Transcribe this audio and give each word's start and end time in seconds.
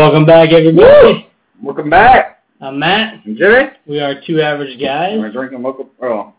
Welcome 0.00 0.24
back, 0.24 0.48
everybody. 0.50 1.28
Welcome 1.62 1.90
back. 1.90 2.42
I'm 2.58 2.78
Matt. 2.78 3.20
I'm 3.26 3.36
Jimmy. 3.36 3.68
We 3.86 4.00
are 4.00 4.14
two 4.26 4.40
average 4.40 4.80
guys. 4.80 5.18
We're 5.18 5.30
drinking 5.30 5.60
local, 5.62 5.90
oh, 6.02 6.32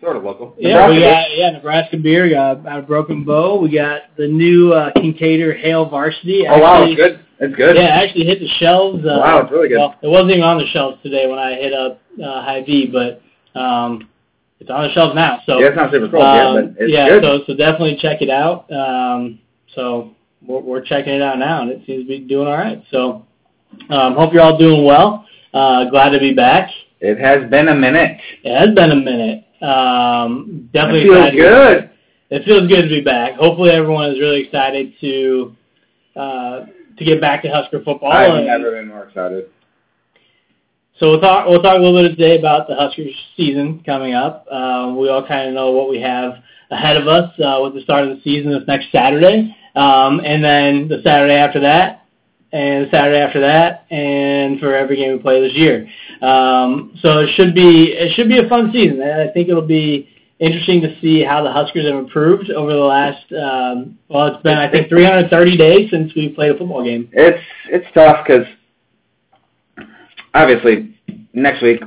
sort 0.00 0.16
of 0.16 0.24
local. 0.24 0.56
Yeah, 0.58 0.88
we 0.88 0.96
Nebraska. 0.96 1.28
got 1.30 1.38
yeah 1.38 1.50
Nebraska 1.50 1.96
beer. 1.96 2.24
We 2.24 2.30
got 2.30 2.66
out 2.66 2.80
of 2.80 2.88
Broken 2.88 3.24
Bow. 3.24 3.60
We 3.60 3.72
got 3.72 4.16
the 4.18 4.26
new 4.26 4.72
uh, 4.72 4.90
Kinkaider 4.96 5.56
Hail 5.62 5.88
Varsity. 5.88 6.44
Oh 6.48 6.58
wow, 6.58 6.82
it's 6.82 6.96
good. 6.96 7.20
It's 7.38 7.54
good. 7.54 7.76
Yeah, 7.76 8.00
it 8.00 8.04
actually 8.04 8.24
hit 8.24 8.40
the 8.40 8.48
shelves. 8.58 9.04
Uh, 9.04 9.20
Wow, 9.20 9.42
it's 9.42 9.52
really 9.52 9.68
good. 9.68 9.78
Well, 9.78 9.94
it 10.02 10.08
wasn't 10.08 10.30
even 10.32 10.42
on 10.42 10.58
the 10.58 10.66
shelves 10.72 11.00
today 11.04 11.28
when 11.30 11.38
I 11.38 11.52
hit 11.54 11.72
up 11.72 12.02
uh, 12.20 12.42
Hy-Vee, 12.42 12.86
but 12.92 13.22
um, 13.58 14.08
it's 14.58 14.70
on 14.70 14.88
the 14.88 14.92
shelves 14.92 15.14
now. 15.14 15.38
So 15.46 15.60
yeah, 15.60 15.68
it's 15.68 15.76
not 15.76 15.92
super 15.92 16.08
cold 16.08 16.24
um, 16.24 16.36
yet, 16.56 16.74
but 16.74 16.82
it's 16.82 16.92
yeah, 16.92 17.08
good. 17.10 17.22
so 17.22 17.38
so 17.46 17.56
definitely 17.56 17.96
check 18.02 18.22
it 18.22 18.28
out. 18.30 18.68
Um, 18.72 19.38
so 19.76 20.10
we're, 20.46 20.60
we're 20.60 20.80
checking 20.84 21.12
it 21.14 21.22
out 21.22 21.38
now, 21.38 21.62
and 21.62 21.70
it 21.70 21.82
seems 21.86 22.04
to 22.04 22.08
be 22.08 22.20
doing 22.20 22.46
all 22.46 22.54
right. 22.56 22.82
So 22.90 23.26
um, 23.90 24.14
hope 24.14 24.32
you're 24.32 24.42
all 24.42 24.58
doing 24.58 24.84
well. 24.84 25.26
Uh, 25.52 25.84
glad 25.90 26.10
to 26.10 26.18
be 26.18 26.32
back. 26.34 26.70
it 27.00 27.18
has 27.18 27.48
been 27.50 27.68
a 27.68 27.74
minute. 27.74 28.18
It 28.42 28.58
has 28.58 28.74
been 28.74 28.90
a 28.90 28.96
minute. 28.96 29.44
Um, 29.62 30.68
It 30.68 30.72
definitely 30.72 31.04
feels 31.04 31.32
good. 31.32 31.90
It 32.30 32.44
feels 32.44 32.68
good 32.68 32.82
to 32.82 32.88
be 32.88 33.00
back. 33.00 33.34
Hopefully, 33.34 33.70
everyone 33.70 34.10
is 34.10 34.18
really 34.18 34.42
excited 34.44 34.94
to 35.00 35.56
uh, 36.16 36.64
to 36.98 37.04
get 37.04 37.20
back 37.20 37.42
to 37.42 37.48
Husker 37.48 37.82
football. 37.84 38.10
I've 38.12 38.34
and- 38.34 38.46
never 38.46 38.72
been 38.72 38.88
more 38.88 39.04
excited. 39.04 39.46
So 40.98 41.10
we'll 41.10 41.20
talk. 41.20 41.48
We'll 41.48 41.62
talk 41.62 41.76
a 41.76 41.80
little 41.82 42.02
bit 42.08 42.16
today 42.16 42.38
about 42.38 42.68
the 42.68 42.76
Huskers 42.76 43.14
season 43.36 43.82
coming 43.84 44.14
up. 44.14 44.46
Uh, 44.50 44.94
we 44.96 45.08
all 45.08 45.26
kind 45.26 45.48
of 45.48 45.54
know 45.54 45.72
what 45.72 45.90
we 45.90 46.00
have 46.00 46.34
ahead 46.70 46.96
of 46.96 47.08
us 47.08 47.30
uh, 47.40 47.58
with 47.62 47.74
the 47.74 47.80
start 47.80 48.06
of 48.06 48.16
the 48.16 48.22
season 48.22 48.52
this 48.52 48.62
next 48.68 48.92
Saturday, 48.92 49.54
um, 49.74 50.20
and 50.24 50.42
then 50.42 50.88
the 50.88 51.00
Saturday 51.02 51.34
after 51.34 51.60
that, 51.60 52.06
and 52.52 52.86
the 52.86 52.90
Saturday 52.90 53.18
after 53.18 53.40
that, 53.40 53.86
and 53.90 54.60
for 54.60 54.74
every 54.74 54.96
game 54.96 55.12
we 55.12 55.18
play 55.18 55.40
this 55.40 55.54
year. 55.54 55.88
Um, 56.22 56.96
so 57.02 57.18
it 57.18 57.30
should 57.34 57.54
be 57.54 57.92
it 57.92 58.14
should 58.14 58.28
be 58.28 58.38
a 58.38 58.48
fun 58.48 58.70
season. 58.72 59.02
And 59.02 59.28
I 59.28 59.32
think 59.32 59.48
it'll 59.48 59.66
be 59.66 60.08
interesting 60.38 60.80
to 60.82 61.00
see 61.00 61.22
how 61.22 61.42
the 61.42 61.52
Huskers 61.52 61.86
have 61.86 61.96
improved 61.96 62.50
over 62.50 62.72
the 62.72 62.78
last. 62.78 63.32
Um, 63.32 63.98
well, 64.08 64.28
it's 64.28 64.42
been 64.42 64.56
I 64.56 64.70
think 64.70 64.88
330 64.88 65.56
days 65.56 65.90
since 65.90 66.14
we 66.14 66.28
played 66.28 66.52
a 66.52 66.58
football 66.58 66.84
game. 66.84 67.08
It's 67.12 67.42
it's 67.68 67.86
tough 67.92 68.24
because 68.24 68.46
obviously 70.32 70.96
next 71.32 71.62
week 71.62 71.82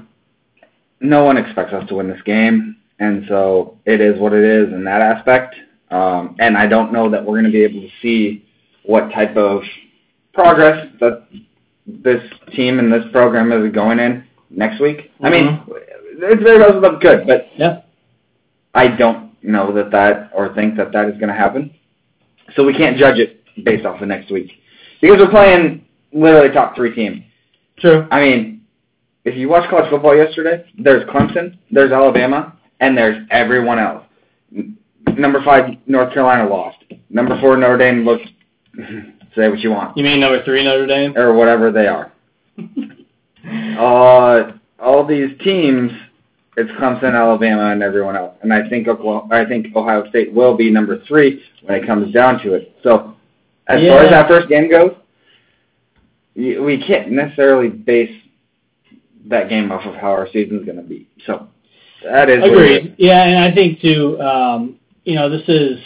no 0.99 1.23
one 1.23 1.37
expects 1.37 1.73
us 1.73 1.87
to 1.87 1.95
win 1.95 2.09
this 2.09 2.21
game, 2.23 2.75
and 2.99 3.25
so 3.29 3.77
it 3.85 4.01
is 4.01 4.19
what 4.19 4.33
it 4.33 4.43
is 4.43 4.73
in 4.73 4.83
that 4.83 5.01
aspect. 5.01 5.55
Um, 5.89 6.35
and 6.39 6.57
I 6.57 6.67
don't 6.67 6.91
know 6.91 7.09
that 7.09 7.23
we're 7.23 7.39
going 7.41 7.45
to 7.45 7.51
be 7.51 7.63
able 7.63 7.81
to 7.81 7.89
see 8.01 8.45
what 8.83 9.11
type 9.11 9.35
of 9.37 9.61
progress 10.33 10.87
that 10.99 11.27
this 11.85 12.21
team 12.53 12.79
and 12.79 12.91
this 12.91 13.05
program 13.11 13.51
is 13.51 13.71
going 13.73 13.99
in 13.99 14.25
next 14.49 14.81
week. 14.81 15.11
I 15.21 15.29
mean, 15.29 15.61
it's 15.67 16.43
very 16.43 16.59
possible 16.63 16.99
good, 16.99 17.25
but 17.25 17.47
Yeah. 17.57 17.81
I 18.73 18.89
don't 18.89 19.31
know 19.43 19.73
that 19.73 19.91
that 19.91 20.29
or 20.35 20.53
think 20.53 20.75
that 20.77 20.91
that 20.91 21.07
is 21.07 21.15
going 21.15 21.29
to 21.29 21.33
happen. 21.33 21.73
So 22.55 22.63
we 22.63 22.73
can't 22.73 22.97
judge 22.97 23.17
it 23.17 23.43
based 23.63 23.85
off 23.85 24.01
of 24.01 24.07
next 24.07 24.31
week 24.31 24.51
because 25.01 25.17
we're 25.19 25.29
playing 25.29 25.85
literally 26.13 26.49
top 26.53 26.75
three 26.75 26.93
team. 26.93 27.23
True. 27.79 28.07
I 28.11 28.21
mean, 28.21 28.61
if 29.25 29.35
you 29.35 29.49
watch 29.49 29.69
college 29.69 29.89
football 29.89 30.15
yesterday, 30.15 30.65
there's 30.77 31.03
Clemson, 31.09 31.57
there's 31.71 31.91
Alabama, 31.91 32.57
and 32.79 32.97
there's 32.97 33.25
everyone 33.31 33.79
else. 33.79 34.03
Number 35.17 35.43
five, 35.43 35.71
North 35.87 36.13
Carolina 36.13 36.47
lost. 36.49 36.77
Number 37.09 37.39
four, 37.41 37.57
Notre 37.57 37.77
Dame 37.77 38.05
looks. 38.05 38.23
say 39.37 39.49
what 39.49 39.59
you 39.59 39.69
want, 39.71 39.95
You 39.95 40.03
mean 40.03 40.19
number 40.19 40.43
three 40.43 40.63
Notre 40.63 40.87
Dame? 40.87 41.15
or 41.15 41.33
whatever 41.33 41.71
they 41.71 41.87
are. 41.87 42.11
Uh, 43.79 44.51
all 44.77 45.05
these 45.07 45.29
teams, 45.41 45.89
it's 46.57 46.69
Clemson, 46.71 47.15
Alabama, 47.15 47.71
and 47.71 47.81
everyone 47.81 48.17
else. 48.17 48.35
And 48.41 48.51
I 48.51 48.67
think 48.67 48.89
Oklahoma, 48.89 49.33
I 49.33 49.45
think 49.45 49.73
Ohio 49.73 50.09
State 50.09 50.33
will 50.33 50.57
be 50.57 50.69
number 50.69 51.01
three 51.07 51.41
when 51.63 51.81
it 51.81 51.87
comes 51.87 52.13
down 52.13 52.41
to 52.43 52.55
it. 52.55 52.75
So, 52.83 53.15
as 53.67 53.79
far 53.87 54.03
as 54.03 54.09
that 54.09 54.27
first 54.27 54.49
game 54.49 54.69
goes, 54.69 54.91
we 56.35 56.83
can't 56.85 57.11
necessarily 57.11 57.69
base 57.69 58.11
that 59.27 59.47
game 59.47 59.71
off 59.71 59.85
of 59.85 59.95
how 59.95 60.11
our 60.11 60.27
season's 60.33 60.65
going 60.65 60.77
to 60.77 60.83
be. 60.83 61.07
So, 61.25 61.47
that 62.03 62.29
is 62.29 62.41
what 62.41 62.49
it 62.49 62.71
is. 62.71 62.77
Agreed. 62.79 62.95
Yeah, 62.97 63.23
and 63.23 63.39
I 63.39 63.55
think 63.55 63.79
too. 63.79 64.19
Um, 64.19 64.76
you 65.07 65.15
know, 65.15 65.29
this 65.29 65.43
is 65.47 65.79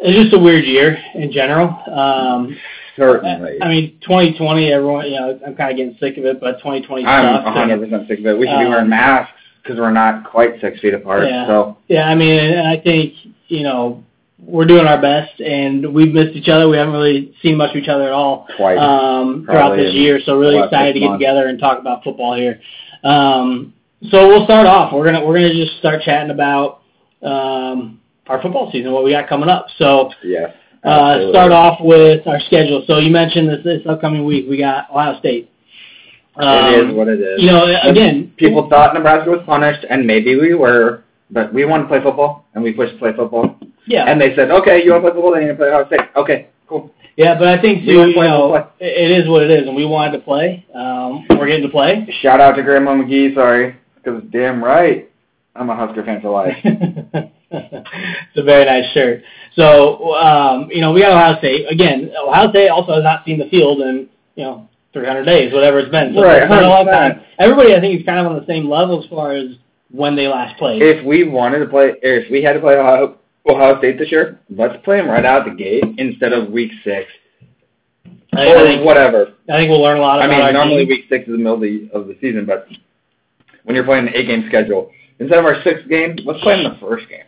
it's 0.00 0.18
just 0.18 0.34
a 0.34 0.38
weird 0.38 0.64
year 0.64 0.98
in 1.14 1.30
general. 1.30 1.68
Um, 1.94 2.56
Certainly. 2.96 3.58
I 3.62 3.68
mean, 3.68 3.98
2020. 4.02 4.72
Everyone, 4.72 5.04
you 5.06 5.18
know, 5.20 5.38
I'm 5.46 5.54
kind 5.54 5.70
of 5.70 5.76
getting 5.76 5.96
sick 6.00 6.16
of 6.18 6.24
it, 6.24 6.40
but 6.40 6.58
2020 6.58 7.04
I'm 7.06 7.44
sucks. 7.44 7.56
100% 7.56 8.08
sick 8.08 8.18
of 8.20 8.26
it. 8.26 8.38
We 8.38 8.46
should 8.46 8.58
be 8.58 8.64
Um, 8.64 8.68
wearing 8.70 8.88
masks 8.88 9.32
because 9.62 9.78
we're 9.78 9.92
not 9.92 10.24
quite 10.24 10.60
six 10.60 10.80
feet 10.80 10.94
apart. 10.94 11.26
Yeah. 11.28 11.46
So, 11.46 11.76
Yeah, 11.88 12.08
I 12.08 12.14
mean, 12.14 12.38
and 12.38 12.66
I 12.66 12.78
think 12.78 13.14
you 13.48 13.62
know 13.62 14.02
we're 14.44 14.64
doing 14.66 14.86
our 14.86 15.00
best, 15.00 15.40
and 15.40 15.92
we've 15.94 16.12
missed 16.12 16.34
each 16.36 16.48
other. 16.48 16.68
We 16.68 16.76
haven't 16.78 16.94
really 16.94 17.34
seen 17.42 17.56
much 17.56 17.70
of 17.70 17.76
each 17.76 17.88
other 17.88 18.04
at 18.04 18.12
all 18.12 18.46
twice. 18.56 18.78
um, 18.78 19.44
throughout 19.44 19.76
this 19.76 19.92
year. 19.94 20.20
So 20.24 20.36
really 20.38 20.58
excited 20.58 20.94
to 20.94 21.00
get 21.00 21.06
months. 21.10 21.20
together 21.20 21.46
and 21.48 21.58
talk 21.60 21.78
about 21.78 22.02
football 22.02 22.34
here. 22.34 22.60
Um, 23.04 23.72
so 24.10 24.26
we'll 24.28 24.44
start 24.44 24.66
off. 24.66 24.92
We're 24.92 25.04
gonna 25.04 25.24
we're 25.24 25.34
gonna 25.34 25.54
just 25.54 25.78
start 25.78 26.02
chatting 26.02 26.30
about 26.30 26.81
um, 27.22 28.00
our 28.26 28.40
football 28.40 28.70
season, 28.72 28.92
what 28.92 29.04
we 29.04 29.12
got 29.12 29.28
coming 29.28 29.48
up. 29.48 29.66
So 29.78 30.10
yes. 30.22 30.54
uh, 30.84 31.30
start 31.30 31.52
off 31.52 31.78
with 31.80 32.26
our 32.26 32.40
schedule. 32.40 32.84
So 32.86 32.98
you 32.98 33.10
mentioned 33.10 33.48
this 33.48 33.64
this 33.64 33.82
upcoming 33.88 34.24
week 34.24 34.46
we 34.48 34.58
got 34.58 34.90
Ohio 34.90 35.18
State. 35.18 35.50
it 36.36 36.44
Um, 36.44 36.90
is 36.90 36.96
what 36.96 37.08
it 37.08 37.20
is. 37.20 37.40
You 37.40 37.50
know, 37.50 37.64
again, 37.82 38.32
people 38.36 38.68
thought 38.68 38.94
Nebraska 38.94 39.30
was 39.30 39.42
punished, 39.46 39.84
and 39.88 40.06
maybe 40.06 40.36
we 40.36 40.54
were, 40.54 41.04
but 41.30 41.52
we 41.52 41.64
want 41.64 41.84
to 41.84 41.88
play 41.88 42.02
football, 42.02 42.46
and 42.54 42.62
we 42.62 42.72
pushed 42.72 42.94
to 42.94 42.98
play 42.98 43.12
football. 43.14 43.56
Yeah, 43.86 44.04
And 44.04 44.20
they 44.20 44.34
said, 44.36 44.50
okay, 44.50 44.84
you 44.84 44.92
want 44.92 45.02
to 45.02 45.10
play 45.10 45.16
football, 45.16 45.32
then 45.32 45.42
you 45.42 45.48
can 45.48 45.56
play 45.56 45.68
Ohio 45.68 45.86
State. 45.86 46.00
Okay, 46.16 46.48
cool. 46.68 46.90
yeah, 47.16 47.36
but 47.36 47.48
I 47.48 47.60
think 47.60 47.84
too, 47.84 47.90
you 47.90 48.14
know, 48.14 48.54
it 48.54 48.66
it 48.80 49.10
is 49.10 49.28
what 49.28 49.42
it 49.42 49.50
is, 49.50 49.66
and 49.66 49.76
we 49.76 49.84
wanted 49.84 50.12
to 50.12 50.20
play. 50.20 50.64
Um, 50.74 51.26
we're 51.30 51.48
getting 51.48 51.64
to 51.64 51.68
play. 51.68 52.06
Shout 52.22 52.40
out 52.40 52.52
to 52.56 52.62
Grandma 52.62 52.92
McGee, 52.92 53.34
sorry, 53.34 53.76
because 53.96 54.22
damn 54.30 54.62
right, 54.62 55.10
I'm 55.54 55.68
a 55.70 55.76
Husker 55.76 56.04
fan 56.04 56.20
for 56.20 56.30
life. 56.30 56.56
it's 56.64 58.36
a 58.36 58.42
very 58.42 58.64
nice 58.64 58.90
shirt. 58.92 59.22
So, 59.54 60.14
um, 60.14 60.68
you 60.70 60.80
know, 60.80 60.92
we 60.92 61.00
got 61.00 61.12
Ohio 61.12 61.38
State. 61.38 61.66
Again, 61.70 62.10
Ohio 62.26 62.50
State 62.50 62.68
also 62.68 62.94
has 62.94 63.02
not 63.02 63.24
seen 63.26 63.38
the 63.38 63.48
field 63.50 63.80
in, 63.82 64.08
you 64.34 64.44
know, 64.44 64.68
300 64.94 65.24
days, 65.24 65.52
whatever 65.52 65.78
it's 65.78 65.90
been. 65.90 66.14
So 66.14 66.22
Right, 66.22 66.42
it's 66.42 66.48
been 66.50 66.64
a 66.64 66.68
long 66.68 66.86
time. 66.86 67.20
Everybody, 67.38 67.74
I 67.74 67.80
think, 67.80 68.00
is 68.00 68.06
kind 68.06 68.18
of 68.18 68.32
on 68.32 68.38
the 68.38 68.46
same 68.46 68.68
level 68.68 69.02
as 69.02 69.08
far 69.10 69.32
as 69.32 69.50
when 69.90 70.16
they 70.16 70.26
last 70.26 70.58
played. 70.58 70.80
if 70.80 71.04
we 71.04 71.24
wanted 71.24 71.58
to 71.58 71.66
play, 71.66 71.92
if 72.02 72.30
we 72.30 72.42
had 72.42 72.54
to 72.54 72.60
play 72.60 72.74
Ohio, 72.74 73.18
Ohio 73.46 73.78
State 73.78 73.98
this 73.98 74.10
year, 74.10 74.40
let's 74.50 74.82
play 74.84 74.98
them 74.98 75.08
right 75.08 75.24
out 75.24 75.44
the 75.44 75.54
gate 75.54 75.84
instead 75.98 76.32
of 76.32 76.50
week 76.50 76.72
six 76.84 77.10
I, 78.32 78.46
or 78.46 78.58
I 78.58 78.62
think, 78.62 78.84
whatever. 78.84 79.34
I 79.50 79.58
think 79.58 79.68
we'll 79.68 79.82
learn 79.82 79.98
a 79.98 80.00
lot 80.00 80.22
I 80.22 80.26
mean, 80.26 80.52
normally 80.54 80.86
team. 80.86 80.88
week 80.88 81.04
six 81.10 81.26
is 81.26 81.32
the 81.32 81.38
middle 81.38 81.54
of 81.54 81.60
the, 81.60 81.90
of 81.92 82.06
the 82.06 82.16
season, 82.20 82.46
but 82.46 82.66
when 83.64 83.76
you're 83.76 83.84
playing 83.84 84.08
an 84.08 84.14
eight-game 84.14 84.44
schedule, 84.48 84.90
instead 85.22 85.38
of 85.38 85.44
our 85.44 85.62
sixth 85.62 85.88
game, 85.88 86.16
let's 86.24 86.40
play 86.40 86.54
in 86.54 86.64
the 86.64 86.76
first 86.80 87.08
game. 87.08 87.24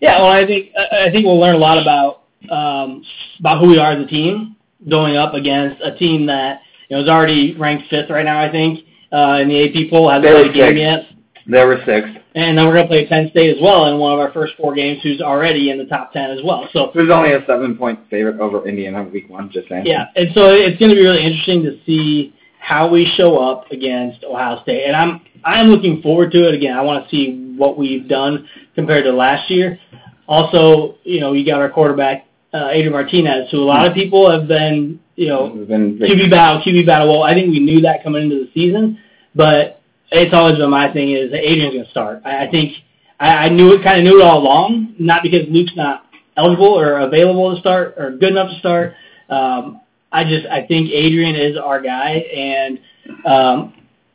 Yeah, 0.00 0.18
well, 0.18 0.30
I 0.30 0.46
think 0.46 0.70
I 0.76 1.10
think 1.10 1.24
we'll 1.24 1.40
learn 1.40 1.54
a 1.54 1.58
lot 1.58 1.78
about 1.78 2.22
um, 2.50 3.02
about 3.40 3.60
who 3.60 3.68
we 3.68 3.78
are 3.78 3.92
as 3.92 4.04
a 4.04 4.06
team 4.06 4.56
going 4.88 5.16
up 5.16 5.34
against 5.34 5.80
a 5.82 5.96
team 5.96 6.26
that 6.26 6.60
you 6.88 6.96
know 6.96 7.02
is 7.02 7.08
already 7.08 7.56
ranked 7.56 7.88
fifth 7.90 8.10
right 8.10 8.24
now. 8.24 8.40
I 8.40 8.50
think 8.50 8.80
uh, 9.12 9.38
in 9.42 9.48
the 9.48 9.64
AP 9.64 9.90
poll 9.90 10.08
hasn't 10.08 10.24
They 10.24 10.32
played 10.32 10.50
a 10.50 10.52
game 10.52 10.76
yet. 10.76 11.06
They 11.46 11.64
were 11.64 11.78
sixth. 11.86 12.12
And 12.34 12.56
then 12.56 12.66
we're 12.66 12.74
going 12.74 12.84
to 12.84 12.88
play 12.88 13.06
Penn 13.08 13.30
State 13.30 13.56
as 13.56 13.60
well 13.60 13.86
in 13.86 13.98
one 13.98 14.12
of 14.12 14.20
our 14.20 14.30
first 14.32 14.52
four 14.56 14.74
games, 14.74 15.00
who's 15.02 15.20
already 15.20 15.70
in 15.70 15.78
the 15.78 15.86
top 15.86 16.12
ten 16.12 16.30
as 16.30 16.38
well. 16.44 16.68
So 16.72 16.90
Who's 16.92 17.10
only 17.10 17.32
a 17.32 17.44
seven-point 17.46 18.00
favorite 18.10 18.38
over 18.38 18.68
Indiana 18.68 19.02
week 19.02 19.28
one? 19.28 19.50
Just 19.50 19.68
saying. 19.68 19.86
yeah, 19.86 20.06
and 20.14 20.28
so 20.34 20.50
it's 20.50 20.78
going 20.78 20.90
to 20.90 20.94
be 20.94 21.02
really 21.02 21.24
interesting 21.24 21.62
to 21.64 21.80
see 21.84 22.34
how 22.68 22.86
we 22.86 23.10
show 23.16 23.38
up 23.38 23.70
against 23.70 24.22
Ohio 24.24 24.60
State. 24.62 24.84
And 24.86 24.94
I'm 24.94 25.22
I'm 25.42 25.68
looking 25.68 26.02
forward 26.02 26.32
to 26.32 26.48
it. 26.48 26.54
Again, 26.54 26.76
I 26.76 26.82
want 26.82 27.02
to 27.04 27.10
see 27.10 27.54
what 27.56 27.78
we've 27.78 28.06
done 28.06 28.46
compared 28.74 29.04
to 29.04 29.12
last 29.12 29.50
year. 29.50 29.78
Also, 30.26 30.96
you 31.02 31.20
know, 31.20 31.32
you 31.32 31.46
got 31.46 31.62
our 31.62 31.70
quarterback 31.70 32.26
uh, 32.52 32.68
Adrian 32.70 32.92
Martinez, 32.92 33.50
who 33.50 33.62
a 33.62 33.64
lot 33.64 33.86
of 33.86 33.94
people 33.94 34.30
have 34.30 34.46
been, 34.46 35.00
you 35.16 35.28
know, 35.28 35.48
been 35.66 35.98
QB 35.98 36.30
battle, 36.30 36.60
QB 36.60 36.84
battle. 36.84 37.08
Well, 37.08 37.22
I 37.22 37.32
think 37.32 37.50
we 37.50 37.60
knew 37.60 37.80
that 37.82 38.04
coming 38.04 38.24
into 38.24 38.44
the 38.44 38.50
season, 38.52 38.98
but 39.34 39.80
it's 40.10 40.34
always 40.34 40.58
been 40.58 40.70
my 40.70 40.92
thing 40.92 41.12
is 41.12 41.30
that 41.30 41.40
Adrian's 41.40 41.72
going 41.72 41.84
to 41.86 41.90
start. 41.90 42.20
I, 42.26 42.46
I 42.46 42.50
think 42.50 42.74
I, 43.18 43.28
I 43.28 43.48
knew 43.48 43.72
it, 43.72 43.82
kind 43.82 43.98
of 43.98 44.04
knew 44.04 44.20
it 44.20 44.24
all 44.24 44.42
along, 44.42 44.94
not 44.98 45.22
because 45.22 45.46
Luke's 45.48 45.72
not 45.74 46.04
eligible 46.36 46.78
or 46.78 46.98
available 46.98 47.54
to 47.54 47.60
start 47.60 47.94
or 47.96 48.10
good 48.10 48.30
enough 48.30 48.50
to 48.50 48.58
start. 48.58 48.94
Um, 49.30 49.80
I 50.12 50.24
just 50.24 50.46
I 50.46 50.66
think 50.66 50.90
Adrian 50.90 51.36
is 51.36 51.56
our 51.58 51.80
guy, 51.80 52.10
and 52.34 52.78
um, 53.26 53.74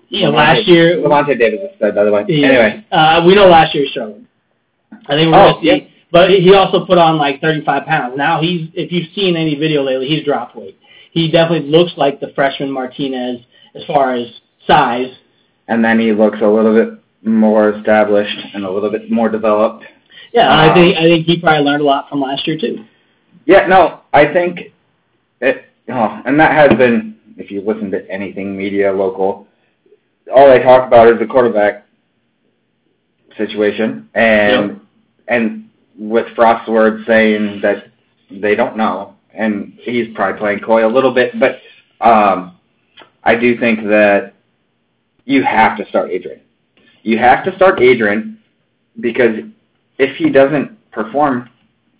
you 0.10 0.24
know, 0.25 0.31
last 0.31 0.68
year 0.68 0.98
Levante 0.98 1.36
Davis 1.36 1.60
is 1.69 1.75
stud, 1.78 1.95
by 1.95 2.04
the 2.04 2.12
way. 2.12 2.25
yeah. 2.28 2.48
Anyway, 2.48 2.86
uh, 2.92 3.24
we 3.25 3.36
know 3.36 3.48
last 3.48 3.74
year 3.75 3.86
he 3.86 3.90
struggled. 3.92 4.24
I 5.07 5.16
think 5.16 5.31
we're 5.31 5.40
Oh, 5.40 5.54
gonna 5.54 5.62
see, 5.62 5.88
but 6.12 6.30
he 6.31 6.54
also 6.54 6.86
put 6.86 6.98
on 6.98 7.18
like 7.18 7.42
35 7.42 7.86
pounds. 7.86 8.13
Now 8.18 8.42
he's, 8.42 8.69
if 8.74 8.92
you've 8.92 9.12
seen 9.16 9.36
any 9.36 9.56
video 9.56 9.84
lately, 9.84 10.07
he's 10.07 10.24
dropped 10.24 10.56
weight. 10.56 10.78
he 11.12 11.30
definitely 11.31 11.69
looks 11.69 11.92
like 11.98 12.19
the 12.19 12.31
freshman 12.36 12.72
Martinez 12.72 13.42
as 13.75 13.84
far 13.86 14.13
as 14.13 14.28
size. 14.68 15.12
And 15.68 15.84
then 15.84 16.00
he 16.00 16.12
looks 16.12 16.39
a 16.42 16.48
little 16.48 16.74
bit 16.74 17.00
more 17.24 17.69
established 17.72 18.38
and 18.54 18.66
a 18.66 18.72
little 18.72 18.89
bit 18.92 19.10
more 19.12 19.30
developed. 19.30 19.86
Yeah, 20.34 20.50
Um, 20.51 20.69
I 20.69 20.74
think 20.74 20.98
I 20.98 21.04
think 21.04 21.25
he 21.25 21.39
probably 21.39 21.63
learned 21.66 21.81
a 21.81 21.86
lot 21.86 22.10
from 22.10 22.22
last 22.22 22.46
year 22.48 22.57
too. 22.60 22.84
Yeah, 23.46 23.68
no, 23.68 24.01
I 24.13 24.31
think 24.31 24.60
it, 25.42 25.66
oh, 25.89 26.21
and 26.25 26.39
that 26.39 26.51
has 26.51 26.77
been, 26.77 27.15
if 27.38 27.51
you 27.51 27.62
listen 27.62 27.91
to 27.91 28.09
anything 28.09 28.57
media 28.57 28.91
local, 28.91 29.47
all 30.33 30.50
they 30.50 30.62
talk 30.62 30.88
about 30.88 31.07
is 31.09 31.19
the 31.19 31.25
quarterback 31.25 31.85
situation, 33.38 34.09
and 34.13 34.80
and 35.27 35.69
with 35.97 36.27
Frost's 36.35 36.68
words 36.69 37.06
saying 37.06 37.59
that 37.62 37.91
they 38.31 38.56
don't 38.56 38.77
know, 38.77 39.15
and 39.33 39.74
he's 39.81 40.07
probably 40.15 40.39
playing 40.39 40.59
coy 40.59 40.85
a 40.85 40.89
little 40.89 41.13
bit, 41.13 41.33
but 41.39 41.59
um, 42.01 42.57
I 43.24 43.36
do 43.36 43.57
think 43.59 43.83
that 43.83 44.33
you 45.25 45.44
have 45.44 45.77
to 45.77 45.88
start 45.88 46.12
Adrian. 46.12 46.41
You 47.03 47.18
have 47.18 47.44
to 47.45 47.56
start 47.56 47.81
Adrian 47.81 48.39
because 49.00 49.39
if 49.97 50.15
he 50.18 50.29
doesn't 50.29 50.91
perform 50.91 51.50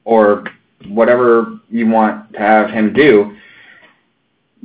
or 0.06 0.44
whatever 0.88 1.59
you 1.69 1.88
want 1.88 2.33
to 2.33 2.39
have 2.39 2.69
him 2.69 2.94
do, 2.94 3.36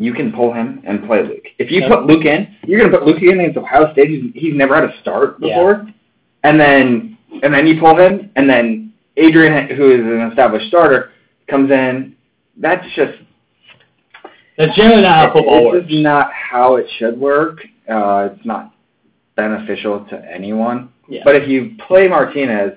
you 0.01 0.15
can 0.15 0.33
pull 0.33 0.53
him 0.53 0.81
and 0.87 1.05
play 1.07 1.23
Luke. 1.25 1.45
If 1.59 1.71
you 1.73 1.81
Yep. 1.81 1.91
put 1.91 2.07
Luke 2.07 2.25
in, 2.25 2.55
you're 2.67 2.79
going 2.79 2.91
to 2.91 2.97
put 2.99 3.05
Luke 3.07 3.21
in 3.21 3.41
against 3.41 3.59
Ohio 3.59 3.93
State. 3.93 4.09
He's, 4.09 4.33
he's 4.35 4.55
never 4.55 4.75
had 4.77 4.85
a 4.85 4.99
start 5.01 5.37
Yeah. 5.41 5.49
before, 5.57 5.87
and 6.45 6.59
then 6.59 7.17
and 7.43 7.53
then 7.53 7.67
you 7.67 7.79
pull 7.79 7.97
him, 7.97 8.31
and 8.37 8.49
then 8.49 8.93
Adrian, 9.19 9.69
who 9.77 9.91
is 9.91 10.01
an 10.01 10.29
established 10.31 10.69
starter, 10.69 11.11
comes 11.49 11.71
in. 11.71 12.15
That's 12.57 12.87
just 12.95 13.19
That's 14.57 14.75
generally 14.77 15.03
not 15.03 15.27
how 15.29 15.33
football 15.35 15.59
it's 15.69 15.75
works. 15.75 15.87
just 15.89 16.03
not 16.03 16.33
how 16.33 16.77
it 16.77 16.87
should 16.99 17.19
work. 17.19 17.59
Uh, 17.89 18.31
it's 18.33 18.45
not 18.47 18.73
beneficial 19.37 20.05
to 20.11 20.33
anyone. 20.33 20.91
Yeah. 21.09 21.23
But 21.25 21.37
if 21.37 21.49
you 21.49 21.73
play 21.87 22.09
Martinez, 22.09 22.73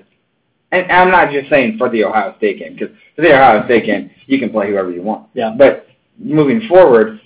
and 0.70 0.90
I'm 0.90 1.10
not 1.10 1.30
just 1.32 1.48
saying 1.50 1.76
for 1.78 1.88
the 1.88 2.04
Ohio 2.04 2.34
State 2.38 2.58
game, 2.58 2.74
because 2.74 2.94
for 3.16 3.22
the 3.22 3.32
Ohio 3.34 3.64
State 3.66 3.84
game, 3.86 4.10
you 4.26 4.38
can 4.38 4.50
play 4.50 4.68
whoever 4.70 4.90
you 4.90 5.02
want. 5.02 5.28
Yeah. 5.34 5.54
But 5.56 5.86
moving 6.22 6.66
forward, 6.68 7.20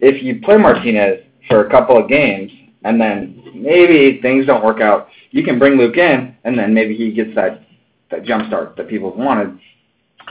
if 0.00 0.22
you 0.22 0.40
play 0.42 0.56
Martinez 0.56 1.20
for 1.48 1.66
a 1.66 1.70
couple 1.70 1.96
of 1.96 2.08
games, 2.08 2.50
and 2.84 3.00
then 3.00 3.42
maybe 3.54 4.20
things 4.22 4.46
don't 4.46 4.64
work 4.64 4.80
out, 4.80 5.08
you 5.30 5.44
can 5.44 5.58
bring 5.58 5.76
Luke 5.76 5.96
in, 5.96 6.34
and 6.44 6.58
then 6.58 6.74
maybe 6.74 6.96
he 6.96 7.12
gets 7.12 7.34
that 7.34 7.62
that 8.10 8.24
jump 8.24 8.48
start 8.48 8.76
that 8.76 8.88
people 8.88 9.12
wanted. 9.14 9.58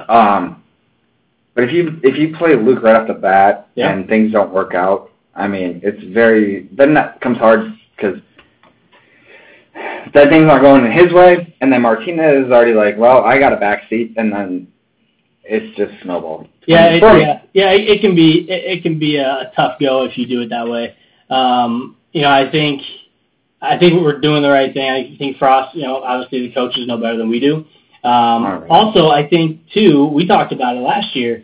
Um, 0.09 0.63
but 1.55 1.63
if 1.63 1.71
you 1.71 1.99
if 2.03 2.17
you 2.17 2.35
play 2.37 2.55
Luke 2.55 2.83
right 2.83 2.95
off 2.95 3.07
the 3.07 3.13
bat 3.13 3.69
Yeah. 3.75 3.91
and 3.91 4.07
things 4.07 4.31
don't 4.31 4.53
work 4.53 4.73
out, 4.73 5.11
I 5.35 5.47
mean, 5.47 5.79
it's 5.83 6.03
very 6.13 6.69
then 6.71 6.93
that 6.95 7.21
comes 7.21 7.37
hard 7.37 7.73
because 7.95 8.19
that 10.13 10.29
thing's 10.29 10.49
aren't 10.49 10.63
going 10.63 10.85
in 10.85 10.91
his 10.91 11.13
way, 11.13 11.55
and 11.61 11.71
then 11.71 11.81
Martinez 11.81 12.45
is 12.45 12.51
already 12.51 12.73
like, 12.73 12.97
well, 12.97 13.23
I 13.23 13.39
got 13.39 13.53
a 13.53 13.57
backseat, 13.57 14.13
and 14.17 14.31
then 14.33 14.67
it's 15.49 15.75
just 15.75 15.91
snowballed. 16.03 16.47
Yeah, 16.67 16.85
it, 16.85 17.01
yeah, 17.01 17.41
yeah. 17.53 17.71
It, 17.71 17.89
it 17.89 18.01
can 18.01 18.15
be 18.15 18.45
it, 18.49 18.77
it 18.77 18.83
can 18.83 18.99
be 18.99 19.17
a 19.17 19.51
tough 19.55 19.79
go 19.79 20.03
if 20.03 20.17
you 20.17 20.27
do 20.27 20.41
it 20.41 20.49
that 20.49 20.67
way. 20.67 20.95
Um, 21.29 21.97
you 22.11 22.21
know, 22.21 22.29
I 22.29 22.49
think 22.51 22.81
I 23.61 23.77
think 23.77 24.01
we're 24.01 24.19
doing 24.19 24.43
the 24.43 24.49
right 24.49 24.73
thing. 24.73 24.89
I 24.89 25.17
think 25.17 25.37
Frost, 25.37 25.75
you 25.75 25.83
know, 25.83 25.97
obviously 25.97 26.47
the 26.47 26.53
coaches 26.53 26.87
know 26.87 26.97
better 26.97 27.17
than 27.17 27.29
we 27.29 27.39
do. 27.39 27.65
Um, 28.07 28.43
right. 28.45 28.67
Also, 28.69 29.09
I 29.09 29.27
think 29.27 29.61
too, 29.73 30.05
we 30.13 30.25
talked 30.25 30.53
about 30.53 30.77
it 30.77 30.81
last 30.81 31.15
year. 31.15 31.43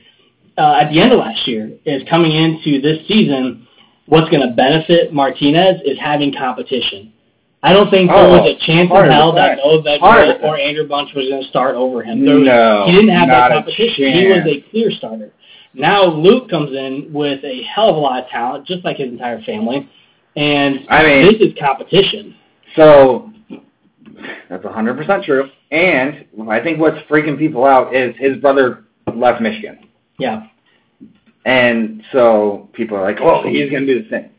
Uh, 0.58 0.80
at 0.82 0.90
the 0.90 1.02
end 1.02 1.12
of 1.12 1.20
last 1.20 1.46
year, 1.48 1.70
is 1.84 2.02
coming 2.10 2.32
into 2.32 2.80
this 2.80 3.06
season. 3.08 3.68
What's 4.06 4.30
going 4.30 4.48
to 4.48 4.56
benefit 4.56 5.12
Martinez 5.12 5.82
is 5.84 6.00
having 6.00 6.34
competition. 6.34 7.12
I 7.66 7.74
don't 7.74 7.90
think 7.90 8.10
there 8.12 8.18
Oh, 8.20 8.30
was 8.30 8.56
a 8.56 8.66
chance 8.66 8.92
in 8.92 9.12
hell 9.12 9.34
that 9.34 9.58
100%. 9.58 9.66
Noah 9.66 9.82
Vedral 9.82 10.44
or 10.44 10.58
Andrew 10.58 10.88
Bunch 10.88 11.10
was 11.16 11.28
going 11.28 11.42
to 11.42 11.50
start 11.50 11.74
over 11.76 12.04
him. 12.04 12.24
There 12.24 12.36
was, 12.36 12.46
No, 12.46 12.84
he 12.86 12.92
didn't 12.94 13.10
have 13.10 13.28
that 13.30 13.52
competition. 13.52 14.14
He 14.14 14.28
was 14.28 14.46
a 14.46 14.62
clear 14.70 14.92
starter. 14.92 15.32
Now 15.74 16.06
Luke 16.06 16.48
comes 16.50 16.72
in 16.72 17.10
with 17.12 17.44
a 17.44 17.64
hell 17.64 17.90
of 17.90 17.96
a 17.96 18.00
lot 18.00 18.24
of 18.24 18.30
talent, 18.30 18.68
just 18.68 18.86
like 18.86 18.98
his 18.98 19.10
entire 19.10 19.42
family, 19.42 19.90
and 20.36 20.86
I 20.90 21.04
mean- 21.04 21.26
this 21.26 21.42
is 21.42 21.54
competition. 21.60 22.36
So 22.76 23.32
that's 24.50 24.64
100% 24.64 25.24
true. 25.24 25.50
And 25.72 26.26
I 26.50 26.60
think 26.62 26.80
what's 26.80 27.00
freaking 27.10 27.38
people 27.38 27.66
out 27.66 27.94
is 27.96 28.16
his 28.18 28.38
brother 28.38 28.86
left 29.14 29.42
Michigan. 29.42 29.80
Yeah, 30.20 30.44
And 31.46 32.04
so 32.12 32.70
people 32.74 32.96
are 32.98 33.02
like, 33.04 33.20
"Oh, 33.22 33.42
he's 33.48 33.70
going 33.70 33.86
to 33.86 33.94
do 33.96 34.04
the 34.04 34.10
same." 34.10 34.30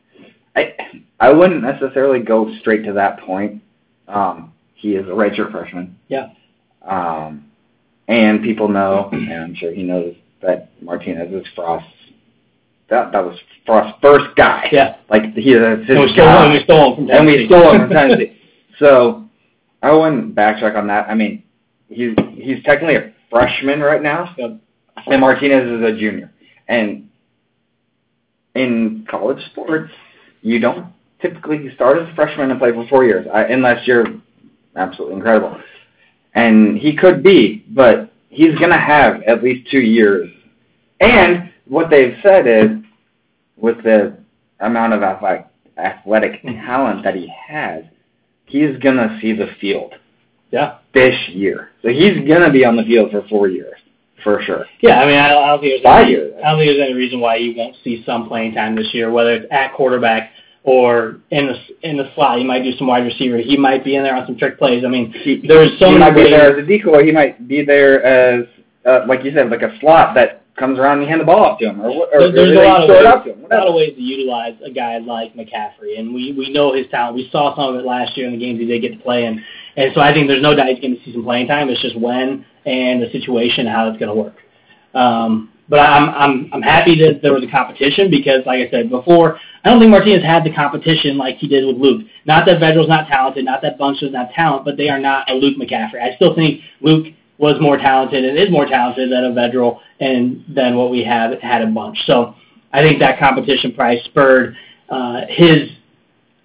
I 0.54 0.72
I 1.20 1.30
wouldn't 1.32 1.62
necessarily 1.62 2.20
go 2.20 2.54
straight 2.60 2.84
to 2.84 2.92
that 2.94 3.20
point. 3.20 3.62
Um, 4.08 4.52
he 4.74 4.90
is 4.96 5.06
a 5.06 5.10
redshirt 5.10 5.50
freshman. 5.50 5.96
Yeah. 6.08 6.28
Um, 6.82 7.46
and 8.08 8.42
people 8.42 8.68
know, 8.68 9.08
and 9.12 9.32
I'm 9.32 9.54
sure 9.54 9.72
he 9.72 9.82
knows 9.82 10.14
that 10.42 10.70
Martinez 10.82 11.32
is 11.32 11.46
Frost's. 11.54 11.88
That 12.88 13.10
that 13.12 13.24
was 13.24 13.36
Frost's 13.64 13.98
first 14.00 14.36
guy. 14.36 14.68
yeah. 14.70 14.96
Like 15.10 15.32
he 15.34 15.52
is 15.54 15.80
his 15.80 15.90
And 15.90 16.00
we 16.00 16.12
stole 16.12 16.26
guy 16.26 16.46
him. 16.46 16.52
We 16.52 16.64
stole 16.64 16.94
him 16.94 17.08
from 17.08 17.10
and 17.10 17.26
we 17.26 17.46
stole 17.46 17.72
him 17.72 17.80
from 17.82 17.90
Tennessee. 17.90 18.32
So 18.78 19.24
I 19.82 19.90
wouldn't 19.90 20.34
backtrack 20.34 20.76
on 20.76 20.86
that. 20.88 21.08
I 21.08 21.14
mean, 21.14 21.42
he's 21.88 22.14
he's 22.34 22.62
technically 22.62 22.96
a 22.96 23.12
freshman 23.30 23.80
right 23.80 24.02
now, 24.02 24.34
Yep. 24.36 24.60
and 25.06 25.20
Martinez 25.20 25.64
is 25.64 25.82
a 25.82 25.98
junior. 25.98 26.30
And 26.68 27.08
in 28.54 29.06
college 29.10 29.42
sports, 29.46 29.90
you 30.42 30.58
don't 30.60 30.86
typically 31.28 31.74
start 31.74 31.98
as 31.98 32.08
a 32.08 32.14
freshman 32.14 32.50
and 32.50 32.58
play 32.60 32.72
for 32.72 32.86
four 32.88 33.04
years, 33.04 33.26
I, 33.32 33.44
unless 33.44 33.86
you're 33.86 34.06
absolutely 34.76 35.16
incredible. 35.16 35.60
And 36.34 36.78
he 36.78 36.94
could 36.94 37.22
be, 37.22 37.64
but 37.70 38.12
he's 38.28 38.54
going 38.58 38.70
to 38.70 38.78
have 38.78 39.22
at 39.22 39.42
least 39.42 39.70
two 39.70 39.80
years. 39.80 40.28
And 41.00 41.50
what 41.66 41.90
they've 41.90 42.14
said 42.22 42.46
is, 42.46 42.70
with 43.56 43.82
the 43.82 44.18
amount 44.60 44.92
of 44.92 45.02
athletic, 45.02 45.46
athletic 45.78 46.42
mm-hmm. 46.42 46.64
talent 46.66 47.04
that 47.04 47.14
he 47.14 47.32
has, 47.48 47.84
he's 48.44 48.76
going 48.78 48.96
to 48.96 49.18
see 49.20 49.32
the 49.32 49.48
field 49.60 49.94
Yeah. 50.50 50.78
this 50.94 51.14
year. 51.28 51.70
So 51.82 51.88
he's 51.88 52.16
going 52.28 52.42
to 52.42 52.50
be 52.50 52.64
on 52.64 52.76
the 52.76 52.84
field 52.84 53.10
for 53.10 53.26
four 53.28 53.48
years, 53.48 53.76
for 54.22 54.42
sure. 54.42 54.66
Yeah, 54.80 55.00
I 55.00 55.06
mean, 55.06 55.16
I, 55.18 55.34
I 55.36 55.46
don't 55.48 55.60
think 55.60 55.72
there's 55.72 55.82
Five 55.82 56.02
any, 56.02 56.12
years. 56.12 56.34
I 56.44 56.50
don't 56.50 56.58
think 56.60 56.68
there's 56.70 56.88
any 56.88 56.94
reason 56.94 57.20
why 57.20 57.36
you 57.36 57.54
won't 57.56 57.76
see 57.82 58.02
some 58.04 58.28
playing 58.28 58.54
time 58.54 58.76
this 58.76 58.92
year, 58.92 59.10
whether 59.10 59.32
it's 59.34 59.46
at 59.50 59.72
quarterback 59.74 60.30
or 60.66 61.18
in 61.30 61.46
the 61.46 61.88
in 61.88 61.96
the 61.96 62.10
slot. 62.14 62.38
He 62.38 62.44
might 62.44 62.62
do 62.64 62.72
some 62.76 62.88
wide 62.88 63.04
receiver. 63.04 63.38
He 63.38 63.56
might 63.56 63.84
be 63.84 63.94
in 63.94 64.02
there 64.02 64.16
on 64.16 64.26
some 64.26 64.36
trick 64.36 64.58
plays. 64.58 64.84
I 64.84 64.88
mean, 64.88 65.12
He, 65.12 65.42
There's 65.46 65.70
so 65.78 65.86
he 65.86 65.92
many 65.92 65.98
might 65.98 66.10
be 66.14 66.22
ways- 66.22 66.30
there 66.32 66.52
as 66.58 66.62
a 66.62 66.66
decoy. 66.66 67.04
He 67.06 67.12
might 67.12 67.46
be 67.48 67.64
there 67.64 68.02
as, 68.04 68.46
uh, 68.84 69.06
like 69.06 69.24
you 69.24 69.32
said, 69.32 69.48
like 69.48 69.62
a 69.62 69.78
slot 69.78 70.14
that 70.16 70.42
comes 70.56 70.78
around 70.78 70.94
and 70.98 71.02
you 71.02 71.08
hand 71.08 71.20
the 71.20 71.24
ball 71.24 71.44
off 71.44 71.58
to 71.60 71.66
him, 71.68 71.80
or, 71.82 71.90
or, 72.12 72.32
there's 72.32 72.56
or 72.56 72.62
a 72.62 72.66
lot 72.66 72.82
of 72.82 72.88
ways, 72.88 73.24
to 73.26 73.32
him. 73.34 73.44
a 73.50 73.54
lot 73.56 73.68
of 73.68 73.74
ways 73.74 73.94
to 73.94 74.00
utilize 74.00 74.54
a 74.64 74.70
guy 74.70 74.98
like 74.98 75.34
McCaffrey, 75.34 75.98
and 75.98 76.12
we 76.12 76.32
we 76.32 76.50
know 76.50 76.72
his 76.74 76.86
talent. 76.90 77.14
We 77.14 77.28
saw 77.30 77.54
some 77.54 77.74
of 77.74 77.80
it 77.80 77.86
last 77.86 78.16
year 78.16 78.26
in 78.26 78.32
the 78.32 78.38
games 78.38 78.58
he 78.58 78.66
did 78.66 78.80
get 78.82 78.92
to 78.96 78.98
play 78.98 79.24
in, 79.26 79.40
and 79.76 79.92
so 79.94 80.00
I 80.00 80.12
think 80.12 80.26
there's 80.28 80.42
no 80.42 80.54
doubt 80.56 80.68
he's 80.68 80.80
going 80.80 80.96
to 80.96 81.04
see 81.04 81.12
some 81.12 81.22
playing 81.24 81.46
time. 81.46 81.68
It's 81.68 81.80
just 81.82 81.96
when 81.98 82.44
and 82.64 83.02
the 83.02 83.10
situation, 83.12 83.66
and 83.66 83.76
how 83.76 83.86
it's 83.88 83.98
going 84.00 84.08
to 84.08 84.20
work. 84.20 84.34
Um, 84.94 85.52
but 85.68 85.80
I'm 85.80 86.08
I'm 86.10 86.50
I'm 86.52 86.62
happy 86.62 86.98
that 87.00 87.20
there 87.22 87.32
was 87.32 87.42
a 87.42 87.50
competition 87.50 88.10
because, 88.10 88.40
like 88.46 88.66
I 88.66 88.70
said 88.70 88.90
before, 88.90 89.38
I 89.64 89.70
don't 89.70 89.80
think 89.80 89.90
Martinez 89.90 90.22
had 90.22 90.44
the 90.44 90.52
competition 90.52 91.18
like 91.18 91.36
he 91.38 91.48
did 91.48 91.66
with 91.66 91.76
Luke. 91.76 92.06
Not 92.24 92.46
that 92.46 92.60
Vedral's 92.60 92.88
not 92.88 93.08
talented, 93.08 93.44
not 93.44 93.62
that 93.62 93.78
Bunch 93.78 94.02
is 94.02 94.12
not 94.12 94.30
talent, 94.30 94.64
but 94.64 94.76
they 94.76 94.88
are 94.88 95.00
not 95.00 95.28
a 95.30 95.34
Luke 95.34 95.56
McCaffrey. 95.58 96.00
I 96.00 96.14
still 96.16 96.34
think 96.34 96.60
Luke 96.80 97.12
was 97.38 97.60
more 97.60 97.76
talented 97.76 98.24
and 98.24 98.38
is 98.38 98.50
more 98.50 98.66
talented 98.66 99.10
than 99.10 99.24
a 99.24 99.30
Vedral 99.30 99.80
and 100.00 100.44
than 100.48 100.76
what 100.76 100.90
we 100.90 101.04
have 101.04 101.38
had 101.40 101.62
a 101.62 101.66
Bunch. 101.66 101.98
So 102.06 102.34
I 102.72 102.82
think 102.82 103.00
that 103.00 103.18
competition 103.18 103.72
probably 103.74 104.02
spurred 104.04 104.56
uh, 104.88 105.22
his 105.28 105.68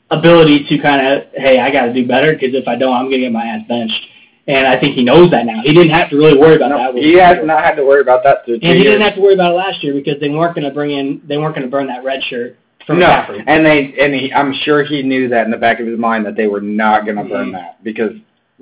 ability 0.10 0.66
to 0.68 0.78
kind 0.80 1.06
of, 1.06 1.24
hey, 1.34 1.60
I 1.60 1.72
got 1.72 1.86
to 1.86 1.94
do 1.94 2.08
better 2.08 2.34
because 2.34 2.54
if 2.54 2.68
I 2.68 2.76
don't, 2.76 2.94
I'm 2.94 3.06
going 3.06 3.22
to 3.22 3.28
get 3.28 3.32
my 3.32 3.46
ass 3.46 3.62
benched. 3.68 4.08
And 4.48 4.66
I 4.66 4.80
think 4.80 4.96
he 4.96 5.04
knows 5.04 5.30
that 5.32 5.46
now. 5.46 5.62
He 5.62 5.72
didn't 5.74 5.92
have 5.92 6.10
to 6.10 6.18
really 6.18 6.38
worry 6.38 6.56
about 6.56 6.70
No, 6.70 6.94
that. 6.94 7.02
he 7.02 7.14
has 7.14 7.38
not 7.44 7.64
had 7.64 7.76
to 7.76 7.86
worry 7.86 8.02
about 8.02 8.24
that 8.24 8.44
through 8.44 8.56
And 8.56 8.64
he 8.64 8.70
years. 8.70 8.86
didn't 8.86 9.02
have 9.02 9.16
to 9.16 9.22
worry 9.22 9.36
about 9.36 9.52
it 9.54 9.56
last 9.56 9.84
year 9.84 9.94
because 9.94 10.20
they 10.20 10.30
weren't 10.30 10.56
going 10.56 10.68
to 10.68 10.74
bring 10.74 10.92
in, 10.92 11.22
they 11.28 11.38
weren't 11.38 11.54
going 11.56 11.66
to 11.66 11.72
burn 11.72 11.88
that 11.88 12.04
red 12.04 12.24
shirt 12.24 12.58
from 12.88 13.00
no, 13.00 13.06
and 13.46 13.64
they 13.64 13.94
and 14.02 14.12
he, 14.16 14.34
I'm 14.34 14.52
sure 14.64 14.84
he 14.84 15.04
knew 15.04 15.30
that 15.30 15.46
in 15.46 15.52
the 15.52 15.58
back 15.58 15.80
of 15.80 15.86
his 15.86 16.00
mind 16.00 16.26
that 16.26 16.36
they 16.36 16.48
were 16.48 16.60
not 16.62 17.06
going 17.06 17.18
to 17.18 17.24
burn 17.24 17.50
Mhm. 17.50 17.54
that 17.54 17.84
because 17.84 18.14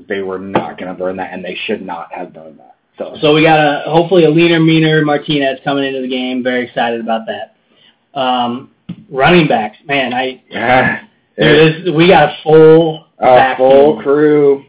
they 0.09 0.21
were 0.21 0.38
not 0.38 0.77
going 0.77 0.89
to 0.91 0.93
burn 0.93 1.15
that, 1.17 1.31
and 1.31 1.43
they 1.43 1.55
should 1.65 1.81
not 1.81 2.12
have 2.12 2.33
burned 2.33 2.59
that. 2.59 2.75
So, 2.98 3.15
So 3.21 3.33
we 3.33 3.43
got 3.43 3.59
a 3.59 3.89
hopefully 3.89 4.25
a 4.25 4.29
leaner, 4.29 4.59
meaner 4.59 5.05
Martinez 5.05 5.62
coming 5.63 5.86
into 5.86 6.01
the 6.01 6.07
game. 6.09 6.43
Very 6.43 6.65
excited 6.65 7.00
about 7.00 7.21
that. 7.27 7.55
Um, 8.19 8.71
running 9.09 9.48
backs, 9.48 9.77
man, 9.88 10.13
I 10.13 10.41
yeah, 10.50 11.01
dude, 11.39 11.86
this, 11.86 11.93
we 11.95 12.09
got 12.09 12.29
a 12.29 12.36
full 12.43 13.05
a 13.19 13.24
back 13.25 13.57
full 13.57 14.01
crew 14.01 14.65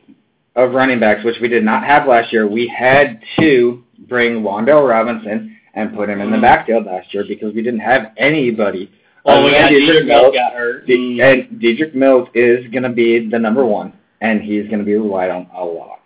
of 0.57 0.73
running 0.73 0.99
backs, 1.01 1.25
which 1.25 1.37
we 1.41 1.49
did 1.49 1.65
not 1.65 1.85
have 1.85 2.07
last 2.07 2.33
year. 2.33 2.47
We 2.47 2.67
had 2.67 3.21
to 3.39 3.83
bring 4.09 4.43
Wandale 4.43 4.89
Robinson 4.89 5.57
and 5.75 5.95
put 5.95 6.09
him 6.09 6.21
in 6.21 6.31
the 6.31 6.37
Mhm. 6.37 6.41
backfield 6.43 6.87
last 6.87 7.13
year 7.15 7.25
because 7.27 7.55
we 7.55 7.63
didn't 7.63 7.81
have 7.81 8.11
anybody. 8.17 8.91
Oh, 9.25 9.45
we 9.45 9.53
got 9.53 9.71
Dedrick 9.71 10.07
Mills 10.07 10.35
got 10.35 10.53
hurt. 10.55 10.87
De- 10.87 11.21
and 11.21 11.61
Dedrick 11.61 11.95
Mills 11.95 12.29
is 12.35 12.67
going 12.69 12.83
to 12.83 12.89
be 12.89 13.19
the 13.29 13.39
number 13.39 13.65
one, 13.65 13.93
and 14.21 14.43
he's 14.43 14.67
going 14.67 14.79
to 14.81 14.85
be 14.85 14.95
relied 14.97 15.31
on 15.31 15.47
a 15.57 15.65
lot. 15.65 15.99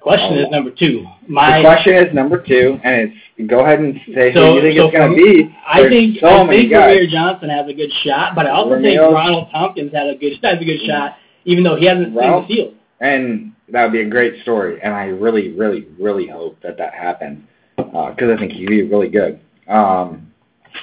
Question 0.00 0.38
is 0.38 0.50
number 0.50 0.70
two. 0.70 1.04
My 1.26 1.58
the 1.58 1.64
question 1.64 1.94
is 1.94 2.14
number 2.14 2.38
two, 2.38 2.80
and 2.84 3.12
it's 3.38 3.48
go 3.50 3.60
ahead 3.60 3.80
and 3.80 4.00
say 4.14 4.32
So- 4.32 4.52
who 4.52 4.54
you 4.56 4.60
think 4.62 4.78
so 4.78 4.86
it's 4.86 4.96
going 4.96 5.10
to 5.10 5.16
be. 5.16 5.54
I 5.68 5.80
There's 5.80 5.92
think 5.92 6.18
so 6.20 6.28
I 6.28 6.46
think 6.46 6.70
guys. 6.70 6.96
Rahmir 6.96 7.08
Johnson 7.10 7.50
has 7.50 7.68
a 7.68 7.72
good 7.74 7.92
shot, 8.04 8.34
but 8.36 8.46
I 8.46 8.50
also 8.50 8.80
think 8.80 9.00
Ronald 9.00 9.48
Thompkins 9.52 9.92
had 9.92 10.06
a 10.08 10.14
good 10.14 10.38
has 10.42 10.60
a 10.60 10.64
good 10.64 10.80
shot, 10.86 11.16
even 11.44 11.64
though 11.64 11.74
he 11.76 11.86
hasn't 11.86 12.14
Ralph- 12.16 12.46
seen 12.48 12.56
the 12.56 12.62
field. 12.62 12.74
and 13.00 13.52
that 13.70 13.82
would 13.82 13.92
be 13.92 14.02
a 14.02 14.08
great 14.08 14.42
story. 14.42 14.80
And 14.82 14.94
I 14.94 15.06
really, 15.06 15.52
really, 15.52 15.86
really 15.98 16.26
hope 16.26 16.60
that 16.62 16.78
that 16.78 16.94
happens 16.94 17.44
because 17.76 18.30
I 18.30 18.36
think 18.38 18.52
he'd 18.52 18.68
be 18.68 18.82
really 18.82 19.08
good. 19.08 19.40
Um, 19.68 20.32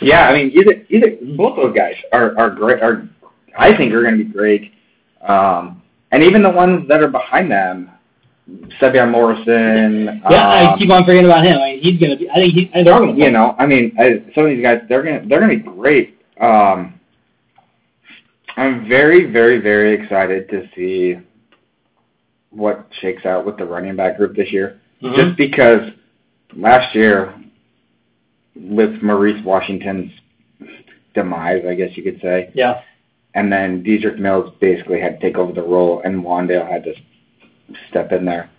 yeah, 0.01 0.27
I 0.27 0.33
mean, 0.33 0.51
either 0.51 0.85
either 0.89 1.17
both 1.37 1.55
those 1.55 1.75
guys 1.75 1.95
are 2.11 2.37
are 2.37 2.49
great. 2.49 2.81
Are 2.81 3.07
I 3.57 3.75
think 3.75 3.93
are 3.93 4.01
going 4.01 4.17
to 4.17 4.23
be 4.23 4.31
great. 4.31 4.73
Um, 5.21 5.81
and 6.11 6.23
even 6.23 6.43
the 6.43 6.49
ones 6.49 6.87
that 6.89 7.01
are 7.01 7.07
behind 7.07 7.51
them, 7.51 7.91
Sevion 8.79 9.11
Morrison. 9.11 10.21
Yeah, 10.29 10.47
I 10.47 10.73
um, 10.73 10.79
keep 10.79 10.89
on 10.89 11.03
forgetting 11.05 11.25
about 11.25 11.45
him. 11.45 11.57
I 11.59 11.73
mean, 11.73 11.79
he's 11.81 11.99
gonna 11.99 12.17
be. 12.17 12.29
I 12.29 12.35
think 12.35 12.53
he, 12.53 12.69
I 12.69 12.73
think 12.73 12.85
they're 12.85 12.93
all 12.93 12.99
gonna. 12.99 13.17
you 13.17 13.31
know, 13.31 13.55
I 13.57 13.65
mean, 13.65 13.95
I, 13.99 14.23
some 14.35 14.45
of 14.45 14.49
these 14.49 14.63
guys, 14.63 14.81
they're 14.89 15.03
gonna 15.03 15.25
they're 15.27 15.39
gonna 15.39 15.55
be 15.55 15.61
great. 15.61 16.19
Um, 16.39 16.99
I'm 18.55 18.87
very, 18.87 19.31
very, 19.31 19.59
very 19.59 19.99
excited 19.99 20.49
to 20.49 20.67
see 20.75 21.17
what 22.53 22.87
shakes 23.01 23.25
out 23.25 23.45
with 23.45 23.57
the 23.57 23.65
running 23.65 23.95
back 23.95 24.17
group 24.17 24.35
this 24.35 24.51
year. 24.51 24.79
Mhm. 25.01 25.15
Just 25.15 25.37
because 25.37 25.91
last 26.55 26.93
year, 26.95 27.33
with 28.55 29.01
Maurice 29.01 29.43
Washington's 29.43 30.11
demise, 31.13 31.63
I 31.67 31.73
guess 31.75 31.95
you 31.97 32.03
could 32.03 32.21
say, 32.21 32.49
Yeah. 32.53 32.81
and 33.35 33.51
then 33.51 33.83
Dedrick 33.83 34.17
Mills 34.19 34.53
basically 34.59 34.99
had 34.99 35.19
to 35.19 35.25
take 35.27 35.37
over 35.37 35.51
the 35.53 35.63
role, 35.63 36.01
and 36.05 36.23
Wandale 36.23 36.67
had 36.69 36.83
to 36.83 36.93
step 37.89 38.11
in 38.11 38.25
there. 38.25 38.49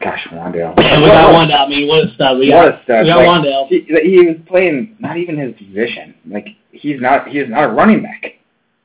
Gosh, 0.00 0.26
Wandale. 0.32 0.74
And 0.78 1.02
we 1.02 1.08
got 1.08 1.32
Wandale. 1.32 1.60
I 1.60 1.68
mean, 1.68 1.88
what 1.88 2.04
a 2.04 2.08
stud. 2.14 2.38
We 2.38 2.50
What 2.50 2.70
got, 2.70 2.80
a 2.80 2.82
stud. 2.84 3.04
we 3.04 3.10
got 3.10 3.18
Like, 3.18 3.26
Wandale. 3.44 3.66
he, 3.68 3.80
he 4.10 4.26
was 4.26 4.36
playing 4.46 4.96
not 4.98 5.16
even 5.16 5.36
his 5.36 5.54
position. 5.54 6.14
Like 6.28 6.48
he's 6.72 7.00
not 7.00 7.28
he's 7.28 7.48
not 7.48 7.64
a 7.64 7.68
running 7.68 8.02
back, 8.02 8.34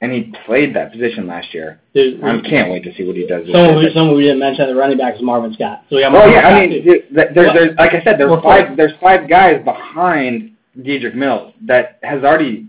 and 0.02 0.12
he 0.12 0.32
played 0.46 0.76
that 0.76 0.92
position 0.92 1.26
last 1.28 1.54
year. 1.54 1.80
Dude, 1.94 2.24
I 2.24 2.40
can't 2.42 2.70
wait 2.72 2.84
to 2.84 2.94
see 2.96 3.04
what 3.06 3.16
he 3.16 3.26
does. 3.26 3.48
Someone, 3.52 3.78
we, 3.78 3.92
someone 3.94 4.16
we 4.16 4.24
didn't 4.24 4.40
mention, 4.40 4.68
the 4.68 4.76
running 4.76 4.98
back 4.98 5.16
is 5.16 5.22
Marvin 5.22 5.54
Scott. 5.54 5.84
So 5.90 5.96
we 5.96 6.02
got 6.04 6.12
Well, 6.12 6.28
Marvin 6.30 6.34
yeah, 6.36 6.42
Scott 6.42 6.54
I 6.54 6.68
mean, 6.68 6.84
too. 6.84 6.90
th- 6.92 7.02
th- 7.16 7.28
there's, 7.34 7.54
there's 7.54 7.78
like 7.78 7.94
I 7.94 8.04
said, 8.04 8.20
there's 8.20 8.44
five 8.44 8.78
there's 8.78 8.94
five 9.02 9.28
guys 9.30 9.64
behind 9.66 10.52
Dedrick 10.80 11.16
Mills 11.16 11.54
that 11.66 11.98
has 12.04 12.24
already, 12.24 12.68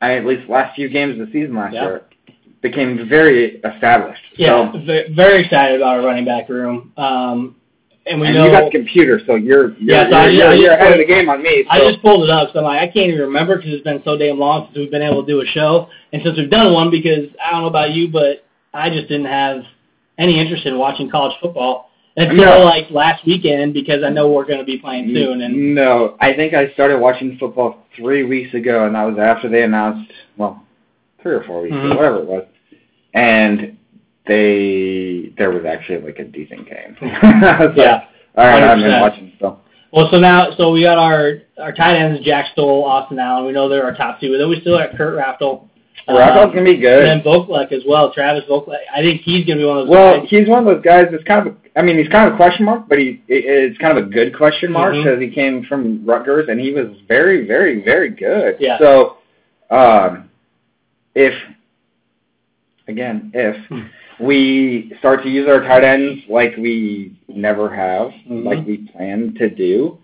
I 0.00 0.08
mean, 0.10 0.18
at 0.18 0.26
least 0.26 0.48
last 0.48 0.76
few 0.76 0.88
games 0.88 1.20
of 1.20 1.26
the 1.26 1.32
season 1.32 1.56
last 1.56 1.74
Yeah. 1.74 1.82
year, 1.82 2.02
became 2.62 3.08
very 3.08 3.56
established. 3.62 4.22
Yeah, 4.36 4.72
So, 4.72 4.78
ve- 4.80 5.12
very 5.14 5.44
excited 5.44 5.80
about 5.80 5.98
our 5.98 6.02
running 6.04 6.24
back 6.24 6.48
room. 6.48 6.92
Um, 6.96 7.56
and 8.08 8.20
we 8.20 8.26
and 8.28 8.36
know 8.36 8.46
you 8.46 8.50
got 8.52 8.64
the 8.64 8.70
computer, 8.70 9.20
so 9.26 9.34
you're 9.34 9.72
you're, 9.78 9.96
Yeah, 9.96 10.04
so 10.04 10.10
you're, 10.10 10.18
I 10.18 10.28
you're, 10.28 10.50
just 10.52 10.62
you're 10.62 10.72
ahead 10.72 10.92
of 10.92 10.98
the 10.98 11.06
game 11.06 11.28
on 11.28 11.42
me. 11.42 11.64
So. 11.64 11.70
I 11.70 11.90
just 11.90 12.02
pulled 12.02 12.24
it 12.24 12.30
up, 12.30 12.50
so 12.52 12.58
I'm 12.60 12.64
like, 12.64 12.80
I 12.80 12.86
can't 12.86 13.08
even 13.10 13.20
remember 13.20 13.56
because 13.56 13.72
it's 13.72 13.84
been 13.84 14.02
so 14.04 14.16
damn 14.16 14.38
long 14.38 14.66
since 14.66 14.78
we've 14.78 14.90
been 14.90 15.02
able 15.02 15.24
to 15.24 15.30
do 15.30 15.40
a 15.40 15.46
show, 15.46 15.88
and 16.12 16.22
since 16.24 16.36
we've 16.38 16.50
done 16.50 16.72
one, 16.72 16.90
because 16.90 17.28
I 17.44 17.50
don't 17.52 17.62
know 17.62 17.68
about 17.68 17.92
you, 17.92 18.08
but 18.08 18.44
I 18.74 18.90
just 18.90 19.08
didn't 19.08 19.26
have 19.26 19.62
any 20.18 20.38
interest 20.40 20.66
in 20.66 20.78
watching 20.78 21.08
college 21.10 21.34
football 21.40 21.90
until 22.16 22.36
No. 22.36 22.64
like 22.64 22.90
last 22.90 23.24
weekend 23.24 23.72
because 23.74 24.02
I 24.02 24.10
know 24.10 24.28
we're 24.30 24.44
going 24.44 24.58
to 24.58 24.64
be 24.64 24.78
playing 24.78 25.14
soon, 25.14 25.42
and 25.42 25.74
No, 25.74 26.16
I 26.20 26.34
think 26.34 26.54
I 26.54 26.72
started 26.72 26.98
watching 26.98 27.36
football 27.38 27.86
three 27.96 28.24
weeks 28.24 28.52
ago, 28.54 28.86
and 28.86 28.94
that 28.94 29.04
was 29.04 29.18
after 29.18 29.48
they 29.48 29.62
announced, 29.62 30.10
well, 30.36 30.64
three 31.22 31.34
or 31.34 31.44
four 31.44 31.62
weeks 31.62 31.74
Mhm. 31.76 31.86
ago, 31.86 31.96
whatever 31.96 32.18
it 32.18 32.26
was, 32.26 32.44
and 33.14 33.76
they 34.28 35.32
there 35.36 35.50
was 35.50 35.64
actually 35.64 36.00
like 36.02 36.18
a 36.18 36.24
decent 36.24 36.66
game. 36.68 36.96
So, 37.00 37.72
yeah. 37.76 38.04
all 38.36 38.44
right, 38.46 38.62
I've 38.62 38.78
been 38.78 39.00
watching. 39.00 39.32
So 39.40 39.58
Well, 39.92 40.08
so 40.10 40.18
now, 40.18 40.50
so 40.56 40.70
we 40.72 40.82
got 40.82 40.98
our 40.98 41.38
our 41.60 41.72
tight 41.72 41.96
ends, 41.96 42.24
Jack 42.24 42.52
Stoll, 42.52 42.84
Austin 42.84 43.18
Allen. 43.18 43.46
We 43.46 43.52
know 43.52 43.68
they're 43.68 43.84
our 43.84 43.94
top 43.96 44.20
two, 44.20 44.30
but 44.32 44.38
then 44.38 44.48
we 44.48 44.60
still 44.60 44.76
got 44.78 44.96
Kurt 44.96 45.16
Rafdal. 45.18 45.68
Rafdal's 46.08 46.54
gonna 46.54 46.64
be 46.64 46.76
good. 46.76 47.04
And 47.04 47.20
then 47.20 47.26
Vokolek 47.26 47.72
as 47.72 47.82
well, 47.86 48.12
Travis 48.12 48.44
Vokolek. 48.48 48.78
I 48.94 49.00
think 49.02 49.22
he's 49.22 49.44
going 49.44 49.58
to 49.58 49.62
be 49.64 49.66
one 49.66 49.78
of 49.78 49.86
those 49.86 49.92
Well, 49.94 50.20
guys. 50.20 50.28
he's 50.30 50.48
one 50.48 50.60
of 50.60 50.64
those 50.74 50.82
guys 50.82 51.06
that's 51.10 51.24
kind 51.24 51.46
of, 51.46 51.54
I 51.76 51.82
mean, 51.82 51.98
he's 51.98 52.08
kind 52.08 52.28
of 52.28 52.32
a 52.34 52.36
question 52.36 52.64
mark, 52.64 52.88
but 52.88 52.98
he 52.98 53.20
it- 53.28 53.44
it's 53.44 53.78
kind 53.78 53.98
of 53.98 54.04
a 54.04 54.08
good 54.08 54.34
question 54.34 54.72
mark 54.72 54.94
because 54.94 55.20
he 55.20 55.28
came 55.28 55.64
from 55.64 56.04
Rutgers 56.06 56.48
and 56.48 56.58
he 56.60 56.72
was 56.72 56.86
very, 57.08 57.46
very, 57.46 57.82
very 57.82 58.08
good. 58.10 58.56
Yeah. 58.58 58.78
So, 58.78 59.18
um, 59.70 60.30
if 61.14 61.34
again, 62.86 63.30
if 63.34 63.56
Hmm. 63.66 63.82
We 64.20 64.92
start 64.98 65.22
to 65.22 65.28
use 65.30 65.48
our 65.48 65.60
tight 65.60 65.84
ends 65.84 66.22
like 66.28 66.56
we 66.56 67.12
never 67.28 67.68
have, 67.74 68.12
Mhm. 68.28 68.44
like 68.44 68.66
we 68.66 68.78
plan 68.78 69.34
to 69.38 69.48
do, 69.48 69.98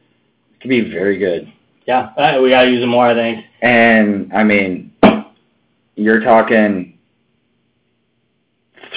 it 0.54 0.61
could 0.61 0.68
be 0.68 0.80
very 0.83 1.16
good. 1.18 1.49
Yeah, 1.87 2.11
uh, 2.16 2.40
we 2.42 2.50
got 2.50 2.62
to 2.64 2.71
use 2.71 2.80
them 2.80 2.90
more, 2.90 3.06
I 3.06 3.14
think. 3.14 3.44
And 3.61 4.30
I 4.35 4.44
mean, 4.44 4.92
you're 5.97 6.21
talking 6.21 6.92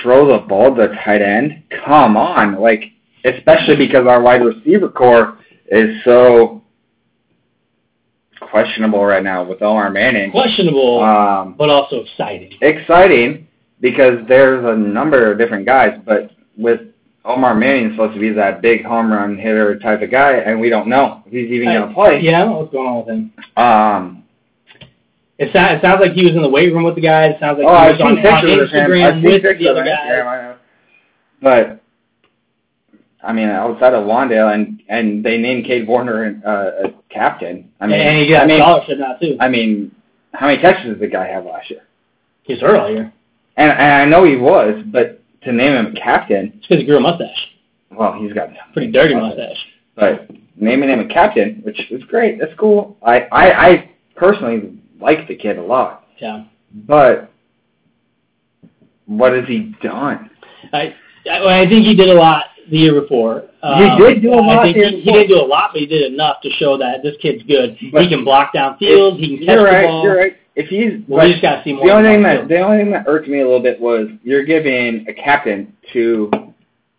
throw 0.02 0.28
the 0.28 0.46
ball 0.46 0.76
to 0.76 0.88
the 0.88 0.96
tight 1.04 1.22
end. 1.24 1.64
Come 1.84 2.16
on, 2.18 2.60
like 2.62 2.92
especially 3.26 3.76
because 3.76 4.06
our 4.08 4.22
wide 4.22 4.44
receiver 4.44 4.90
core 4.90 5.38
is 5.72 6.02
so 6.04 6.62
questionable 8.40 9.04
right 9.04 9.24
now 9.24 9.44
with 9.44 9.62
Omar 9.62 9.90
Manning. 9.90 10.30
Questionable, 10.32 11.00
Um, 11.02 11.56
but 11.58 11.70
also 11.70 12.02
exciting. 12.04 12.54
exciting 12.62 13.47
because 13.82 14.20
there's 14.28 14.66
a 14.66 14.76
number 14.76 15.32
of 15.32 15.38
different 15.38 15.66
guys, 15.66 16.00
but 16.06 16.32
with 16.58 16.82
Omar 17.26 17.56
Manning 17.56 17.92
supposed 17.92 18.14
to 18.14 18.20
be 18.20 18.32
that 18.34 18.62
big 18.62 18.86
home 18.86 19.12
run 19.12 19.38
hitter 19.38 19.78
type 19.80 20.02
of 20.02 20.10
guy, 20.10 20.34
and 20.34 20.60
we 20.60 20.70
don't 20.70 20.88
know 20.88 21.24
if 21.26 21.32
he's 21.32 21.52
even 21.52 21.68
going 21.68 21.90
to 21.90 21.94
play. 21.94 22.20
Yeah, 22.22 22.38
I 22.38 22.40
don't 22.40 22.52
know 22.52 22.60
what's 22.60 22.72
going 22.72 22.88
on 22.88 22.98
with 22.98 23.08
him. 23.08 23.34
Um, 23.58 24.24
It, 25.38 25.54
sounds, 25.54 25.78
it 25.78 25.82
sounds 25.82 26.00
like 26.02 26.14
he 26.14 26.24
was 26.24 26.36
in 26.36 26.42
the 26.42 26.50
weight 26.50 26.74
room 26.74 26.84
with 26.84 26.96
the 26.96 27.02
guys. 27.02 27.34
It 27.36 27.40
sounds 27.40 27.60
like 27.60 27.68
oh, 27.68 27.84
he 27.84 27.92
was 27.92 28.02
on, 28.02 28.18
on. 28.18 28.44
Instagram 28.44 29.24
with 29.24 29.60
the 29.60 29.70
other 29.70 29.84
guys. 29.84 30.58
But 31.42 31.84
I 33.22 33.34
mean, 33.34 33.50
outside 33.50 33.94
of 33.94 34.06
Wandale, 34.06 34.54
and 34.54 34.82
and 34.88 35.24
they 35.24 35.38
named 35.38 35.66
Cade 35.66 35.88
Warner 35.88 36.42
uh, 36.46 36.88
a 36.88 37.14
captain. 37.14 37.70
I 37.80 37.88
mean, 37.88 38.00
and 38.00 38.18
he 38.20 38.30
got 38.30 38.44
I 38.44 38.48
mean, 38.48 38.62
a 38.62 38.64
scholarship 38.64 39.00
now, 39.00 39.16
too. 39.16 39.38
I 39.40 39.50
mean, 39.50 39.92
how 40.34 40.48
many 40.48 40.62
catches 40.62 40.86
did 40.86 41.00
the 41.00 41.08
guy 41.08 41.28
have 41.28 41.46
last 41.46 41.70
year? 41.70 41.82
He's 42.44 42.62
was 42.62 42.72
hurt 42.72 42.80
all 42.80 42.90
year. 42.90 43.14
And, 43.58 43.72
and 43.72 43.94
I 43.94 44.06
know 44.06 44.24
he 44.24 44.36
was, 44.36 44.84
but 44.88 45.22
to 45.44 45.52
name 45.52 45.74
him 45.74 45.96
captain, 45.96 46.54
It's 46.56 46.68
because 46.68 46.80
he 46.82 46.86
grew 46.86 46.98
a 46.98 47.02
mustache. 47.02 47.48
well, 47.92 48.14
he's 48.22 48.34
got 48.34 48.50
a 48.50 48.56
Pretty 48.74 48.92
dirty 48.92 49.16
mustache. 49.16 49.58
But 49.96 50.30
naming 50.56 50.90
him 50.90 51.00
a 51.00 51.08
captain, 51.08 51.62
which 51.64 51.80
is 51.92 52.04
great, 52.04 52.40
that's 52.40 52.54
cool. 52.58 52.98
I 53.06 53.22
I, 53.32 53.68
I 53.68 53.92
personally 54.16 54.80
like 55.02 55.28
the 55.28 55.36
kid 55.36 55.58
a 55.58 55.62
lot, 55.64 56.06
Yeah. 56.20 56.44
but 56.72 57.32
what 59.06 59.34
has 59.34 59.48
he 59.48 59.74
done? 59.82 60.30
I, 60.74 60.94
I 61.32 61.62
I 61.62 61.68
think 61.70 61.86
he 61.86 61.96
did 61.96 62.10
a 62.10 62.14
lot 62.14 62.46
the 62.70 62.78
year 62.78 63.00
before. 63.00 63.44
Um, 63.64 63.98
did 64.00 64.22
do 64.22 64.34
a 64.34 64.36
lot 64.36 64.60
I 64.60 64.74
think 64.74 64.78
he, 64.78 65.02
he 65.02 65.12
didn't 65.12 65.30
do 65.30 65.40
a 65.40 65.46
lot, 65.48 65.72
but 65.74 65.80
he 65.80 65.86
did 65.88 66.12
enough 66.14 66.42
to 66.42 66.50
show 66.52 66.78
that 66.78 67.02
this 67.04 67.16
kid's 67.22 67.42
good. 67.44 67.78
But- 67.92 68.04
he 68.04 68.10
can 68.10 68.24
block 68.24 68.54
down 68.54 68.78
field. 68.78 69.20
He 69.20 69.38
can 69.38 69.46
catch 69.46 69.56
You're 69.56 69.66
the 69.66 69.72
right. 69.72 69.86
ball. 69.88 70.04
You're 70.04 70.18
right. 70.18 70.38
If 70.58 70.70
he's 70.70 71.08
Well, 71.08 71.24
we 71.24 71.34
just 71.34 71.44
got 71.44 71.58
to 71.58 71.64
see 71.64 71.74
more. 71.74 71.86
the 71.86 71.94
only 71.94 72.10
thing 72.10 72.24
that 72.24 72.48
the 72.48 72.60
only 72.60 72.80
thing 72.80 72.92
that 72.92 73.06
irked 73.06 73.28
me 73.28 73.42
a 73.42 73.46
little 73.46 73.62
bit 73.62 73.80
was 73.80 74.08
you're 74.24 74.44
giving 74.44 75.06
a 75.08 75.14
captain 75.14 75.72
to 75.94 76.32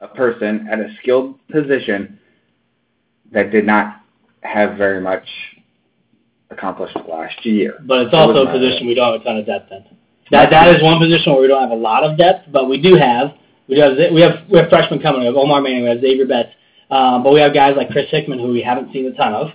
a 0.01 0.07
person 0.07 0.69
at 0.71 0.79
a 0.79 0.95
skilled 1.03 1.35
position 1.49 2.21
that 3.33 3.51
did 3.51 3.67
not 3.67 4.03
have 4.45 4.79
very 4.79 5.01
much 5.01 5.27
accomplished 6.51 6.97
last 7.09 7.45
year. 7.45 7.83
But 7.85 8.03
it's 8.07 8.15
also 8.15 8.47
a 8.47 8.53
position 8.53 8.87
we 8.87 8.95
don't 8.95 9.13
have 9.13 9.21
a 9.23 9.25
ton 9.25 9.39
of 9.39 9.47
depth 9.47 9.73
in. 9.73 9.85
That 10.31 10.51
that 10.51 10.77
is 10.77 10.81
one 10.81 11.01
position 11.01 11.33
where 11.33 11.43
we 11.43 11.49
don't 11.49 11.61
have 11.61 11.73
a 11.73 11.83
lot 11.83 12.05
of 12.05 12.17
depth, 12.17 12.53
but 12.53 12.69
we 12.69 12.81
do 12.81 12.95
have 12.95 13.33
we 13.69 13.75
do 13.75 13.81
have 13.81 13.97
we 14.13 14.21
have 14.21 14.49
we 14.49 14.59
have 14.59 14.69
freshmen 14.69 15.01
coming. 15.01 15.23
We 15.23 15.27
have 15.27 15.35
Omar 15.37 15.61
Manning, 15.63 15.83
we 15.83 15.89
have 15.89 16.01
Xavier 16.01 16.27
Betts, 16.27 16.51
um, 16.93 17.25
but 17.25 17.33
we 17.33 17.41
have 17.41 17.53
guys 17.53 17.75
like 17.77 17.91
Chris 17.91 18.07
Hickman 18.09 18.39
who 18.39 18.53
we 18.53 18.63
haven't 18.63 18.93
seen 18.93 19.07
a 19.07 19.13
ton 19.17 19.35
of. 19.35 19.49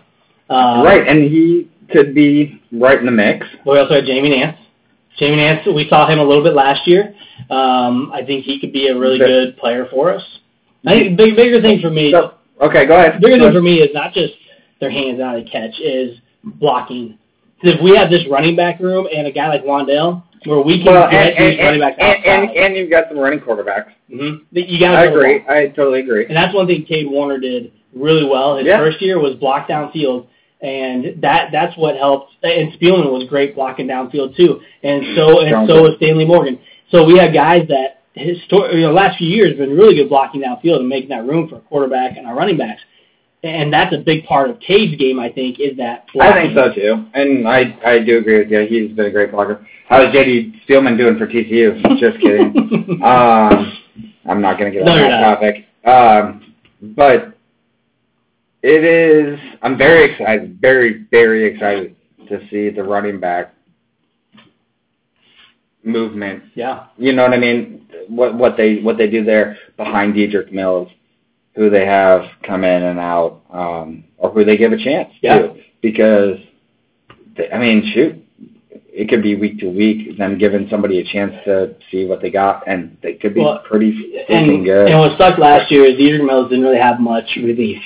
Um, 0.50 0.84
right, 0.84 1.08
and 1.08 1.24
he 1.24 1.72
could 1.92 2.14
be 2.16 2.62
right 2.72 3.00
in 3.00 3.06
the 3.06 3.12
mix. 3.12 3.46
But 3.66 3.72
we 3.74 3.80
also 3.80 3.96
had 3.96 4.06
Jamie 4.06 4.30
Nance. 4.30 4.58
Jamie 5.18 5.38
Nance, 5.38 5.66
we 5.68 5.88
saw 5.90 6.08
him 6.08 6.20
a 6.20 6.24
little 6.24 6.44
bit 6.44 6.54
last 6.54 6.88
year. 6.88 7.14
Um, 7.50 8.12
I 8.14 8.24
think 8.26 8.46
he 8.46 8.60
could 8.60 8.74
be 8.74 8.88
a 8.88 8.98
really 8.98 9.18
good 9.20 9.58
player 9.58 9.86
for 9.92 10.12
us. 10.14 10.24
I 10.86 10.92
think 10.94 11.18
big, 11.18 11.36
bigger 11.36 11.62
thing 11.62 11.80
for 11.82 11.90
me, 11.90 12.12
So, 12.12 12.34
okay, 12.62 12.86
go 12.86 12.96
ahead. 12.98 13.22
bigger 13.22 13.36
Go 13.36 13.36
thing 13.36 13.42
ahead. 13.44 13.54
for 13.54 13.62
me 13.62 13.76
is 13.76 13.94
not 13.94 14.14
just 14.14 14.34
their 14.82 14.90
hands 14.92 15.22
on 15.22 15.36
the 15.36 15.50
catch, 15.50 15.80
is 15.80 16.18
blocking. 16.44 17.18
if 17.62 17.82
we 17.82 17.96
have 17.96 18.10
this 18.10 18.24
running 18.30 18.56
back 18.56 18.80
room 18.80 19.08
and 19.16 19.26
a 19.28 19.32
guy 19.32 19.48
like 19.48 19.64
Wandale, 19.64 20.24
where 20.46 20.60
we 20.60 20.84
can 20.84 20.92
Well, 20.94 21.10
get 21.10 21.38
and, 21.38 21.54
these 21.54 21.60
and, 21.60 21.66
running 21.68 21.82
and, 21.84 21.96
backs 21.96 21.98
and, 22.02 22.26
and, 22.26 22.50
outside, 22.50 22.58
and 22.58 22.76
you've 22.76 22.90
got 22.90 23.06
some 23.08 23.18
running 23.18 23.40
quarterbacks. 23.40 23.92
mm-hmm. 24.12 24.36
you 24.52 24.80
got 24.80 24.96
I 24.96 25.06
agree. 25.06 25.46
I 25.48 25.68
totally 25.68 26.02
agree. 26.02 26.26
and 26.26 26.36
that's 26.36 26.54
one 26.54 26.68
thing 26.68 26.84
Cade 26.86 27.10
Warner 27.10 27.38
did 27.40 27.72
really 27.96 28.26
well 28.26 28.58
his 28.58 28.66
Yeah. 28.68 28.80
first 28.80 29.02
year 29.02 29.20
was 29.20 29.36
block 29.36 29.68
down 29.70 29.92
field. 29.94 30.28
And 30.64 31.22
that 31.22 31.50
that's 31.52 31.78
what 31.78 31.96
helped. 31.98 32.34
And 32.42 32.72
Spielman 32.74 33.12
was 33.12 33.28
great 33.30 33.54
blocking 33.54 33.86
downfield 33.88 34.36
too, 34.36 34.62
and 34.82 35.04
so 35.16 35.42
and 35.42 35.68
so 35.68 35.84
was 35.84 35.94
Stanley 35.98 36.26
Morgan. 36.26 36.58
So 36.90 37.04
we 37.06 37.18
had 37.18 37.34
guys 37.34 37.68
that 37.68 38.02
histor- 38.18 38.74
you 38.74 38.82
know, 38.82 38.94
last 38.94 39.18
few 39.18 39.28
years 39.28 39.50
have 39.50 39.58
been 39.58 39.76
really 39.78 39.96
good 39.96 40.10
blocking 40.10 40.42
downfield 40.42 40.80
and 40.80 40.88
making 40.90 41.10
that 41.10 41.26
room 41.26 41.48
for 41.50 41.58
a 41.58 41.62
quarterback 41.62 42.18
and 42.18 42.26
our 42.26 42.36
running 42.36 42.58
backs. 42.58 42.82
And 43.44 43.74
that's 43.74 43.94
a 43.94 43.98
big 43.98 44.24
part 44.26 44.50
of 44.50 44.58
Cade's 44.62 44.96
game, 44.98 45.20
I 45.20 45.30
think, 45.30 45.60
is 45.60 45.76
that. 45.76 46.06
I 46.12 46.14
blocking. 46.14 46.56
think 46.56 46.56
so 46.56 46.74
too, 46.74 47.06
and 47.14 47.46
I 47.48 47.78
I 47.86 48.00
do 48.00 48.18
agree 48.20 48.40
with 48.40 48.50
you. 48.50 48.66
He's 48.68 48.96
been 48.96 49.08
a 49.08 49.12
great 49.12 49.32
blocker. 49.32 49.68
How's 49.90 50.14
JD 50.16 50.66
Spielman 50.66 50.98
doing 50.98 51.18
for 51.18 51.28
TCU? 51.28 51.82
Just 52.00 52.22
kidding. 52.22 53.02
um, 53.04 53.78
I'm 54.26 54.40
not 54.42 54.58
going 54.58 54.72
to 54.72 54.78
get 54.80 54.86
No, 54.86 54.94
on 54.94 54.98
that 55.02 55.20
not. 55.20 55.36
topic. 55.36 55.66
Um, 55.86 56.54
but 56.96 57.33
it 58.64 58.84
is. 58.84 59.40
I'm 59.62 59.78
very 59.78 60.12
excited, 60.12 60.60
very 60.60 61.06
very 61.12 61.44
excited 61.54 61.96
to 62.30 62.40
see 62.50 62.70
the 62.70 62.84
running 62.84 63.20
back 63.20 63.54
movement. 65.84 66.44
yeah. 66.56 66.86
You 66.98 67.12
know 67.14 67.24
what 67.24 67.34
I 67.34 67.38
mean? 67.38 67.86
What 68.08 68.36
what 68.36 68.58
they 68.58 68.78
what 68.82 68.98
they 68.98 69.10
do 69.10 69.24
there 69.24 69.58
behind 69.78 70.16
Dedrick 70.16 70.52
Mills, 70.52 70.90
who 71.56 71.70
they 71.70 71.86
have 71.86 72.24
come 72.44 72.64
in 72.64 72.84
and 72.84 73.00
out, 73.00 73.42
um, 73.52 74.06
or 74.18 74.32
who 74.32 74.44
they 74.46 74.58
give 74.58 74.72
a 74.72 74.78
chance 74.78 75.10
Yeah. 75.22 75.40
to, 75.40 75.56
because 75.82 76.38
they, 77.38 77.50
I 77.52 77.60
mean, 77.60 77.92
shoot, 77.94 78.16
it 78.72 79.10
could 79.10 79.22
be 79.24 79.36
week 79.36 79.60
to 79.60 79.70
week, 79.70 80.18
them 80.18 80.38
giving 80.38 80.68
somebody 80.70 81.00
a 81.00 81.04
chance 81.04 81.34
to 81.46 81.76
see 81.92 82.06
what 82.06 82.22
they 82.22 82.30
got, 82.32 82.64
and 82.68 82.98
they 83.02 83.14
could 83.14 83.34
be 83.34 83.42
Well, 83.42 83.60
pretty 83.68 84.24
And, 84.30 84.64
good. 84.64 84.88
and 84.90 85.00
what 85.00 85.18
sucked 85.18 85.40
last 85.40 85.70
year 85.72 85.86
is 85.86 85.98
Dedrick 85.98 86.26
Mills 86.26 86.50
didn't 86.50 86.64
really 86.64 86.78
have 86.80 87.00
much 87.00 87.36
relief 87.38 87.82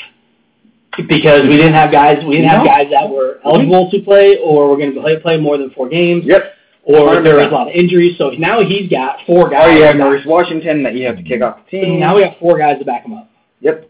because 1.08 1.44
we 1.44 1.58
didn't 1.58 1.74
have 1.74 1.92
guys. 1.92 2.24
We 2.26 2.36
didn't 2.38 2.50
have 2.50 2.66
guys 2.66 2.88
that 2.92 3.10
were 3.10 3.40
eligible 3.46 3.90
to 3.92 4.00
play 4.02 4.38
or 4.44 4.70
were 4.70 4.78
going 4.78 4.94
to 4.94 5.02
play 5.02 5.20
play 5.20 5.38
more 5.38 5.58
than 5.58 5.70
four 5.72 5.90
games. 5.90 6.24
yep. 6.26 6.54
Or 6.84 7.22
there 7.22 7.36
was 7.36 7.48
a 7.48 7.54
lot 7.54 7.68
of 7.68 7.74
injuries. 7.74 8.18
So 8.18 8.30
now 8.30 8.64
he's 8.64 8.90
got 8.90 9.18
four 9.26 9.50
guys. 9.50 9.66
Oh, 9.68 9.76
you 9.76 9.84
have 9.84 9.98
Maurice 9.98 10.26
Washington 10.26 10.84
that 10.84 10.96
you 10.96 11.06
have 11.06 11.18
to 11.18 11.24
kick 11.24 11.42
off 11.42 11.60
the 11.66 11.70
team. 11.82 12.00
Now 12.00 12.16
we 12.16 12.24
have 12.24 12.38
four 12.40 12.58
guys 12.58 12.80
to 12.80 12.86
back 12.86 13.04
him 13.06 13.14
up. 13.14 13.30
Yep. 13.60 13.90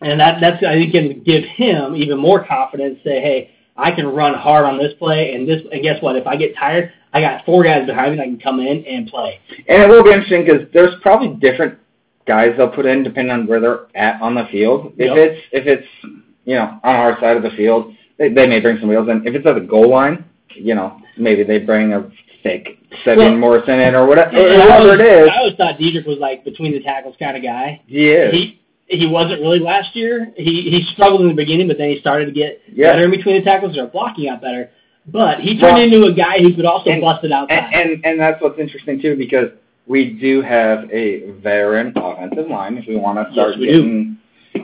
And 0.00 0.20
that 0.20 0.40
that's 0.40 0.62
I 0.64 0.74
think 0.74 0.92
can 0.92 1.22
give 1.24 1.42
him 1.44 1.96
even 1.96 2.16
more 2.18 2.44
confidence. 2.46 3.00
Say, 3.02 3.20
hey, 3.20 3.50
I 3.76 3.90
can 3.90 4.06
run 4.06 4.34
hard 4.34 4.64
on 4.66 4.78
this 4.78 4.92
play, 4.98 5.34
and 5.34 5.48
this 5.48 5.62
and 5.72 5.82
guess 5.82 6.00
what? 6.00 6.14
If 6.14 6.28
I 6.28 6.36
get 6.36 6.54
tired, 6.56 6.92
I 7.12 7.20
got 7.20 7.44
four 7.44 7.64
guys 7.64 7.86
behind 7.86 8.12
me 8.12 8.18
that 8.18 8.24
can 8.24 8.38
come 8.38 8.60
in 8.60 8.84
and 8.84 9.08
play. 9.08 9.40
And 9.68 9.82
it 9.82 9.88
will 9.88 10.04
be 10.04 10.10
interesting 10.12 10.44
because 10.44 10.68
there's 10.72 10.94
probably 11.02 11.34
different 11.40 11.78
guys 12.26 12.52
they'll 12.56 12.68
put 12.68 12.86
in 12.86 13.02
depending 13.02 13.32
on 13.32 13.46
where 13.48 13.58
they're 13.58 13.86
at 13.96 14.20
on 14.22 14.36
the 14.36 14.46
field. 14.52 14.92
If 14.96 15.08
Yep. 15.08 15.16
it's 15.16 15.40
if 15.50 15.66
it's 15.66 16.22
you 16.48 16.54
know 16.56 16.80
on 16.82 16.94
our 17.04 17.20
side 17.20 17.36
of 17.36 17.42
the 17.42 17.50
field, 17.50 17.92
they, 18.18 18.28
they 18.32 18.46
may 18.46 18.58
bring 18.60 18.78
some 18.80 18.88
wheels. 18.88 19.08
in. 19.08 19.26
If 19.26 19.34
it's 19.34 19.46
at 19.46 19.54
the 19.54 19.60
goal 19.60 19.90
line, 19.90 20.24
you 20.54 20.74
know 20.74 20.98
maybe 21.16 21.42
they 21.44 21.58
bring 21.58 21.92
a 21.92 22.10
thick 22.42 22.78
Sevion 23.04 23.16
Well, 23.18 23.36
Morrison 23.36 23.78
in 23.80 23.94
or 23.94 24.06
whatever, 24.06 24.36
or 24.36 24.62
I 24.62 24.78
always- 24.78 25.00
it 25.00 25.04
is. 25.04 25.28
I 25.30 25.36
always 25.38 25.56
thought 25.56 25.78
Dedrick 25.78 26.06
was 26.06 26.18
like 26.18 26.44
between 26.44 26.72
the 26.72 26.80
tackles 26.80 27.16
kind 27.18 27.36
of 27.36 27.42
guy. 27.42 27.82
He 27.86 28.08
is. 28.10 28.32
He 28.32 28.60
he 28.86 29.06
wasn't 29.06 29.40
really 29.42 29.58
last 29.58 29.94
year. 29.94 30.32
He 30.36 30.62
he 30.72 30.86
struggled 30.94 31.20
in 31.20 31.28
the 31.28 31.34
beginning, 31.34 31.68
but 31.68 31.76
then 31.76 31.90
he 31.90 32.00
started 32.00 32.24
to 32.26 32.32
get 32.32 32.62
Yeah. 32.72 32.92
better 32.92 33.04
in 33.04 33.10
between 33.10 33.36
the 33.36 33.42
tackles. 33.44 33.74
Their 33.74 33.86
blocking 33.86 34.28
out 34.30 34.40
better, 34.40 34.70
but 35.06 35.40
he 35.40 35.58
Well, 35.60 35.76
turned 35.76 35.92
into 35.92 36.06
a 36.06 36.12
guy 36.14 36.38
who 36.40 36.54
could 36.54 36.64
also 36.64 36.88
and- 36.90 37.02
bust 37.02 37.22
it 37.24 37.30
outside. 37.32 37.68
and, 37.74 37.90
and 37.92 38.06
and 38.06 38.20
that's 38.20 38.40
what's 38.42 38.58
interesting 38.58 39.02
too 39.02 39.14
because 39.16 39.50
we 39.86 40.12
do 40.26 40.40
have 40.42 40.90
a 40.90 41.30
veteran 41.42 41.92
offensive 41.96 42.48
line. 42.48 42.78
If 42.78 42.86
we 42.88 42.96
want 42.96 43.18
to 43.18 43.30
start 43.34 43.50
Yes, 43.56 43.58
we 43.60 43.66
do. 43.66 44.14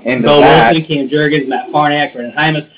Into 0.04 0.26
Boe 0.28 0.40
Wilson, 0.40 0.84
Cam 0.86 1.08
Jurgens, 1.08 1.48
Matt 1.48 1.68
Farniok, 1.70 2.14
Brenden 2.14 2.34
Jaimes, 2.36 2.68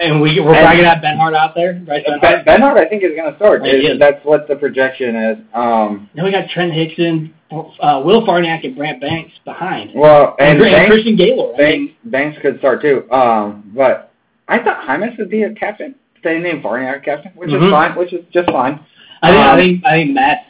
and 0.00 0.20
we 0.20 0.40
we're 0.40 0.52
probably 0.52 0.82
gonna 0.82 0.94
have 0.94 1.02
Benhart 1.02 1.34
out 1.34 1.54
there. 1.54 1.74
Bryce 1.74 2.02
Ben 2.06 2.18
Ben, 2.20 2.60
Hart. 2.60 2.76
Benhart, 2.76 2.76
I 2.86 2.88
think, 2.88 3.02
is 3.04 3.12
going 3.16 3.30
to 3.30 3.36
start. 3.36 3.66
Is. 3.66 3.98
That's 3.98 4.24
what 4.24 4.48
the 4.48 4.56
projection 4.56 5.14
is. 5.16 5.38
Um, 5.54 6.10
Then 6.14 6.24
we 6.24 6.30
got 6.32 6.48
Trent 6.50 6.72
Hixson, 6.72 7.30
uh, 7.52 8.02
Will 8.04 8.26
Farniok, 8.26 8.64
and 8.64 8.76
Brant 8.76 9.00
Banks 9.00 9.32
behind. 9.44 9.92
well, 9.94 10.34
and, 10.38 10.60
And, 10.60 10.72
Banks, 10.72 10.90
Christian 10.90 11.16
Gaylord. 11.16 11.54
I 11.54 11.58
Banks, 11.58 11.92
Banks 12.04 12.38
could 12.42 12.58
start 12.58 12.82
too. 12.82 13.10
Um, 13.12 13.70
but 13.74 14.10
I 14.48 14.58
thought 14.58 14.84
Jaimes 14.86 15.16
would 15.18 15.30
be 15.30 15.44
a 15.44 15.52
captain. 15.54 15.94
They 16.22 16.38
named 16.38 16.62
Barney 16.62 16.86
captain, 17.04 17.32
which 17.36 17.50
Mhm. 17.50 17.66
is 17.66 17.70
fine, 17.70 17.92
which 17.92 18.12
is 18.12 18.24
just 18.32 18.50
fine. 18.50 18.80
I 19.22 19.30
think, 19.30 19.40
I 19.44 19.50
Um, 19.52 19.58
think 19.58 19.86
I 19.86 19.90
think 19.92 20.10
Matt 20.14 20.46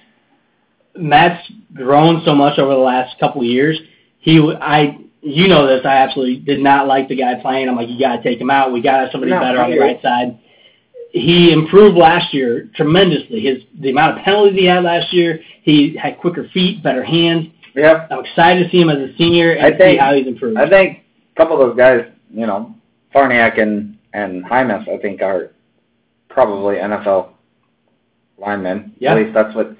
Matt's 0.97 1.51
grown 1.75 2.23
so 2.25 2.35
much 2.35 2.59
over 2.59 2.71
the 2.73 2.79
last 2.79 3.19
couple 3.19 3.41
of 3.41 3.47
years. 3.47 3.81
He 4.21 4.41
I 4.61 4.97
you 5.25 5.49
know 5.49 5.67
this. 5.67 5.85
I 5.85 5.97
absolutely 5.97 6.37
did 6.37 6.61
not 6.61 6.87
like 6.87 7.09
the 7.09 7.17
guy 7.17 7.41
playing. 7.41 7.69
I'm 7.69 7.77
like, 7.77 7.89
you 7.89 7.99
got 7.99 8.17
to 8.17 8.23
take 8.23 8.41
him 8.41 8.51
out. 8.51 8.73
We 8.73 8.83
got 8.83 8.93
to 8.93 8.99
have 9.05 9.09
somebody 9.11 9.33
No, 9.33 9.41
better 9.41 9.61
on 9.61 9.71
the 9.71 9.79
right 9.79 10.01
side. 10.03 10.39
He 11.11 11.53
improved 11.53 11.97
last 11.97 12.35
year 12.35 12.69
tremendously. 12.75 13.41
His 13.41 13.63
the 13.81 13.91
amount 13.91 14.19
of 14.19 14.25
penalties 14.25 14.59
he 14.59 14.67
had 14.67 14.85
last 14.85 15.13
year. 15.13 15.41
He 15.63 15.97
had 15.97 16.19
quicker 16.19 16.49
feet, 16.53 16.83
better 16.83 17.05
hands. 17.05 17.47
Yeah, 17.75 18.07
I'm 18.11 18.25
excited 18.25 18.65
to 18.65 18.71
see 18.71 18.81
him 18.81 18.91
as 18.91 18.99
a 18.99 19.17
senior 19.17 19.53
and 19.53 19.75
I 19.75 19.79
see 19.79 19.97
how 19.97 20.15
he's 20.15 20.27
improved. 20.27 20.59
I 20.59 20.69
think 20.69 20.99
a 21.33 21.37
couple 21.37 21.61
of 21.61 21.69
those 21.69 21.77
guys, 21.77 22.07
you 22.31 22.47
know, 22.47 22.75
Farniok 23.15 23.61
and 23.61 23.97
and 24.13 24.45
Jaimes, 24.45 24.89
I 24.89 24.99
think 24.99 25.23
are 25.23 25.53
probably 26.29 26.77
NFL 26.77 27.31
linemen. 28.39 28.95
Yeah. 28.99 29.13
At 29.13 29.23
least 29.23 29.35
that's 29.35 29.55
what 29.55 29.77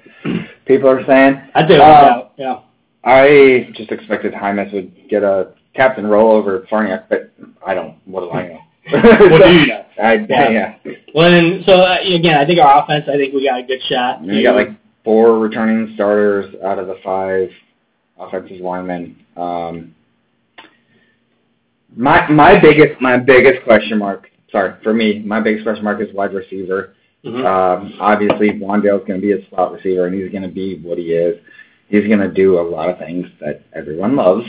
people 0.65 0.89
are 0.89 1.05
saying. 1.05 1.41
I 1.53 1.67
do. 1.67 1.75
Uh, 1.75 2.29
yeah. 2.37 2.61
I 3.05 3.69
just 3.75 3.91
expected 3.91 4.33
Jaimes 4.33 4.73
would 4.73 4.91
get 5.09 5.23
a 5.23 5.51
captain 5.75 6.07
role 6.07 6.31
over 6.31 6.61
Farniok, 6.71 7.03
but 7.09 7.31
I 7.65 7.73
don't. 7.73 7.97
What 8.05 8.21
do 8.21 8.31
I 8.31 8.47
know? 8.47 8.59
What 9.29 9.43
do 9.43 9.51
you 9.53 9.67
know? 9.67 9.85
I, 10.03 10.13
Yeah. 10.29 10.49
yeah. 10.49 10.75
Well, 11.13 11.31
and 11.33 11.63
so 11.65 11.73
uh, 11.73 11.97
again, 12.01 12.37
I 12.37 12.45
think 12.45 12.59
our 12.59 12.83
offense. 12.83 13.05
I 13.07 13.15
think 13.17 13.33
we 13.33 13.47
got 13.47 13.59
a 13.59 13.63
good 13.63 13.81
shot. 13.87 14.21
We 14.21 14.43
got 14.43 14.55
like 14.55 14.69
four 15.03 15.39
returning 15.39 15.93
starters 15.95 16.53
out 16.63 16.79
of 16.79 16.87
the 16.87 16.97
five 17.03 17.49
offensive 18.19 18.59
linemen. 18.59 19.15
Um, 19.37 19.95
my 21.95 22.27
my 22.29 22.59
biggest 22.59 22.99
my 23.01 23.17
biggest 23.17 23.63
question 23.63 23.97
mark. 23.99 24.29
Sorry 24.51 24.73
for 24.83 24.93
me. 24.93 25.19
My 25.19 25.39
biggest 25.39 25.63
question 25.63 25.83
mark 25.83 26.01
is 26.01 26.13
wide 26.13 26.33
receiver. 26.33 26.93
Mhm. 27.23 27.43
Um, 27.45 27.93
obviously, 27.99 28.51
Wandale's 28.51 29.05
going 29.07 29.19
to 29.19 29.25
be 29.25 29.31
a 29.31 29.49
slot 29.49 29.71
receiver, 29.73 30.05
and 30.05 30.15
he's 30.15 30.31
going 30.31 30.43
to 30.43 30.49
be 30.49 30.79
what 30.83 30.97
he 30.97 31.05
is. 31.13 31.39
He's 31.95 32.07
going 32.07 32.19
to 32.19 32.31
do 32.31 32.59
a 32.59 32.61
lot 32.61 32.89
of 32.89 32.99
things 32.99 33.25
that 33.39 33.61
everyone 33.73 34.17
loves. 34.17 34.45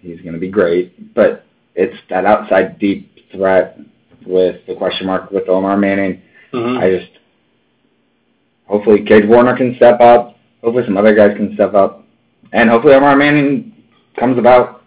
He's 0.00 0.20
going 0.20 0.34
to 0.34 0.38
be 0.38 0.48
great, 0.48 1.12
but 1.14 1.44
it's 1.74 1.96
that 2.08 2.24
outside 2.24 2.78
deep 2.78 3.10
threat 3.32 3.78
with 4.24 4.64
the 4.68 4.76
question 4.76 5.06
mark 5.08 5.30
with 5.32 5.48
Omar 5.48 5.76
Manning. 5.76 6.22
Mhm. 6.52 6.78
I 6.78 6.98
just 6.98 7.10
hopefully 8.66 9.02
Cade 9.02 9.28
Warner 9.28 9.56
can 9.56 9.74
step 9.74 10.00
up. 10.00 10.36
Hopefully 10.62 10.84
some 10.86 10.96
other 10.96 11.14
guys 11.16 11.36
can 11.36 11.52
step 11.54 11.74
up, 11.74 12.04
and 12.52 12.70
hopefully 12.70 12.94
Omar 12.94 13.16
Manning 13.16 13.72
comes 14.16 14.38
about 14.38 14.82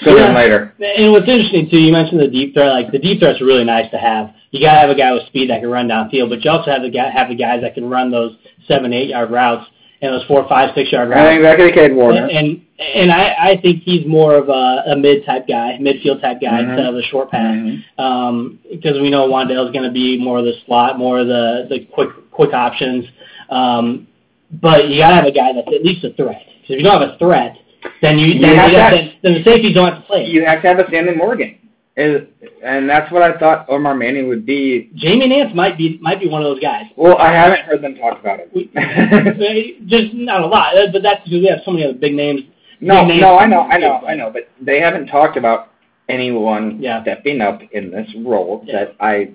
sooner 0.00 0.18
Yeah. 0.18 0.26
than 0.26 0.34
later. 0.34 0.74
And 0.98 1.12
what's 1.12 1.28
interesting 1.28 1.70
too, 1.70 1.78
you 1.78 1.92
mentioned 1.92 2.20
the 2.20 2.26
deep 2.28 2.52
threat. 2.52 2.72
Like 2.72 2.90
the 2.90 2.98
deep 2.98 3.20
threat's 3.20 3.40
really 3.40 3.64
nice 3.64 3.88
to 3.92 3.96
have. 3.98 4.30
You 4.50 4.60
gotta 4.60 4.80
have 4.80 4.90
a 4.90 4.94
guy 4.96 5.12
with 5.12 5.24
speed 5.26 5.50
that 5.50 5.60
can 5.60 5.70
run 5.70 5.88
downfield, 5.88 6.30
but 6.30 6.44
you 6.44 6.50
also 6.50 6.70
have 6.72 6.82
the 6.82 6.90
guy 6.90 7.08
have 7.10 7.28
the 7.28 7.36
guys 7.36 7.60
that 7.62 7.74
can 7.74 7.88
run 7.88 8.10
those 8.10 8.36
seven, 8.66 8.92
eight 8.92 9.08
yard 9.10 9.30
routes 9.30 9.66
and 10.04 10.12
those 10.14 10.24
four, 10.26 10.46
five, 10.48 10.70
six 10.74 10.92
yard 10.92 11.10
I 11.12 11.14
think 11.30 11.42
routes. 11.42 11.54
exactly 11.60 11.72
Cade 11.72 11.94
Warner. 11.96 12.26
And 12.26 12.60
and 12.78 13.10
I 13.10 13.34
I 13.52 13.60
think 13.62 13.82
he's 13.82 14.06
more 14.06 14.34
of 14.34 14.48
a, 14.48 14.82
a 14.92 14.96
mid 14.96 15.24
type 15.24 15.46
guy, 15.48 15.78
midfield 15.80 16.20
type 16.20 16.40
guy 16.40 16.60
Mhm. 16.62 16.68
instead 16.70 16.86
of 16.86 16.94
the 16.94 17.02
short 17.04 17.30
pass. 17.30 17.54
Mhm. 17.54 17.82
Um, 17.98 18.58
because 18.70 19.00
we 19.00 19.08
know 19.10 19.26
Wandale's 19.28 19.70
going 19.72 19.84
to 19.84 19.90
be 19.92 20.18
more 20.18 20.38
of 20.38 20.44
the 20.44 20.54
slot, 20.66 20.98
more 20.98 21.20
of 21.20 21.26
the 21.28 21.66
the 21.70 21.80
quick 21.92 22.10
quick 22.30 22.52
options. 22.52 23.06
Um, 23.50 24.06
but 24.60 24.88
you 24.88 24.98
gotta 24.98 25.14
have 25.16 25.24
a 25.26 25.32
guy 25.32 25.52
that's 25.54 25.68
at 25.68 25.82
least 25.84 26.04
a 26.04 26.10
threat. 26.12 26.42
Because 26.60 26.74
if 26.74 26.78
you 26.78 26.84
don't 26.84 27.00
have 27.00 27.10
a 27.10 27.18
threat, 27.18 27.56
then 28.02 28.18
you, 28.18 28.26
You 28.26 28.40
then, 28.40 28.56
have 28.56 28.70
you 28.70 28.76
to 28.76 28.82
have, 28.82 28.92
have- 28.92 29.00
then, 29.00 29.12
then 29.22 29.34
the 29.34 29.42
safeties 29.44 29.74
don't 29.74 29.86
have 29.92 30.00
to 30.02 30.06
play. 30.06 30.26
You 30.26 30.44
have 30.44 30.62
to 30.62 30.68
have 30.68 30.78
a 30.78 30.86
Stanley 30.88 31.14
Morgan, 31.16 31.56
and 31.96 32.26
and 32.64 32.88
that's 32.90 33.10
what 33.12 33.22
I 33.22 33.38
thought 33.38 33.66
Omar 33.68 33.94
Manning 33.94 34.28
would 34.28 34.44
be. 34.44 34.90
Jamie 34.96 35.28
Nance 35.28 35.54
might 35.54 35.78
be 35.78 35.98
might 36.00 36.18
be 36.20 36.28
one 36.28 36.42
of 36.42 36.46
those 36.46 36.60
guys. 36.60 36.84
Well, 36.96 37.16
I 37.18 37.32
haven't 37.32 37.60
heard 37.60 37.82
them 37.82 37.94
talk 37.94 38.18
about 38.20 38.40
We- 38.54 38.70
it. 38.74 39.86
Just 39.86 40.12
not 40.14 40.42
a 40.42 40.46
lot, 40.46 40.74
but 40.92 41.02
that's 41.02 41.22
because 41.24 41.40
we 41.40 41.46
have 41.46 41.60
so 41.64 41.70
many 41.70 41.84
other 41.84 41.94
big 41.94 42.14
names. 42.14 42.42
no, 42.80 43.02
big 43.02 43.08
names 43.08 43.20
no, 43.22 43.36
I 43.38 43.46
know, 43.46 43.60
I 43.60 43.78
know, 43.78 43.94
I 44.06 44.14
know, 44.14 44.30
but 44.32 44.48
they 44.60 44.80
haven't 44.80 45.06
talked 45.06 45.36
about 45.36 45.68
anyone 46.08 46.78
Yeah. 46.80 47.02
stepping 47.02 47.40
up 47.40 47.62
in 47.72 47.90
this 47.90 48.12
role 48.16 48.62
Yeah. 48.66 48.72
that 48.86 48.94
I 49.00 49.30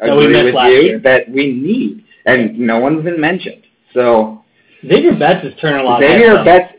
That 0.00 0.10
agree 0.12 0.44
with 0.44 0.54
you 0.54 0.82
year. 0.82 0.98
that 1.00 1.28
we 1.30 1.52
need, 1.52 2.04
and 2.26 2.58
no 2.58 2.78
one's 2.80 3.02
been 3.02 3.20
mentioned. 3.20 3.62
So 3.94 4.42
Xavier 4.86 5.14
Betts 5.18 5.44
is 5.44 5.54
turning 5.60 5.80
a 5.80 5.88
lot. 5.88 6.02
of 6.02 6.08
Xavier 6.08 6.44
Betts, 6.44 6.72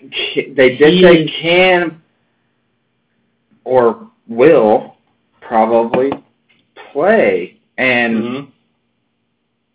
they 0.56 0.78
did 0.78 0.94
He 0.94 1.02
say 1.04 1.26
can 1.42 2.02
or 3.66 4.08
will 4.28 4.96
probably 5.50 6.12
play, 6.94 7.58
and 7.78 8.24
Mhm. 8.24 8.48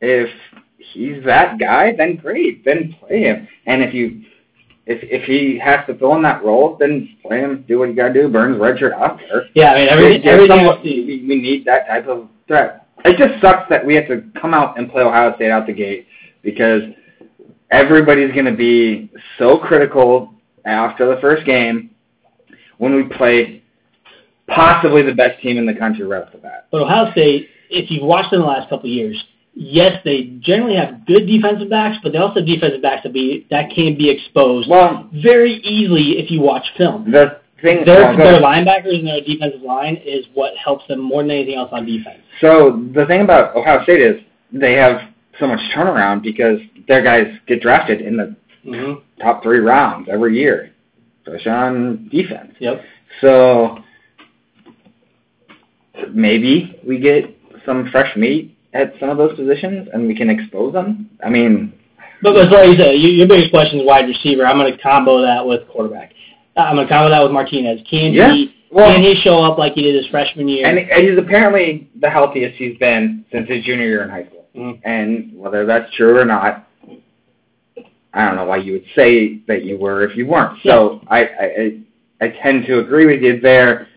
if 0.00 0.30
he's 0.78 1.22
that 1.24 1.58
guy, 1.58 1.92
then 1.92 2.14
great, 2.16 2.64
then 2.64 2.94
play 3.00 3.20
him. 3.24 3.48
And 3.66 3.82
if 3.82 3.92
you 3.92 4.22
if 4.87 5.02
if 5.04 5.24
he 5.24 5.58
has 5.58 5.84
to 5.87 5.94
fill 5.94 6.14
in 6.14 6.22
that 6.22 6.44
role, 6.44 6.76
then 6.78 7.08
play 7.22 7.40
him. 7.40 7.64
Do 7.66 7.78
what 7.78 7.88
you 7.88 7.94
got 7.94 8.08
to 8.08 8.12
do. 8.14 8.28
Burns 8.28 8.58
redshirt 8.58 8.92
out 8.92 9.18
there. 9.18 9.46
Yeah, 9.54 9.72
I 9.72 9.76
mean 9.76 9.88
everything. 9.88 10.26
Everything 10.26 10.58
someone- 10.58 10.82
we, 10.84 11.24
we 11.26 11.37
need 11.40 11.64
that 11.64 11.87
type 11.88 12.06
of 12.06 12.28
threat. 12.46 12.87
it 13.06 13.16
just 13.18 13.40
sucks 13.40 13.68
that 13.70 13.84
we 13.84 13.94
have 13.96 14.06
to 14.08 14.22
come 14.40 14.54
out 14.54 14.78
and 14.78 14.90
play 14.90 15.02
Ohio 15.02 15.34
State 15.37 15.50
out 15.50 15.66
the 15.66 15.72
gate 15.72 16.06
because 16.42 16.82
everybody's 17.70 18.32
going 18.32 18.44
to 18.46 18.52
be 18.52 19.10
so 19.38 19.56
critical 19.58 20.32
after 20.66 21.06
the 21.06 21.20
first 21.20 21.44
game 21.44 21.90
when 22.78 22.94
we 22.94 23.02
play 23.04 23.62
possibly 24.48 25.02
the 25.02 25.14
best 25.14 25.40
team 25.42 25.57
in 25.59 25.66
the 25.66 25.74
country 25.74 26.04
right 26.07 26.22
off 26.22 26.33
the 26.33 26.38
bat. 26.38 26.66
But 26.70 26.83
Ohio 26.83 27.11
State, 27.12 27.48
if 27.70 27.90
you've 27.90 28.04
watched 28.04 28.30
them 28.30 28.40
the 28.40 28.46
last 28.46 28.68
couple 28.68 28.87
of 28.90 28.94
years, 28.94 29.22
yes, 29.54 30.00
they 30.04 30.24
generally 30.40 30.76
have 30.76 31.07
good 31.07 31.26
defensive 31.26 31.70
backs, 31.70 31.98
but 32.02 32.12
they 32.12 32.18
also 32.18 32.40
have 32.40 32.46
defensive 32.46 32.83
backs 32.83 33.02
that 33.04 33.12
be 33.12 33.46
that 33.50 33.70
can 33.74 33.96
be 33.96 34.11
exposed 34.11 34.68
Well, 34.68 35.09
very 35.12 35.54
easily 35.57 36.18
if 36.18 36.30
you 36.30 36.40
watch 36.40 36.64
film. 36.76 37.11
the 37.11 37.40
thing 37.62 37.85
Their 37.87 38.16
their 38.16 38.40
linebackers 38.40 38.98
and 38.98 39.07
their 39.07 39.20
defensive 39.22 39.62
line 39.62 39.96
is 40.04 40.26
what 40.35 40.57
helps 40.57 40.87
them 40.88 41.00
more 41.00 41.22
than 41.22 41.30
anything 41.30 41.54
else 41.57 41.70
on 41.72 41.87
defense. 41.87 42.20
So 42.40 42.85
the 42.94 43.07
thing 43.07 43.22
about 43.22 43.57
Ohio 43.57 43.83
State 43.85 44.00
is 44.00 44.16
they 44.52 44.74
have 44.74 45.00
so 45.40 45.46
much 45.46 45.61
turnaround 45.74 46.22
because 46.22 46.59
their 46.87 47.02
guys 47.02 47.26
get 47.46 47.61
drafted 47.61 48.00
in 48.00 48.16
the 48.16 48.37
Mm-hmm. 48.66 49.20
top 49.22 49.42
three 49.42 49.59
rounds 49.59 50.09
every 50.11 50.38
year, 50.38 50.72
especially 51.26 51.50
on 51.52 52.09
defense. 52.11 52.54
Yep. 52.61 52.80
So 53.20 53.84
maybe 56.12 56.80
we 56.86 56.98
get 56.98 57.24
some 57.64 57.88
fresh 57.90 58.14
meat 58.16 58.56
at 58.72 58.92
some 58.98 59.08
of 59.08 59.16
those 59.16 59.34
positions 59.36 59.88
and 59.92 60.06
we 60.06 60.14
can 60.16 60.28
expose 60.28 60.72
them. 60.72 61.08
I 61.24 61.30
mean, 61.30 61.72
But, 62.22 62.34
but 62.34 62.50
like 62.50 62.68
you 62.70 62.76
said, 62.76 62.92
your, 62.96 63.10
your 63.10 63.28
biggest 63.28 63.50
question 63.50 63.80
is 63.80 63.86
wide 63.86 64.06
receiver. 64.08 64.44
I'm 64.46 64.58
going 64.58 64.72
to 64.74 64.82
combo 64.82 65.22
that 65.22 65.46
with 65.46 65.68
quarterback. 65.68 66.12
Uh, 66.56 66.60
I'm 66.60 66.76
going 66.76 66.86
to 66.88 66.92
combo 66.92 67.10
that 67.10 67.22
with 67.22 67.32
Martinez. 67.32 67.80
Can 67.88 68.12
Yeah. 68.12 68.32
he 68.32 68.54
well, 68.70 68.92
can 68.92 69.02
he 69.02 69.14
show 69.22 69.38
up 69.40 69.56
like 69.56 69.74
he 69.74 69.82
did 69.82 69.94
his 69.94 70.06
freshman 70.08 70.48
year? 70.48 70.66
and, 70.66 70.76
and 70.78 71.08
he's 71.08 71.16
apparently 71.16 71.88
the 72.00 72.10
healthiest 72.10 72.56
he's 72.56 72.76
been 72.78 73.24
since 73.30 73.48
his 73.48 73.62
junior 73.64 73.86
year 73.86 74.02
in 74.02 74.10
high 74.10 74.24
school. 74.26 74.44
Mhm. 74.56 74.80
And 74.84 75.30
whether 75.38 75.64
that's 75.64 75.92
true 75.94 76.18
or 76.18 76.24
not, 76.24 76.66
I 78.12 78.26
don't 78.26 78.36
know 78.36 78.44
why 78.44 78.56
you 78.58 78.72
would 78.72 78.84
say 78.96 79.38
that 79.48 79.64
you 79.64 79.76
were 79.76 80.04
if 80.04 80.16
you 80.16 80.26
weren't. 80.26 80.58
So 80.64 81.00
I, 81.08 81.24
I, 81.24 81.44
I, 81.44 81.80
I 82.22 82.28
tend 82.42 82.66
to 82.66 82.78
agree 82.80 83.06
with 83.06 83.22
you 83.22 83.40
there. 83.40 83.88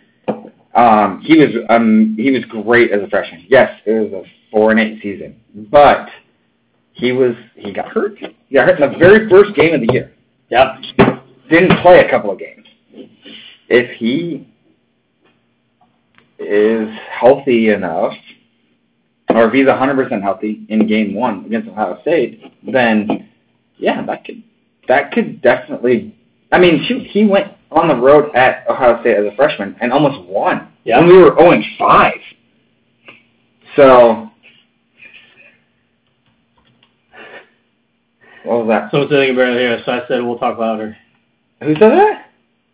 Um, 0.78 1.22
he 1.22 1.40
was 1.40 1.50
um, 1.70 2.16
he 2.20 2.30
was 2.30 2.46
great 2.46 2.92
as 2.92 3.02
a 3.02 3.08
freshman. 3.10 3.46
Yes, 3.50 3.82
it 3.86 3.92
was 3.92 4.14
a 4.26 4.30
four 4.52 4.70
and 4.70 4.80
eight 4.80 5.02
season, 5.02 5.36
but 5.72 6.08
he 6.94 7.12
was 7.12 7.34
he 7.56 7.74
got 7.74 7.88
hurt. 7.88 8.18
He 8.20 8.56
got 8.56 8.68
hurt 8.68 8.80
in 8.80 8.92
the 8.92 8.98
very 8.98 9.28
first 9.28 9.56
game 9.56 9.74
of 9.74 9.82
the 9.82 9.92
year. 9.92 10.14
Yep. 10.50 10.68
Didn't 11.50 11.82
play 11.82 12.06
a 12.06 12.10
couple 12.10 12.30
of 12.30 12.38
games. 12.38 12.68
If 13.70 13.98
he 13.98 14.48
is 16.38 16.90
healthy 17.10 17.70
enough, 17.70 18.14
or 19.30 19.48
if 19.48 19.54
he's 19.54 19.66
100% 19.66 20.22
healthy 20.22 20.66
in 20.70 20.88
game 20.88 21.16
one 21.16 21.46
against 21.46 21.70
Ohio 21.70 22.00
State, 22.02 22.42
then 22.64 23.30
yeah, 23.78 24.06
that 24.06 24.26
could 24.26 24.44
that 24.88 25.12
could 25.12 25.42
definitely. 25.42 26.16
I 26.52 26.60
mean, 26.60 26.86
shoot, 26.88 27.08
he 27.08 27.26
went 27.26 27.57
on 27.72 27.88
the 27.88 27.96
road 27.96 28.34
at 28.36 28.66
Ohio 28.70 29.00
State 29.02 29.18
as 29.18 29.26
a 29.26 29.36
freshman 29.36 29.76
and 29.82 29.92
almost 29.92 30.22
won 30.28 30.68
Yeah. 30.84 31.00
when 31.00 31.08
we 31.08 31.18
were 31.18 31.36
0 31.38 31.62
5. 31.78 32.14
So, 33.76 34.30
what 38.44 38.66
was 38.66 38.68
that? 38.70 38.92
Someone 38.92 39.10
sitting 39.10 39.36
barely 39.36 39.60
here, 39.60 39.82
so 39.86 39.92
I 39.92 40.02
said 40.08 40.22
we'll 40.24 40.38
talk 40.40 40.58
louder. 40.58 40.96
Who 41.62 41.74
said 41.76 41.92
that? 41.92 42.30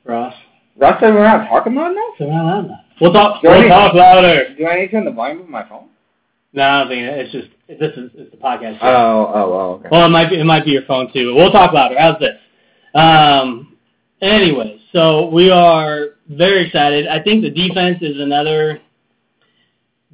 Ross. 0.06 0.34
Ross 0.78 1.00
said 1.00 1.14
we're 1.14 1.24
not 1.24 1.48
talking 1.50 1.74
about 1.74 1.92
enough. 1.92 2.14
So 2.18 2.26
we're 2.26 2.34
not 2.34 2.46
loud 2.46 2.66
enough. 2.66 2.80
We'll 3.02 3.14
talk. 3.14 3.42
Do 3.42 3.50
We'll 3.50 3.62
need- 3.64 3.70
talk 3.70 3.94
louder. 3.94 4.56
Do 4.58 4.68
I 4.68 4.76
need 4.76 4.86
to 4.88 4.92
turn 4.92 5.06
the 5.06 5.12
volume 5.12 5.42
of 5.42 5.50
my 5.50 5.64
phone? 5.68 5.86
No, 6.54 6.62
I 6.64 6.80
don't 6.80 6.88
think 6.90 7.02
it's 7.04 7.32
just 7.32 7.48
this 7.68 7.98
is 7.98 8.12
it's 8.16 8.32
the 8.32 8.38
podcast. 8.38 8.78
Oh, 8.82 9.32
oh, 9.34 9.54
oh, 9.54 9.72
okay. 9.80 9.90
Well, 9.92 10.06
it 10.06 10.10
might 10.10 10.30
be 10.30 10.40
it 10.40 10.44
might 10.44 10.66
be 10.66 10.72
your 10.72 10.84
phone 10.84 11.12
too. 11.12 11.34
We'll 11.36 11.52
talk 11.52 11.74
louder. 11.74 11.96
How's 11.98 12.20
this? 12.20 12.38
Um. 12.94 13.76
Anyway, 14.22 14.80
so 14.94 15.28
we 15.30 15.50
are 15.52 16.10
very 16.30 16.66
excited. 16.68 17.08
I 17.08 17.22
think 17.22 17.42
the 17.44 17.50
defense 17.50 17.98
is 18.02 18.20
another. 18.20 18.80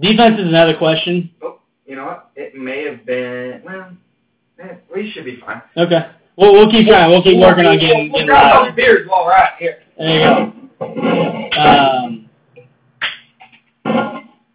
Defense 0.02 0.40
is 0.40 0.48
another 0.48 0.76
question. 0.78 1.30
Oh, 1.42 1.60
you 1.86 1.96
know 1.96 2.06
what? 2.06 2.32
It 2.36 2.56
may 2.56 2.86
have 2.86 3.06
been. 3.06 3.62
Well, 3.66 3.92
eh, 4.64 4.76
we 4.94 5.12
should 5.12 5.26
be 5.26 5.38
fine. 5.46 5.62
Okay. 5.78 6.10
We'll 6.38 6.54
we'll 6.54 6.72
keep 6.72 6.88
trying. 6.88 7.12
We'll 7.12 7.22
keep 7.24 7.38
working 7.38 7.66
on 7.66 7.78
getting 7.78 8.12
We'll 8.12 8.22
getting 8.22 8.34
louder. 8.34 8.70
some 8.70 8.76
beers 8.76 9.08
while 9.10 9.26
we're 9.26 9.34
at 9.34 9.58
here. 9.60 9.80
There 9.98 10.20
you 10.20 10.54
go. 10.80 11.60
Um, 11.60 12.30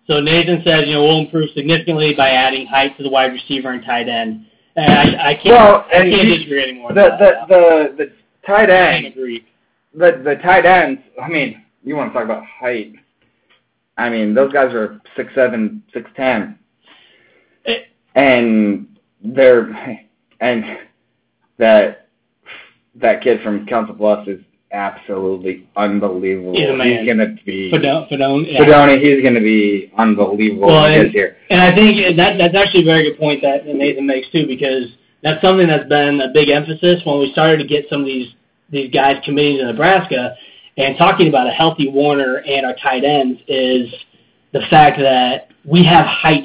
so 0.07 0.21
Nathan 0.21 0.63
says, 0.65 0.85
you 0.87 0.95
know, 0.95 1.03
we'll 1.05 1.21
improve 1.21 1.51
significantly 1.55 2.15
by 2.17 2.31
adding 2.31 2.67
height 2.67 2.97
to 2.97 3.03
the 3.03 3.11
wide 3.11 3.33
receiver 3.33 3.71
and 3.73 3.85
tight 3.85 4.09
end. 4.09 4.47
And 4.77 4.93
I, 4.93 5.31
I 5.31 5.35
can't, 5.35 5.47
Well, 5.47 5.87
I 5.89 5.93
can't 5.93 6.09
you- 6.11 6.37
disagree 6.37 6.63
anymore. 6.63 6.93
The 6.95 7.11
the 7.19 7.33
the 7.49 7.95
the 8.05 8.13
tight 8.47 8.71
end. 8.71 9.07
I 9.07 9.09
agree. 9.11 9.47
The 9.97 10.21
the 10.25 10.37
tight 10.43 10.65
ends. 10.67 11.01
I 11.23 11.29
mean, 11.29 11.63
you 11.83 11.97
want 11.97 12.11
to 12.11 12.15
talk 12.15 12.25
about 12.25 12.45
height? 12.47 12.93
I 13.97 14.11
mean, 14.11 14.35
those 14.35 14.53
guys 14.53 14.73
are 14.75 15.01
six 15.17 15.33
seven, 15.35 15.83
six 15.93 16.11
ten, 16.17 16.59
Eh. 17.67 17.79
and 18.15 18.87
they're 19.23 20.01
and 20.41 20.65
that 21.59 22.09
that 22.97 23.23
kid 23.23 23.41
from 23.43 23.67
Council 23.67 23.95
Bluffs 23.95 24.29
is 24.29 24.41
absolutely 24.73 25.69
unbelievable. 25.77 26.53
He's 26.55 26.69
a 26.69 26.77
man. 26.77 27.07
gonna 27.07 27.37
be 27.47 27.71
Fidone, 27.71 28.11
Fidone, 28.11 28.53
yeah. 28.53 28.61
Fedoni, 28.61 29.01
he's 29.01 29.23
gonna 29.23 29.41
be 29.41 29.93
unbelievable 29.97 30.67
Well, 30.69 30.87
and- 30.87 31.11
here. 31.13 31.37
And 31.51 31.61
I 31.61 31.73
think 31.75 32.17
that 32.17 32.39
that's 32.39 32.57
actually 32.57 32.83
a 32.83 32.85
very 32.87 33.05
good 33.05 33.19
point 33.19 33.41
that 33.43 33.67
Nathan 33.67 34.07
makes 34.07 34.29
too, 34.31 34.47
because 34.49 34.87
that's 35.23 35.41
something 35.41 35.69
that's 35.69 35.89
been 35.89 36.21
a 36.21 36.29
big 36.35 36.49
emphasis 36.49 37.01
when 37.05 37.21
we 37.21 37.31
started 37.33 37.59
to 37.59 37.65
get 37.69 37.89
some 37.89 38.01
of 38.01 38.07
these 38.07 38.33
these 38.70 38.90
guys 38.92 39.16
committing 39.24 39.59
to 39.59 39.66
Nebraska 39.66 40.35
and 40.77 40.96
talking 40.98 41.29
about 41.29 41.46
a 41.46 41.50
healthy 41.50 41.88
Warner 41.88 42.37
and 42.38 42.66
our 42.66 42.74
tight 42.74 43.05
ends 43.05 43.40
is 43.46 43.92
the 44.53 44.61
fact 44.70 44.98
that 44.98 45.48
we 45.64 45.85
have 45.85 46.07
height 46.07 46.44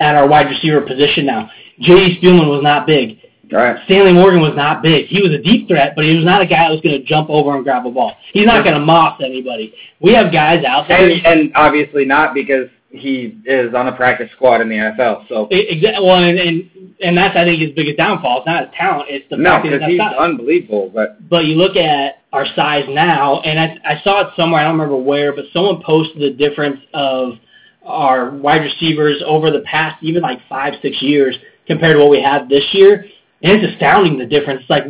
at 0.00 0.14
our 0.14 0.28
wide 0.28 0.46
receiver 0.46 0.80
position 0.80 1.26
now. 1.26 1.50
J.D. 1.80 2.20
Spielman 2.20 2.48
was 2.48 2.62
not 2.62 2.86
big. 2.86 3.18
Right. 3.50 3.78
Stanley 3.86 4.12
Morgan 4.12 4.42
was 4.42 4.54
not 4.54 4.82
big. 4.82 5.06
He 5.06 5.22
was 5.22 5.32
a 5.32 5.42
deep 5.42 5.68
threat, 5.68 5.94
but 5.96 6.04
he 6.04 6.14
was 6.14 6.24
not 6.24 6.42
a 6.42 6.46
guy 6.46 6.68
that 6.68 6.70
was 6.70 6.82
going 6.82 7.00
to 7.00 7.06
jump 7.06 7.30
over 7.30 7.54
and 7.54 7.64
grab 7.64 7.86
a 7.86 7.90
ball. 7.90 8.14
He's 8.34 8.44
not 8.44 8.62
going 8.62 8.74
to 8.74 8.84
moss 8.84 9.20
anybody. 9.24 9.72
We 10.00 10.12
have 10.12 10.30
guys 10.32 10.64
out 10.66 10.86
there. 10.86 11.08
And, 11.08 11.24
and 11.26 11.52
obviously 11.54 12.04
not 12.04 12.34
because 12.34 12.68
he 12.90 13.38
is 13.44 13.74
on 13.74 13.88
a 13.88 13.92
practice 13.92 14.30
squad 14.34 14.60
in 14.60 14.68
the 14.68 14.76
NFL. 14.76 15.28
So 15.28 15.48
Exactly. 15.50 16.04
Well, 16.04 16.22
and, 16.22 16.38
and 16.38 16.70
and 17.00 17.16
that's 17.16 17.36
I 17.36 17.44
think 17.44 17.60
his 17.60 17.72
biggest 17.72 17.98
downfall. 17.98 18.38
It's 18.38 18.46
not 18.46 18.66
his 18.66 18.74
talent. 18.76 19.10
It's 19.10 19.28
the 19.28 19.36
no, 19.36 19.50
fact 19.50 19.64
that 19.64 19.70
because 19.72 19.88
he's 19.88 19.98
size. 19.98 20.14
unbelievable. 20.18 20.90
But 20.92 21.28
But 21.28 21.44
you 21.44 21.56
look 21.56 21.76
at 21.76 22.22
our 22.32 22.46
size 22.56 22.84
now, 22.88 23.40
and 23.40 23.58
I 23.58 23.76
I 23.84 24.00
saw 24.02 24.22
it 24.22 24.28
somewhere. 24.36 24.60
I 24.60 24.64
don't 24.64 24.78
remember 24.78 24.96
where, 24.96 25.34
but 25.34 25.44
someone 25.52 25.82
posted 25.84 26.20
the 26.20 26.30
difference 26.30 26.80
of 26.94 27.34
our 27.84 28.30
wide 28.30 28.62
receivers 28.62 29.22
over 29.24 29.50
the 29.50 29.60
past 29.60 30.02
even 30.02 30.22
like 30.22 30.40
five 30.48 30.74
six 30.82 31.00
years 31.02 31.36
compared 31.66 31.96
to 31.96 32.00
what 32.00 32.10
we 32.10 32.22
have 32.22 32.48
this 32.48 32.64
year, 32.72 33.04
and 33.42 33.52
it's 33.60 33.74
astounding 33.74 34.18
the 34.18 34.26
difference. 34.26 34.62
It's 34.62 34.70
like 34.70 34.84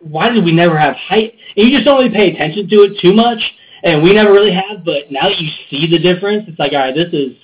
why 0.00 0.28
did 0.28 0.44
we 0.44 0.52
never 0.52 0.78
have 0.78 0.94
height? 0.96 1.34
And 1.56 1.68
you 1.68 1.76
just 1.76 1.84
don't 1.84 1.98
really 1.98 2.14
pay 2.14 2.32
attention 2.32 2.68
to 2.68 2.76
it 2.82 3.00
too 3.00 3.12
much, 3.12 3.38
and 3.82 4.02
we 4.02 4.12
never 4.14 4.32
really 4.32 4.52
have. 4.52 4.84
But 4.84 5.10
now 5.10 5.28
that 5.28 5.38
you 5.38 5.48
see 5.70 5.86
the 5.90 5.98
difference, 5.98 6.44
it's 6.48 6.58
like 6.58 6.72
all 6.72 6.78
right, 6.78 6.94
this 6.94 7.12
is 7.12 7.36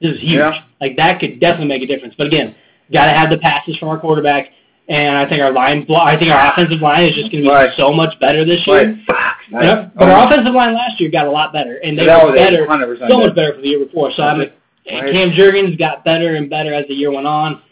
this 0.00 0.14
is 0.14 0.20
huge. 0.20 0.38
Yeah. 0.38 0.62
Like 0.80 0.96
that 0.96 1.20
could 1.20 1.40
definitely 1.40 1.68
make 1.68 1.82
a 1.82 1.86
difference. 1.86 2.14
But 2.16 2.26
again, 2.26 2.54
got 2.92 3.06
to 3.06 3.12
have 3.12 3.30
the 3.30 3.38
passes 3.38 3.76
from 3.78 3.88
our 3.88 3.98
quarterback, 4.00 4.48
and 4.88 5.16
I 5.16 5.28
think 5.28 5.40
our 5.42 5.52
line, 5.52 5.84
blo- 5.84 5.96
I 5.96 6.18
think 6.18 6.32
our 6.32 6.52
offensive 6.52 6.80
line 6.80 7.04
is 7.04 7.14
just 7.14 7.30
going 7.30 7.44
to 7.44 7.48
be 7.48 7.54
Right. 7.54 7.70
so 7.76 7.92
much 7.92 8.18
better 8.20 8.44
this 8.44 8.66
year. 8.66 8.98
fuck, 9.06 9.36
Yep. 9.50 9.92
But 9.96 10.08
oh, 10.08 10.10
our 10.12 10.26
offensive 10.26 10.54
line 10.54 10.74
last 10.74 11.00
year 11.00 11.10
got 11.10 11.26
a 11.26 11.30
lot 11.30 11.52
better, 11.52 11.76
and 11.84 11.96
they 11.98 12.06
were 12.06 12.32
better, 12.34 12.66
100% 12.66 13.08
so 13.08 13.18
much 13.20 13.34
better 13.34 13.54
for 13.54 13.60
the 13.60 13.68
year 13.68 13.84
before. 13.84 14.10
So 14.16 14.22
I'm, 14.22 14.38
Right. 14.40 14.52
and 14.86 15.10
Cam 15.12 15.30
Jurgens 15.30 15.78
got 15.78 16.04
better 16.04 16.34
and 16.34 16.50
better 16.50 16.74
as 16.74 16.86
the 16.88 16.94
year 16.94 17.12
went 17.12 17.26
on. 17.26 17.62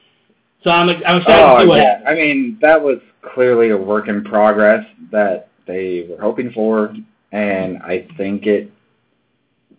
So 0.62 0.70
I'm, 0.70 0.88
I'm 0.90 0.96
excited 1.20 1.25
to 1.25 1.33
Oh 1.53 1.61
see 1.62 1.66
what 1.66 1.77
yeah, 1.79 1.85
happens. 1.99 2.07
I 2.09 2.14
mean 2.14 2.59
that 2.61 2.81
was 2.81 2.99
clearly 3.35 3.70
a 3.70 3.77
work 3.77 4.09
in 4.09 4.23
progress 4.23 4.85
that 5.11 5.49
they 5.66 6.07
were 6.09 6.20
hoping 6.20 6.53
for, 6.53 6.94
and 7.33 7.79
I 7.79 8.07
think 8.16 8.47
it 8.47 8.71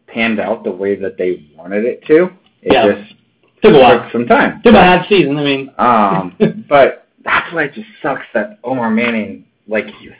panned 0.07 0.39
out 0.39 0.63
the 0.63 0.71
way 0.71 0.95
that 0.95 1.17
they 1.17 1.47
wanted 1.55 1.85
it 1.85 2.05
to. 2.07 2.29
It 2.61 2.73
Yeah. 2.73 2.91
just 2.93 3.13
Took 3.63 3.75
a 3.75 3.79
while. 3.79 4.03
took 4.03 4.11
some 4.11 4.25
time. 4.25 4.61
Took 4.63 4.73
a 4.75 4.81
half 4.83 5.07
season. 5.07 5.37
I 5.37 5.43
mean, 5.43 5.71
Um, 5.77 6.65
but 6.69 7.07
that's 7.23 7.53
why 7.53 7.63
it 7.65 7.73
just 7.73 7.87
sucks 8.01 8.25
that 8.33 8.59
Omar 8.63 8.89
Manning, 8.89 9.45
like 9.67 9.85
he 9.99 10.07
was, 10.09 10.17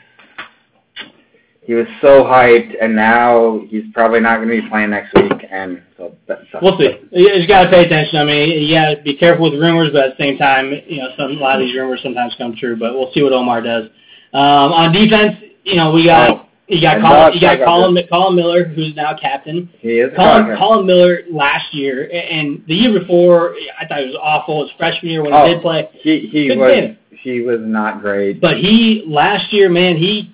he 1.64 1.74
was 1.74 1.86
so 2.00 2.24
hyped, 2.24 2.74
and 2.82 2.94
now 2.96 3.60
he's 3.68 3.84
probably 3.94 4.18
not 4.20 4.36
going 4.38 4.48
to 4.48 4.62
be 4.62 4.68
playing 4.68 4.90
next 4.90 5.14
week, 5.14 5.46
and 5.50 5.80
so 5.96 6.14
that 6.26 6.40
sucks. 6.50 6.62
we'll 6.62 6.76
see. 6.78 6.98
You 7.12 7.28
just 7.36 7.48
got 7.48 7.64
to 7.64 7.70
pay 7.70 7.84
attention. 7.86 8.18
I 8.18 8.24
mean, 8.24 8.62
you 8.66 8.74
got 8.74 8.94
to 8.96 9.02
be 9.02 9.16
careful 9.16 9.50
with 9.50 9.60
rumors, 9.60 9.90
but 9.92 10.04
at 10.10 10.16
the 10.18 10.22
same 10.24 10.38
time, 10.38 10.72
you 10.86 10.98
know, 10.98 11.08
some 11.16 11.30
a 11.30 11.34
lot 11.34 11.60
of 11.60 11.66
these 11.66 11.76
rumors 11.76 12.00
sometimes 12.02 12.34
come 12.36 12.54
true. 12.56 12.76
But 12.76 12.94
we'll 12.94 13.12
see 13.12 13.22
what 13.22 13.32
Omar 13.32 13.60
does. 13.62 13.84
Um, 14.32 14.72
on 14.72 14.92
defense, 14.92 15.36
you 15.64 15.76
know, 15.76 15.92
we 15.92 16.04
got 16.04 16.30
Oh, 16.30 16.46
You 16.68 16.80
got 16.80 16.94
And 16.96 17.02
Collin, 17.04 17.34
you 17.34 17.40
got 17.40 17.58
Collin, 17.64 17.98
Collin 18.08 18.36
Miller, 18.36 18.64
who's 18.64 18.94
now 18.94 19.14
captain. 19.20 19.68
He 19.80 19.98
is 19.98 20.10
Collin, 20.16 20.44
Collin, 20.44 20.58
Collin 20.58 20.86
Miller 20.86 21.20
last 21.30 21.74
year 21.74 22.08
and 22.12 22.62
the 22.68 22.74
year 22.74 22.98
before, 22.98 23.54
I 23.78 23.86
thought 23.86 23.98
he 24.00 24.06
was 24.06 24.18
awful. 24.22 24.62
His 24.62 24.70
freshman 24.78 25.10
year 25.12 25.22
when 25.22 25.32
Oh. 25.34 25.46
he 25.46 25.54
did 25.54 25.62
play, 25.62 25.88
He 26.02 26.28
he 26.32 26.56
was 26.56 26.96
he 27.22 27.40
was 27.40 27.60
not 27.60 28.00
great. 28.00 28.40
but 28.40 28.56
he 28.58 29.04
last 29.06 29.52
year, 29.52 29.68
man, 29.68 29.96
he 29.96 30.30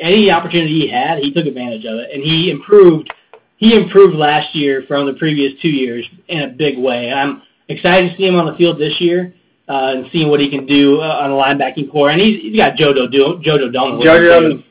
any 0.00 0.30
opportunity 0.30 0.80
he 0.80 0.88
had, 0.88 1.18
he 1.18 1.32
took 1.32 1.46
advantage 1.46 1.84
of 1.84 1.98
it, 1.98 2.10
and 2.12 2.22
he 2.22 2.50
improved. 2.50 3.12
He 3.56 3.74
improved 3.76 4.16
last 4.16 4.54
year 4.54 4.84
from 4.88 5.06
the 5.06 5.12
previous 5.14 5.52
two 5.62 5.68
years 5.68 6.04
in 6.28 6.40
a 6.42 6.48
big 6.48 6.76
way. 6.78 7.12
I'm 7.12 7.42
excited 7.68 8.10
to 8.10 8.16
see 8.16 8.26
him 8.26 8.34
on 8.36 8.46
the 8.46 8.56
field 8.56 8.78
this 8.78 9.00
year 9.00 9.32
uh, 9.68 9.92
and 9.94 10.06
seeing 10.12 10.28
what 10.28 10.40
he 10.40 10.50
can 10.50 10.66
do 10.66 11.00
uh, 11.00 11.20
on 11.22 11.30
the 11.30 11.36
linebacking 11.36 11.90
core. 11.92 12.10
And 12.10 12.20
he's, 12.20 12.40
he's 12.42 12.56
got 12.56 12.76
Jojo 12.76 13.10
Do- 13.10 13.40
Jojo 13.46 13.72
Domann. 13.72 13.98
with 13.98 14.06
him, 14.08 14.12
JoJo's 14.12 14.52
too. 14.54 14.62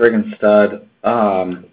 Friggin' 0.00 0.36
stud. 0.36 0.88
Um, 1.04 1.66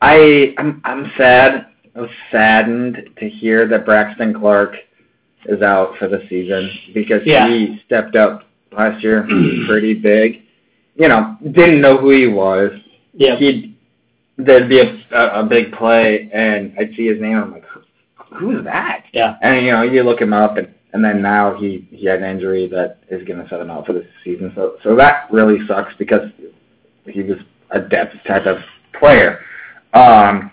I 0.00 0.54
I'm 0.58 0.80
I'm 0.84 1.12
sad. 1.16 1.66
I 1.96 2.00
was 2.00 2.10
saddened 2.30 3.10
to 3.18 3.28
hear 3.28 3.66
that 3.68 3.84
Braxton 3.84 4.34
Clark 4.34 4.74
is 5.46 5.62
out 5.62 5.96
for 5.98 6.08
the 6.08 6.22
season 6.28 6.70
because 6.94 7.22
Yeah. 7.24 7.48
he 7.48 7.80
stepped 7.86 8.14
up 8.16 8.44
last 8.72 9.02
year 9.02 9.26
pretty 9.66 9.94
big. 9.94 10.42
You 10.94 11.08
know, 11.08 11.36
didn't 11.42 11.80
know 11.80 11.96
who 11.96 12.10
he 12.10 12.26
was. 12.26 12.72
Yeah, 13.14 13.36
He'd 13.36 13.74
there'd 14.36 14.68
be 14.68 14.80
a, 14.80 15.04
a 15.12 15.40
a 15.40 15.44
big 15.44 15.72
play 15.72 16.30
and 16.32 16.74
I'd 16.78 16.94
see 16.96 17.06
his 17.06 17.20
name. 17.20 17.36
I'm 17.36 17.50
like, 17.52 17.64
who's 18.34 18.62
that? 18.64 19.04
yeah. 19.12 19.36
And 19.42 19.64
you 19.64 19.72
know, 19.72 19.82
you 19.82 20.02
look 20.04 20.20
him 20.20 20.32
up, 20.32 20.56
and 20.56 20.68
and 20.92 21.04
then 21.04 21.20
now 21.20 21.56
he 21.58 21.88
he 21.90 22.06
had 22.06 22.22
an 22.22 22.30
injury 22.30 22.68
that 22.68 22.98
is 23.10 23.26
going 23.26 23.42
to 23.42 23.48
set 23.48 23.60
him 23.60 23.70
out 23.70 23.86
for 23.86 23.92
this 23.94 24.06
season. 24.22 24.52
So 24.54 24.76
so 24.84 24.94
that 24.96 25.28
really 25.32 25.66
sucks 25.66 25.94
because 25.98 26.30
he 27.10 27.22
was 27.22 27.38
a 27.70 27.80
depth 27.80 28.14
type 28.26 28.46
of 28.46 28.58
player. 28.98 29.40
Um, 29.94 30.50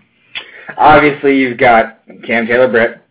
obviously 0.77 1.37
you've 1.37 1.57
got 1.57 1.99
Cam 2.25 2.45
Taylor 2.47 2.69
Britt. 2.69 3.01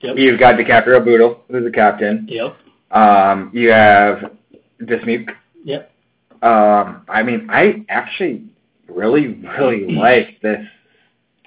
Yep. 0.00 0.16
You've 0.16 0.38
got 0.38 0.54
DiCaprio 0.56 1.04
Bootle, 1.04 1.42
who's 1.50 1.64
the 1.64 1.70
captain. 1.70 2.26
Yep. 2.28 2.56
Um, 2.92 3.50
you 3.52 3.70
have 3.70 4.30
Dismuke. 4.82 5.30
Yep. 5.64 5.90
Um, 6.42 7.02
I 7.08 7.22
mean, 7.24 7.48
I 7.50 7.84
actually 7.88 8.44
really 8.88 9.26
really 9.58 9.92
like 9.96 10.40
this 10.40 10.64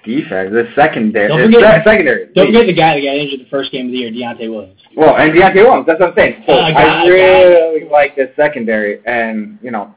defense, 0.04 0.50
this 0.52 0.66
secondary, 0.74 1.28
Don't 1.28 1.50
forget- 1.52 1.82
se- 1.84 1.90
secondary. 1.90 2.26
Don't 2.34 2.46
forget 2.48 2.66
the 2.66 2.74
guy 2.74 2.94
that 2.96 3.00
got 3.06 3.16
injured 3.16 3.40
the 3.46 3.50
first 3.50 3.72
game 3.72 3.86
of 3.86 3.92
the 3.92 3.98
year, 3.98 4.10
Deontai 4.10 4.50
Williams. 4.50 4.80
Well, 4.96 5.16
and 5.16 5.32
Deontai 5.32 5.54
Williams, 5.64 5.86
that's 5.86 6.00
what 6.00 6.10
I'm 6.10 6.14
saying. 6.16 6.42
So 6.46 6.52
Uh, 6.52 6.56
I 6.72 7.06
really 7.06 7.88
like 7.88 8.14
this 8.16 8.28
secondary, 8.36 9.00
and 9.06 9.58
you 9.62 9.70
know, 9.70 9.94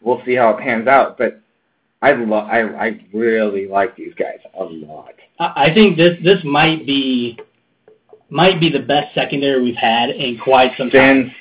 we'll 0.00 0.22
see 0.24 0.34
how 0.34 0.50
it 0.50 0.58
pans 0.60 0.86
out. 0.86 1.18
But 1.18 1.40
I 2.02 2.12
love, 2.12 2.48
I, 2.48 2.62
I 2.62 3.06
really 3.12 3.68
like 3.68 3.96
these 3.96 4.14
guys 4.14 4.38
a 4.58 4.64
lot. 4.64 5.14
I 5.38 5.70
I 5.70 5.74
think 5.74 5.96
this 5.96 6.18
this 6.22 6.38
might 6.44 6.86
be 6.86 7.38
might 8.30 8.60
be 8.60 8.70
the 8.70 8.80
best 8.80 9.14
secondary 9.14 9.62
we've 9.62 9.74
had 9.74 10.10
in 10.10 10.38
quite 10.38 10.72
some 10.76 10.90
time. 10.90 11.24
Since 11.24 11.32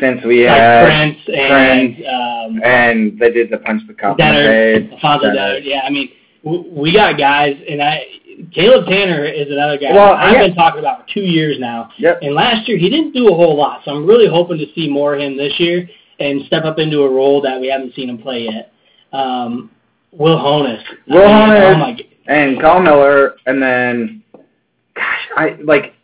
since 0.00 0.24
we 0.24 0.46
like 0.46 0.58
had 0.58 0.84
Prince 0.84 1.18
and 1.28 2.06
um, 2.06 2.62
and 2.62 3.18
they 3.18 3.30
did 3.30 3.50
the 3.50 3.58
punch 3.58 3.82
the 3.86 3.94
cop 3.94 4.18
Dennard. 4.18 4.92
Alfonso 4.92 5.26
Dennard. 5.26 5.64
Yeah, 5.64 5.80
I 5.80 5.90
mean, 5.90 6.10
we 6.44 6.92
got 6.92 7.18
guys, 7.18 7.56
and 7.68 7.82
I 7.82 8.04
Caleb 8.52 8.86
Tanner 8.86 9.24
is 9.24 9.50
another 9.50 9.78
guy 9.78 9.92
Well, 9.92 10.12
I've 10.12 10.34
yeah. 10.34 10.46
been 10.46 10.54
talking 10.54 10.80
about 10.80 11.02
for 11.02 11.14
two 11.14 11.22
years 11.22 11.56
now. 11.58 11.90
Yep. 11.98 12.18
And 12.22 12.34
last 12.34 12.68
year 12.68 12.76
he 12.78 12.90
didn't 12.90 13.12
do 13.12 13.28
a 13.28 13.34
whole 13.34 13.56
lot, 13.56 13.80
so 13.84 13.92
I'm 13.92 14.06
really 14.06 14.28
hoping 14.28 14.58
to 14.58 14.66
see 14.74 14.88
more 14.88 15.14
of 15.14 15.20
him 15.20 15.36
this 15.36 15.54
year 15.58 15.88
and 16.18 16.44
step 16.46 16.64
up 16.64 16.78
into 16.78 17.02
a 17.02 17.10
role 17.10 17.40
that 17.42 17.60
we 17.60 17.68
haven't 17.68 17.94
seen 17.94 18.08
him 18.08 18.18
play 18.18 18.44
yet. 18.44 18.72
Um, 19.12 19.70
Will 20.12 20.38
Honas. 20.38 20.82
Will 21.08 21.26
I 21.26 21.46
mean, 21.46 21.48
Honas. 21.48 21.74
Oh 21.74 21.78
my, 21.78 21.98
And 22.34 22.60
Collin 22.60 22.84
Miller, 22.84 23.36
and 23.46 23.62
then, 23.62 24.22
gosh, 24.94 25.28
I 25.36 25.56
like. 25.62 25.94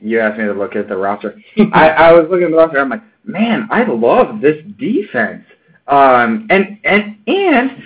You 0.00 0.20
asked 0.20 0.38
me 0.38 0.44
to 0.44 0.52
look 0.52 0.76
at 0.76 0.88
the 0.88 0.96
roster. 0.96 1.40
I, 1.72 1.88
I 1.88 2.12
was 2.12 2.26
looking 2.30 2.46
at 2.46 2.50
the 2.50 2.56
roster. 2.56 2.78
I'm 2.78 2.88
like, 2.88 3.02
man, 3.24 3.68
I 3.70 3.84
love 3.84 4.40
this 4.40 4.56
defense. 4.78 5.44
Um, 5.86 6.46
and 6.50 6.78
and 6.84 7.16
and 7.26 7.82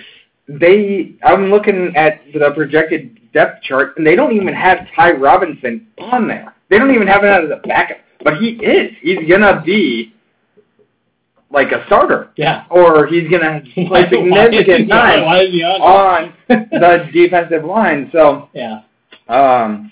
they, 0.47 1.13
I'm 1.23 1.49
looking 1.49 1.93
at 1.95 2.21
the 2.33 2.51
projected 2.53 3.19
depth 3.33 3.63
chart, 3.63 3.97
and 3.97 4.05
they 4.05 4.15
don't 4.15 4.33
even 4.33 4.53
have 4.53 4.79
Ty 4.95 5.13
Robinson 5.13 5.87
on 5.97 6.27
there. 6.27 6.53
They 6.69 6.77
don't 6.77 6.93
even 6.93 7.07
have 7.07 7.23
it 7.23 7.27
as 7.27 7.49
a 7.51 7.67
backup, 7.67 7.97
but 8.23 8.37
he 8.37 8.51
is. 8.63 8.91
He's 9.01 9.29
gonna 9.29 9.61
be 9.65 10.13
like 11.53 11.71
a 11.71 11.85
starter, 11.85 12.31
yeah. 12.35 12.65
or 12.69 13.05
he's 13.07 13.29
gonna 13.29 13.61
play 13.87 14.09
significant 14.09 14.89
time 14.89 15.23
Why 15.23 15.41
is 15.43 15.51
he 15.51 15.63
on? 15.63 16.33
the 16.49 17.09
defensive 17.13 17.63
line. 17.63 18.09
So, 18.11 18.49
yeah. 18.53 18.81
um, 19.29 19.91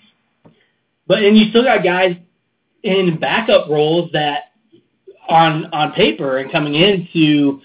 But 1.08 1.24
and 1.24 1.38
you 1.38 1.50
still 1.52 1.64
got 1.64 1.84
guys 1.84 2.16
in 2.84 3.20
backup 3.20 3.70
roles 3.70 4.12
that 4.14 4.52
on 5.30 5.66
on 5.72 5.94
paper 5.94 6.40
and 6.40 6.52
coming 6.52 6.74
into 6.76 7.62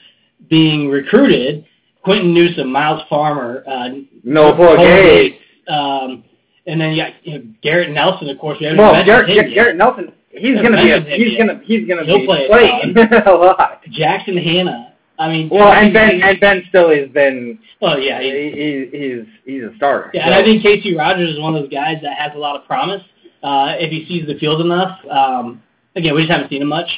being 0.49 0.89
recruited, 0.89 1.65
Quinton 2.05 2.35
Newsome, 2.35 2.71
Miles 2.71 3.03
Farmer, 3.09 3.65
uh, 3.67 3.89
no 4.23 4.55
Cole 4.55 4.77
Paul 4.77 4.85
Gates, 4.85 5.39
um, 5.69 6.23
and 6.67 6.81
then 6.81 6.93
you 6.93 7.03
got 7.03 7.13
you 7.27 7.39
know, 7.39 7.45
Garrett 7.63 7.91
Nelson, 7.91 8.29
of 8.29 8.39
course. 8.39 8.59
We 8.61 8.67
Well, 8.77 9.05
Garrett, 9.05 9.29
him 9.29 9.37
Garrett, 9.37 9.49
yet. 9.51 9.55
Garrett 9.55 9.77
Nelson, 9.77 10.13
he's 10.37 10.61
gonna 10.61 10.83
be 10.83 10.91
a, 10.91 11.01
he's 11.17 11.37
gonna 11.39 11.61
he's 11.65 11.89
gonna 11.89 12.05
He'll 12.05 12.21
be 12.21 12.27
play 12.27 12.47
a 12.47 12.49
playing 12.49 12.97
a 13.27 13.33
lot. 13.33 13.83
Jackson 13.91 14.37
Hannah. 14.37 14.95
I 15.19 15.29
mean, 15.29 15.49
Well, 15.51 15.73
and 15.73 15.95
Ben 15.95 16.21
and 16.23 16.39
Ben 16.41 16.63
still 16.69 16.91
has 16.91 17.09
been 17.09 17.59
well, 17.81 17.99
yeah, 17.99 18.21
he's, 18.21 18.33
he, 18.33 18.89
he, 18.93 18.99
he's 18.99 19.27
he's 19.45 19.63
a 19.63 19.75
starter. 19.77 20.11
Yeah, 20.13 20.27
and 20.27 20.35
I 20.35 20.43
think 20.43 20.63
Casey 20.63 20.95
Rogers 20.95 21.31
is 21.31 21.41
one 21.41 21.55
of 21.55 21.63
those 21.63 21.71
guys 21.73 21.97
that 22.03 22.19
has 22.19 22.33
a 22.35 22.39
lot 22.39 22.55
of 22.61 22.67
promise 22.67 23.03
uh, 23.43 23.75
if 23.79 23.91
he 23.91 24.05
sees 24.07 24.27
the 24.27 24.39
field 24.39 24.61
enough. 24.61 24.99
Um, 25.11 25.63
again, 25.95 26.15
we 26.15 26.23
just 26.23 26.33
haven't 26.33 26.51
seen 26.51 26.63
him 26.63 26.69
much. 26.69 26.89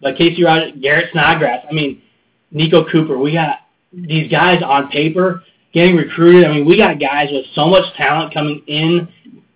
But 0.00 0.16
Casey 0.16 0.44
Rogers, 0.44 0.72
Garrett 0.80 1.10
Snodgrass, 1.12 1.64
I 1.68 1.72
mean, 1.72 2.02
Nico 2.50 2.84
Cooper, 2.90 3.18
we 3.18 3.32
got 3.32 3.60
these 3.92 4.30
guys 4.30 4.62
on 4.62 4.88
paper 4.88 5.42
getting 5.72 5.96
recruited. 5.96 6.44
I 6.44 6.52
mean, 6.52 6.66
we 6.66 6.76
got 6.76 6.98
guys 7.00 7.28
with 7.30 7.44
so 7.54 7.66
much 7.66 7.84
talent 7.96 8.32
coming 8.32 8.62
in 8.66 9.08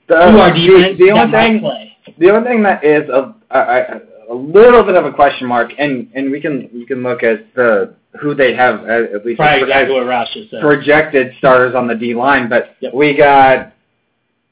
the, 0.09 0.15
to 0.15 0.21
our 0.39 0.53
the- 0.53 0.67
defense 0.67 0.99
the, 0.99 1.07
that 1.07 1.13
only 1.13 1.33
thing 1.33 1.61
play. 1.61 1.90
The 2.19 2.31
only 2.31 2.49
thing 2.49 2.63
that 2.63 2.85
is 2.85 3.09
a, 3.09 3.35
a 3.51 4.01
a 4.31 4.35
little 4.35 4.85
bit 4.85 4.95
of 4.95 5.05
a 5.05 5.13
question 5.13 5.47
mark, 5.47 5.73
and 5.79 6.09
and 6.15 6.31
we 6.31 6.41
can 6.41 6.69
you 6.73 6.87
can 6.87 7.03
look 7.03 7.23
at 7.23 7.53
the 7.55 7.95
who 8.21 8.35
they 8.35 8.55
have 8.55 8.85
at, 8.89 9.13
at 9.13 9.27
least 9.27 9.41
exactly 9.41 9.95
what 9.95 10.07
Ross 10.07 10.29
just 10.33 10.51
said. 10.51 10.61
projected 10.63 11.33
starters 11.39 11.75
on 11.75 11.87
the 11.87 11.95
D 11.95 12.15
line, 12.15 12.49
but 12.49 12.77
Yep. 12.81 12.95
we 12.95 13.17
got, 13.17 13.73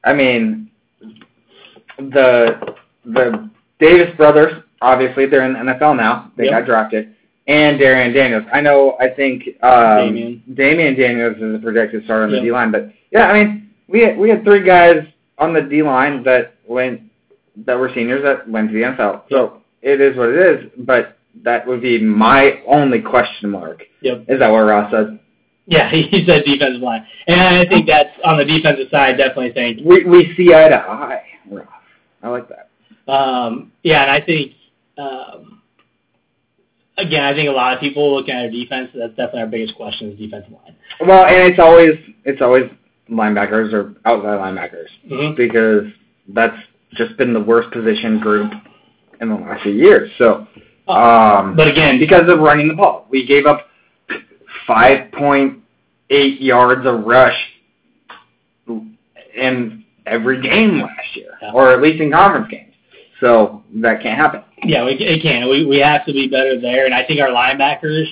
I 0.05 0.13
mean, 0.13 0.71
the 1.99 2.75
the 3.05 3.51
Davis 3.81 4.15
brothers. 4.17 4.63
Obviously, 4.81 5.27
they're 5.27 5.45
in 5.45 5.55
the 5.55 5.73
NFL 5.73 5.97
now. 5.97 6.31
They 6.37 6.45
Yep. 6.45 6.53
got 6.53 6.67
drafted, 6.67 7.15
and 7.49 7.79
Darian 7.79 8.13
Daniels. 8.13 8.45
I 8.53 8.61
know. 8.61 8.97
I 9.01 9.09
think 9.09 9.45
um, 9.63 9.71
Damion. 9.71 10.43
Damion 10.55 10.97
Daniels 10.97 11.37
is 11.39 11.55
a 11.57 11.59
projected 11.59 12.05
starter 12.05 12.25
on 12.25 12.33
the 12.33 12.41
D 12.41 12.53
line, 12.53 12.71
but 12.71 12.91
yeah, 13.11 13.27
I 13.29 13.33
mean, 13.45 13.71
we 13.89 14.03
had, 14.03 14.17
we 14.19 14.29
had 14.29 14.45
three 14.45 14.63
guys 14.65 15.05
on 15.39 15.53
the 15.53 15.63
D 15.63 15.83
line 15.83 16.23
that 16.25 16.55
went 16.67 17.03
that 17.67 17.79
were 17.79 17.91
seniors 17.95 18.23
that 18.23 18.49
went 18.49 18.69
to 18.71 18.75
the 18.75 18.83
NFL. 18.83 19.23
So 19.31 19.63
it 19.83 20.01
is 20.01 20.17
what 20.17 20.29
it 20.31 20.39
is, 20.65 20.71
but. 20.79 21.15
That 21.45 21.69
would 21.69 21.81
be 21.83 22.01
my 22.03 22.63
only 22.67 23.01
question 23.01 23.51
mark. 23.51 23.85
Yep. 24.03 24.25
Is 24.29 24.41
that 24.41 24.49
what 24.49 24.59
Ross 24.61 24.91
said? 24.91 25.21
Yeah, 25.67 25.89
he 25.91 26.25
said 26.27 26.43
defensive 26.45 26.83
line. 26.83 27.07
And 27.29 27.41
I 27.41 27.65
think 27.69 27.87
that's 27.87 28.09
on 28.25 28.39
the 28.39 28.45
defensive 28.45 28.89
side, 28.91 29.19
definitely 29.19 29.53
think 29.53 29.87
We 29.87 30.05
we 30.05 30.35
see 30.37 30.53
eye 30.53 30.69
to 30.69 30.77
eye. 30.77 31.23
Ross. 31.49 31.67
I 32.25 32.29
like 32.29 32.49
that. 32.49 33.13
Um, 33.13 33.71
yeah, 33.85 34.03
and 34.03 34.11
I 34.11 34.21
think 34.25 34.53
um, 34.97 35.63
again, 36.97 37.23
I 37.23 37.35
think 37.35 37.49
a 37.49 37.53
lot 37.53 37.75
of 37.75 37.79
people 37.81 38.17
looking 38.17 38.35
at 38.35 38.47
our 38.47 38.51
defense. 38.51 38.91
That's 38.93 39.11
definitely 39.11 39.43
our 39.43 39.47
biggest 39.47 39.77
question 39.77 40.11
is 40.11 40.19
defensive 40.19 40.51
line. 40.51 40.75
Well, 41.07 41.25
and 41.25 41.53
it's 41.53 41.61
always 41.61 41.93
it's 42.25 42.43
always 42.43 42.65
linebackers 43.09 43.73
or 43.73 43.95
outside 44.07 44.41
linebackers 44.41 44.89
Mm-hmm. 45.09 45.37
because 45.37 45.85
that's 46.35 46.57
just 46.95 47.17
been 47.17 47.33
the 47.33 47.41
worst 47.41 47.71
position 47.71 48.19
group 48.21 48.51
in 49.21 49.29
the 49.29 49.35
last 49.35 49.63
few 49.63 49.73
years. 49.73 50.11
So, 50.19 50.47
um, 50.89 51.55
But 51.57 51.69
again, 51.69 51.99
because 51.99 52.29
of 52.29 52.39
running 52.41 52.69
the 52.69 52.75
ball, 52.75 53.07
we 53.11 53.27
gave 53.27 53.47
up 53.47 53.67
five 54.67 55.11
point 55.13 55.59
eight 56.11 56.41
yards 56.41 56.87
of 56.87 57.05
rush 57.05 57.37
in 59.37 59.85
every 60.07 60.41
game 60.41 60.81
last 60.81 61.17
year, 61.17 61.33
Yeah. 61.43 61.53
or 61.53 61.71
at 61.73 61.83
least 61.83 62.01
in 62.01 62.11
conference 62.11 62.49
games. 62.51 62.73
So 63.21 63.63
that 63.77 64.01
can't 64.03 64.17
happen. 64.19 64.43
yeah, 64.65 64.85
we 64.85 64.93
it 64.93 65.23
can. 65.23 65.49
We 65.49 65.65
we 65.67 65.79
have 65.79 66.05
to 66.07 66.13
be 66.13 66.29
better 66.29 66.61
there, 66.61 66.85
and 66.87 66.95
I 66.95 67.05
think 67.05 67.21
our 67.21 67.29
linebackers 67.29 68.05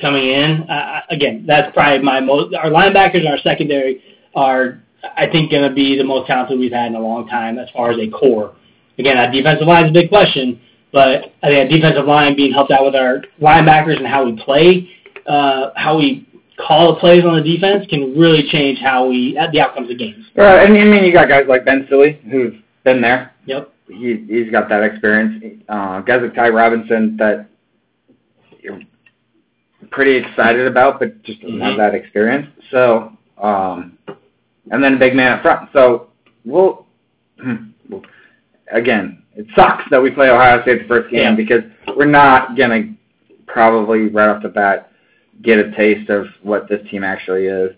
coming 0.00 0.26
in 0.28 0.62
uh, 0.70 1.00
again. 1.10 1.44
That's 1.46 1.72
probably 1.74 2.00
my 2.04 2.20
most. 2.20 2.54
Our 2.54 2.66
linebackers 2.70 3.16
and 3.20 3.28
our 3.28 3.38
secondary 3.38 4.02
are, 4.34 4.80
I 5.16 5.26
think, 5.26 5.50
going 5.50 5.68
to 5.68 5.74
be 5.74 5.96
the 5.96 6.04
most 6.04 6.26
talented 6.26 6.58
we've 6.58 6.72
had 6.72 6.86
in 6.86 6.94
a 6.94 7.00
long 7.00 7.26
time 7.28 7.58
as 7.58 7.68
far 7.70 7.90
as 7.90 7.98
a 7.98 8.08
core. 8.10 8.54
Again, 8.98 9.16
that 9.16 9.32
defensive 9.32 9.66
line 9.66 9.84
is 9.86 9.90
a 9.90 9.94
big 9.94 10.08
question, 10.08 10.60
but 10.92 11.32
I 11.42 11.48
think 11.48 11.70
that 11.70 11.74
defensive 11.74 12.06
line 12.06 12.36
being 12.36 12.52
helped 12.52 12.70
out 12.70 12.84
with 12.84 12.94
our 12.94 13.22
linebackers 13.40 13.96
and 13.96 14.06
how 14.06 14.24
we 14.24 14.36
play, 14.42 14.88
uh, 15.26 15.70
how 15.76 15.98
we 15.98 16.28
call 16.58 16.94
the 16.94 17.00
plays 17.00 17.24
on 17.24 17.34
the 17.36 17.42
defense 17.42 17.86
can 17.88 18.16
really 18.18 18.46
change 18.48 18.78
how 18.78 19.08
we 19.08 19.36
the 19.52 19.60
outcomes 19.60 19.90
of 19.90 19.98
games. 19.98 20.26
Right, 20.36 20.64
and 20.64 20.76
I 20.76 20.84
mean 20.84 21.04
you 21.04 21.12
got 21.12 21.28
guys 21.28 21.46
like 21.48 21.64
Ben 21.64 21.86
Stille 21.86 22.12
who've 22.30 22.54
been 22.84 23.00
there. 23.00 23.32
Yep. 23.46 23.72
He 23.88 24.24
he's 24.28 24.50
got 24.50 24.68
that 24.68 24.82
experience. 24.82 25.42
Uh, 25.68 26.00
guys 26.00 26.20
like 26.22 26.34
Ty 26.34 26.50
Robinson 26.50 27.16
that 27.16 27.48
you're 28.60 28.80
pretty 29.90 30.16
excited 30.16 30.66
about, 30.66 31.00
but 31.00 31.22
just 31.22 31.40
doesn't 31.40 31.60
have 31.60 31.74
Mhm. 31.74 31.78
that 31.78 31.94
experience. 31.94 32.46
So, 32.70 33.12
um, 33.38 33.98
and 34.70 34.82
then 34.82 34.94
a 34.94 34.98
big 34.98 35.14
man 35.14 35.32
up 35.32 35.42
front. 35.42 35.68
So 35.72 36.08
we'll, 36.44 36.86
we'll 37.88 38.02
again, 38.72 39.22
it 39.34 39.46
sucks 39.54 39.84
that 39.90 40.00
we 40.02 40.10
play 40.10 40.28
Ohio 40.28 40.62
State 40.62 40.82
the 40.82 40.88
first 40.88 41.10
game 41.10 41.20
Yeah. 41.20 41.34
because 41.34 41.62
we're 41.96 42.04
not 42.06 42.56
gonna 42.56 42.94
probably 43.46 44.08
right 44.08 44.28
off 44.28 44.42
the 44.42 44.48
bat 44.48 44.90
get 45.42 45.58
a 45.58 45.70
taste 45.72 46.08
of 46.10 46.26
what 46.42 46.68
this 46.68 46.80
team 46.90 47.02
actually 47.02 47.46
is, 47.46 47.72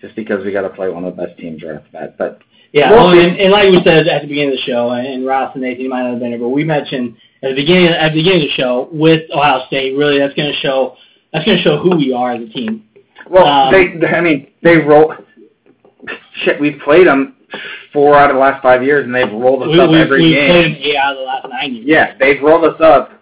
just 0.00 0.14
because 0.14 0.44
we 0.44 0.52
got 0.52 0.62
to 0.62 0.70
play 0.70 0.88
one 0.88 1.04
of 1.04 1.16
the 1.16 1.22
best 1.26 1.36
teams 1.38 1.62
right 1.62 1.76
off 1.76 1.82
the 1.90 1.98
bat. 1.98 2.16
But 2.18 2.40
Yeah, 2.72 2.92
Well, 2.92 3.06
well, 3.08 3.18
and, 3.18 3.36
and 3.38 3.50
like 3.50 3.70
we 3.70 3.82
said 3.82 4.06
at 4.06 4.22
the 4.22 4.28
beginning 4.28 4.50
of 4.52 4.56
the 4.58 4.62
show, 4.62 4.90
and 4.92 5.26
Ross 5.26 5.52
and 5.54 5.62
Nathan 5.62 5.82
you 5.82 5.88
might 5.90 6.02
not 6.02 6.10
have 6.12 6.20
been 6.20 6.30
here, 6.30 6.38
but 6.38 6.50
we 6.50 6.62
mentioned 6.64 7.16
at 7.42 7.48
the 7.50 7.54
beginning 7.56 7.88
at 7.88 8.10
the 8.12 8.20
beginning 8.20 8.42
of 8.42 8.48
the 8.48 8.54
show 8.54 8.88
with 8.92 9.28
Ohio 9.32 9.66
State, 9.66 9.96
really 9.96 10.18
that's 10.18 10.34
going 10.34 10.52
to 10.52 10.58
show 10.60 10.96
that's 11.32 11.44
going 11.44 11.56
to 11.58 11.62
show 11.62 11.78
who 11.78 11.96
we 11.96 12.12
are 12.12 12.32
as 12.32 12.42
a 12.42 12.52
team. 12.52 12.84
well, 13.28 13.46
Um, 13.46 13.72
they, 14.00 14.06
I 14.06 14.20
mean, 14.20 14.48
they 14.62 14.76
roll. 14.76 15.14
Shit, 16.44 16.60
we've 16.60 16.78
played 16.84 17.06
them 17.06 17.36
four 17.92 18.16
out 18.16 18.30
of 18.30 18.36
the 18.36 18.40
last 18.40 18.62
five 18.62 18.82
years, 18.82 19.04
and 19.04 19.14
they've 19.14 19.30
rolled 19.30 19.62
us 19.62 19.68
We, 19.68 19.80
up 19.80 19.90
we, 19.90 19.98
every 20.00 20.22
we 20.22 20.34
game. 20.34 20.50
played 20.50 20.64
them 20.64 20.76
eight 20.82 20.96
out 20.96 21.12
of 21.12 21.18
the 21.18 21.24
last 21.24 21.46
nine 21.48 21.74
years. 21.74 21.86
Yeah, 21.88 22.14
they've 22.18 22.42
rolled 22.42 22.64
us 22.64 22.80
up 22.80 23.12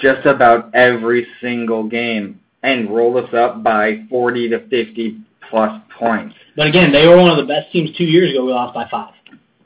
just 0.00 0.26
about 0.26 0.74
every 0.74 1.26
single 1.40 1.84
game 1.88 2.40
and 2.62 2.90
rolled 2.90 3.22
us 3.22 3.32
up 3.34 3.62
by 3.62 4.04
40 4.10 4.48
to 4.50 4.68
50 4.68 5.18
plus 5.50 5.80
points. 5.98 6.34
But 6.56 6.66
again, 6.66 6.92
they 6.92 7.06
were 7.06 7.16
one 7.18 7.30
of 7.30 7.36
the 7.36 7.52
best 7.52 7.70
teams 7.72 7.90
two 7.96 8.04
years 8.04 8.30
ago. 8.30 8.44
We 8.44 8.52
lost 8.52 8.74
by 8.74 8.88
five. 8.90 9.12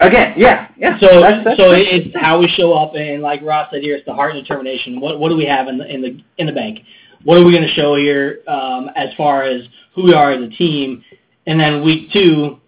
Again, 0.01 0.35
yeah, 0.37 0.69
yeah. 0.77 0.99
So 1.01 1.21
that's, 1.21 1.45
that's, 1.45 1.57
so 1.59 1.73
it's 1.73 2.15
how 2.17 2.39
we 2.39 2.47
show 2.49 2.73
up, 2.73 2.95
and 2.95 3.21
like 3.21 3.43
Ross 3.43 3.69
said 3.73 3.83
here, 3.83 3.97
it's 3.97 4.07
the 4.07 4.15
heart 4.15 4.33
and 4.33 4.41
determination. 4.41 5.01
What 5.01 5.19
what 5.19 5.29
do 5.29 5.37
we 5.37 5.45
have 5.47 5.67
in 5.67 5.77
the 5.77 5.93
in 5.93 6.01
the 6.03 6.23
in 6.39 6.47
the 6.47 6.53
bank? 6.53 6.81
What 7.25 7.37
are 7.37 7.45
we 7.45 7.51
going 7.51 7.67
to 7.67 7.75
show 7.75 7.97
here 7.97 8.43
um, 8.47 8.91
as 8.95 9.09
far 9.17 9.43
as 9.43 9.63
who 9.97 10.05
we 10.05 10.15
are 10.15 10.31
as 10.31 10.41
a 10.41 10.51
team? 10.51 11.03
And 11.49 11.59
then 11.59 11.83
week 11.83 12.13
two, 12.13 12.61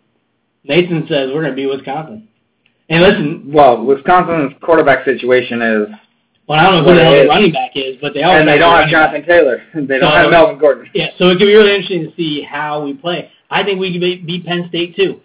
Nathan 0.65 1.07
says 1.09 1.31
we're 1.33 1.43
going 1.43 1.53
to 1.53 1.57
be 1.57 1.67
Wisconsin. 1.67 2.29
And 2.89 3.03
listen, 3.03 3.53
well, 3.53 3.85
Wisconsin's 3.85 4.53
quarterback 4.63 5.05
situation 5.05 5.63
is, 5.63 5.89
well, 6.49 6.59
I 6.59 6.65
don't 6.65 6.83
know 6.85 6.91
who 6.91 6.97
the 6.97 7.05
hell 7.05 7.13
the 7.23 7.29
running 7.29 7.53
back 7.53 7.71
is, 7.77 7.97
but 8.01 8.13
they 8.15 8.23
always 8.25 8.41
and 8.41 8.49
they 8.49 8.59
don't 8.59 8.73
have 8.73 8.91
running 8.91 8.93
back. 8.93 9.25
Jonathan 9.27 9.29
Taylor. 9.29 9.63
They 9.87 9.99
don't 10.01 10.11
So- 10.11 10.17
have 10.17 10.31
Melvin 10.31 10.59
Gordon. 10.59 10.91
Yeah, 10.95 11.11
so 11.19 11.29
it 11.29 11.39
could 11.39 11.47
be 11.47 11.55
really 11.55 11.71
interesting 11.75 12.05
to 12.11 12.17
see 12.17 12.43
how 12.43 12.85
we 12.85 12.95
play. 12.95 13.31
I 13.51 13.63
think 13.63 13.79
we 13.81 13.93
could 13.93 14.01
beat, 14.01 14.27
beat 14.27 14.45
Penn 14.45 14.67
State 14.69 14.97
too. 14.97 15.21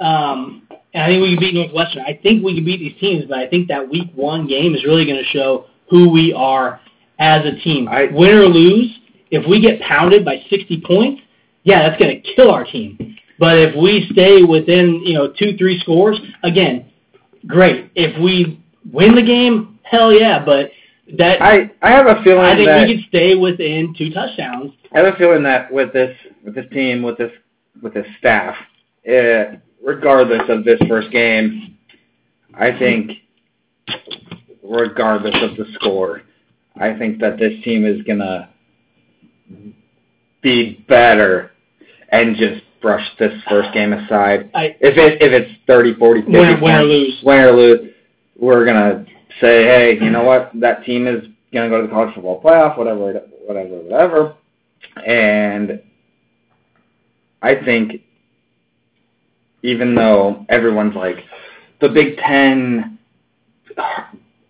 Um, 0.00 0.66
and 0.92 1.02
I 1.02 1.06
think 1.06 1.22
we 1.22 1.30
can 1.34 1.40
beat 1.40 1.54
Northwestern. 1.54 2.02
I 2.02 2.18
think 2.22 2.44
we 2.44 2.54
can 2.54 2.64
beat 2.64 2.78
these 2.78 2.98
teams, 3.00 3.24
but 3.28 3.38
I 3.38 3.48
think 3.48 3.68
that 3.68 3.88
week 3.88 4.10
one 4.14 4.46
game 4.48 4.74
is 4.74 4.84
really 4.84 5.04
going 5.04 5.18
to 5.18 5.24
show 5.30 5.66
who 5.88 6.08
we 6.10 6.32
are 6.32 6.80
as 7.20 7.44
a 7.46 7.52
team. 7.62 7.86
I- 7.88 8.08
Win 8.12 8.30
or 8.30 8.46
lose, 8.46 8.90
if 9.30 9.46
we 9.48 9.60
get 9.60 9.80
pounded 9.80 10.24
by 10.24 10.42
60 10.50 10.82
points, 10.84 11.22
yeah, 11.62 11.88
that's 11.88 12.00
going 12.00 12.20
to 12.20 12.34
kill 12.34 12.50
our 12.50 12.64
team. 12.64 13.16
But 13.38 13.58
if 13.58 13.74
we 13.74 14.08
stay 14.12 14.42
within, 14.42 15.02
you 15.04 15.14
know, 15.14 15.32
two, 15.36 15.56
three 15.56 15.78
scores, 15.80 16.20
again, 16.42 16.90
great. 17.46 17.90
If 17.94 18.20
we 18.22 18.62
win 18.92 19.14
the 19.14 19.22
game, 19.22 19.78
hell 19.82 20.12
yeah. 20.12 20.44
But 20.44 20.70
that 21.18 21.42
I 21.42 21.70
I 21.82 21.90
have 21.90 22.06
a 22.06 22.22
feeling 22.22 22.44
I 22.44 22.54
think 22.56 22.68
that 22.68 22.86
we 22.86 22.96
could 22.96 23.08
stay 23.08 23.34
within 23.34 23.94
two 23.96 24.10
touchdowns. 24.12 24.72
I 24.94 24.98
have 24.98 25.14
a 25.14 25.18
feeling 25.18 25.42
that 25.42 25.72
with 25.72 25.92
this 25.92 26.16
with 26.44 26.54
this 26.54 26.66
team 26.72 27.02
with 27.02 27.18
this 27.18 27.32
with 27.82 27.94
this 27.94 28.06
staff, 28.18 28.56
uh, 29.08 29.56
regardless 29.84 30.42
of 30.48 30.64
this 30.64 30.80
first 30.88 31.10
game, 31.10 31.76
I 32.54 32.76
think 32.78 33.12
regardless 34.62 35.34
of 35.42 35.56
the 35.56 35.66
score, 35.74 36.22
I 36.80 36.96
think 36.96 37.20
that 37.20 37.38
this 37.38 37.62
team 37.64 37.84
is 37.84 38.02
gonna 38.02 38.48
be 40.42 40.84
better 40.88 41.50
and 42.10 42.36
just 42.36 42.63
brush 42.84 43.08
this 43.18 43.32
first 43.48 43.72
game 43.72 43.94
aside. 43.94 44.50
I 44.54 44.76
If 44.78 44.98
it 44.98 45.22
if 45.22 45.32
it's 45.32 45.50
30, 45.66 45.94
40, 45.94 46.20
50 46.20 46.32
win, 46.32 46.60
win 46.60 46.74
or 46.74 46.82
lose. 46.84 47.20
win 47.24 47.38
or 47.40 47.52
lose, 47.52 47.90
we're 48.38 48.66
gonna 48.66 49.06
say, 49.40 49.64
hey, 49.64 49.98
you 50.00 50.10
know 50.10 50.22
what? 50.22 50.50
That 50.54 50.84
team 50.84 51.08
is 51.08 51.24
gonna 51.52 51.70
go 51.70 51.80
to 51.80 51.86
the 51.86 51.92
college 51.92 52.14
football 52.14 52.42
playoff, 52.42 52.76
whatever, 52.76 53.22
whatever, 53.46 53.68
whatever. 53.70 54.36
And 55.06 55.82
I 57.40 57.54
think, 57.54 58.02
even 59.62 59.94
though 59.94 60.44
everyone's 60.50 60.94
like, 60.94 61.24
the 61.80 61.88
Big 61.88 62.18
Ten 62.18 62.98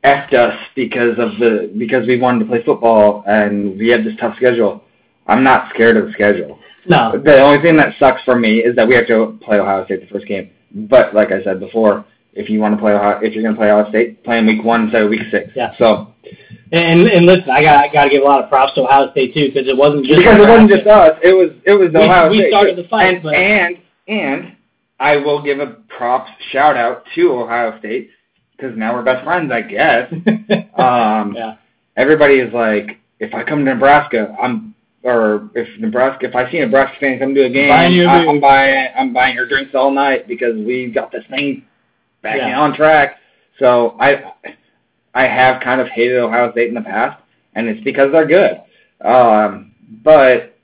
effed 0.03 0.35
us 0.35 0.59
because 0.75 1.19
of 1.19 1.39
the 1.39 1.73
because 1.79 2.05
we 2.09 2.19
wanted 2.19 2.41
to 2.41 2.47
play 2.47 2.65
football 2.65 3.23
and 3.29 3.79
we 3.79 3.89
had 3.89 4.05
this 4.05 4.15
tough 4.19 4.37
schedule. 4.37 4.83
I'm 5.29 5.45
not 5.45 5.73
scared 5.73 5.97
of 5.97 6.07
the 6.07 6.13
schedule. 6.13 6.59
No, 6.87 7.13
The 7.23 7.41
only 7.41 7.63
thing 7.63 7.77
that 7.77 7.95
sucks 7.99 8.23
for 8.25 8.37
me 8.39 8.59
is 8.59 8.77
that 8.77 8.87
we 8.87 8.95
have 8.95 9.07
to 9.09 9.39
play 9.43 9.59
Ohio 9.59 9.85
State 9.87 10.01
the 10.01 10.07
first 10.13 10.27
game. 10.27 10.51
But 10.73 11.15
like 11.15 11.33
I 11.33 11.43
said 11.43 11.61
before, 11.61 12.05
if 12.33 12.51
you 12.51 12.61
want 12.61 12.75
to 12.75 12.81
play 12.81 12.93
Ohio, 12.93 13.21
if 13.23 13.33
you're 13.33 13.43
going 13.43 13.55
to 13.55 13.59
play 13.59 13.71
Ohio 13.71 13.89
State, 13.91 14.23
play 14.25 14.39
in 14.39 14.47
week 14.47 14.65
one 14.65 14.83
instead 14.85 15.03
of 15.03 15.11
week 15.11 15.23
six. 15.31 15.51
Yeah. 15.55 15.73
So 15.79 16.13
and 16.73 17.03
and 17.07 17.27
listen, 17.27 17.49
I 17.51 17.63
got 17.63 17.77
I 17.85 17.93
got 17.93 18.05
to 18.05 18.11
give 18.11 18.23
a 18.23 18.25
lot 18.25 18.43
of 18.43 18.49
props 18.51 18.75
to 18.75 18.83
Ohio 18.83 19.11
State 19.13 19.35
too 19.35 19.51
because 19.53 19.69
it 19.69 19.77
wasn't 19.77 20.05
just 20.07 20.19
because 20.19 20.37
it 20.39 20.49
wasn't 20.49 20.71
just 20.71 20.87
us, 20.87 21.19
it 21.23 21.33
was 21.33 21.51
it 21.65 21.73
was 21.75 21.91
We- 21.93 22.01
Ohio 22.01 22.31
we 22.31 22.39
State. 22.39 22.51
started 22.51 22.77
the 22.77 22.89
fight, 22.89 23.15
and 23.15 23.23
but- 23.23 23.35
and 23.35 23.77
and 24.09 24.57
I 24.99 25.17
will 25.19 25.43
give 25.43 25.61
a 25.61 25.77
props 25.97 26.31
shout 26.51 26.77
out 26.77 27.05
to 27.15 27.33
Ohio 27.33 27.79
State 27.79 28.11
because 28.57 28.77
now 28.77 28.95
we're 28.95 29.03
best 29.03 29.25
friends, 29.25 29.51
I 29.53 29.63
guess. 29.63 30.13
Um, 30.77 31.35
yeah, 31.37 31.55
everybody 31.97 32.35
is 32.41 32.53
like, 32.53 32.99
if 33.21 33.33
I 33.33 33.45
come 33.45 33.65
to 33.65 33.75
Nebraska, 33.75 34.35
I'm, 34.43 34.74
or 35.05 35.51
if 35.55 35.69
Nebraska, 35.79 36.27
if 36.27 36.35
I 36.35 36.51
see 36.51 36.59
a 36.59 36.65
Nebraska 36.65 36.97
fan 36.99 37.19
come 37.19 37.35
to 37.35 37.45
a 37.45 37.51
game, 37.51 37.69
Buying 37.69 37.93
your 37.93 38.09
I, 38.09 38.27
I'm 38.27 38.41
buying, 38.41 38.89
I'm 38.99 39.13
buying 39.13 39.35
your 39.37 39.47
drinks 39.47 39.75
all 39.75 39.91
night 39.91 40.27
because 40.27 40.57
we've 40.57 40.95
got 40.95 41.13
this 41.13 41.25
thing 41.29 41.65
back 42.23 42.39
Yeah. 42.39 42.59
on 42.59 42.75
track. 42.75 43.19
So 43.59 43.97
I, 44.01 44.33
I 45.15 45.25
have 45.25 45.63
kind 45.63 45.81
of 45.81 45.89
hated 45.89 46.17
Ohio 46.19 46.51
State 46.53 46.69
in 46.69 46.75
the 46.75 46.81
past, 46.81 47.23
and 47.55 47.69
it's 47.69 47.85
because 47.85 48.11
they're 48.13 48.27
good. 48.27 48.63
Um, 49.07 49.75
but 50.03 50.57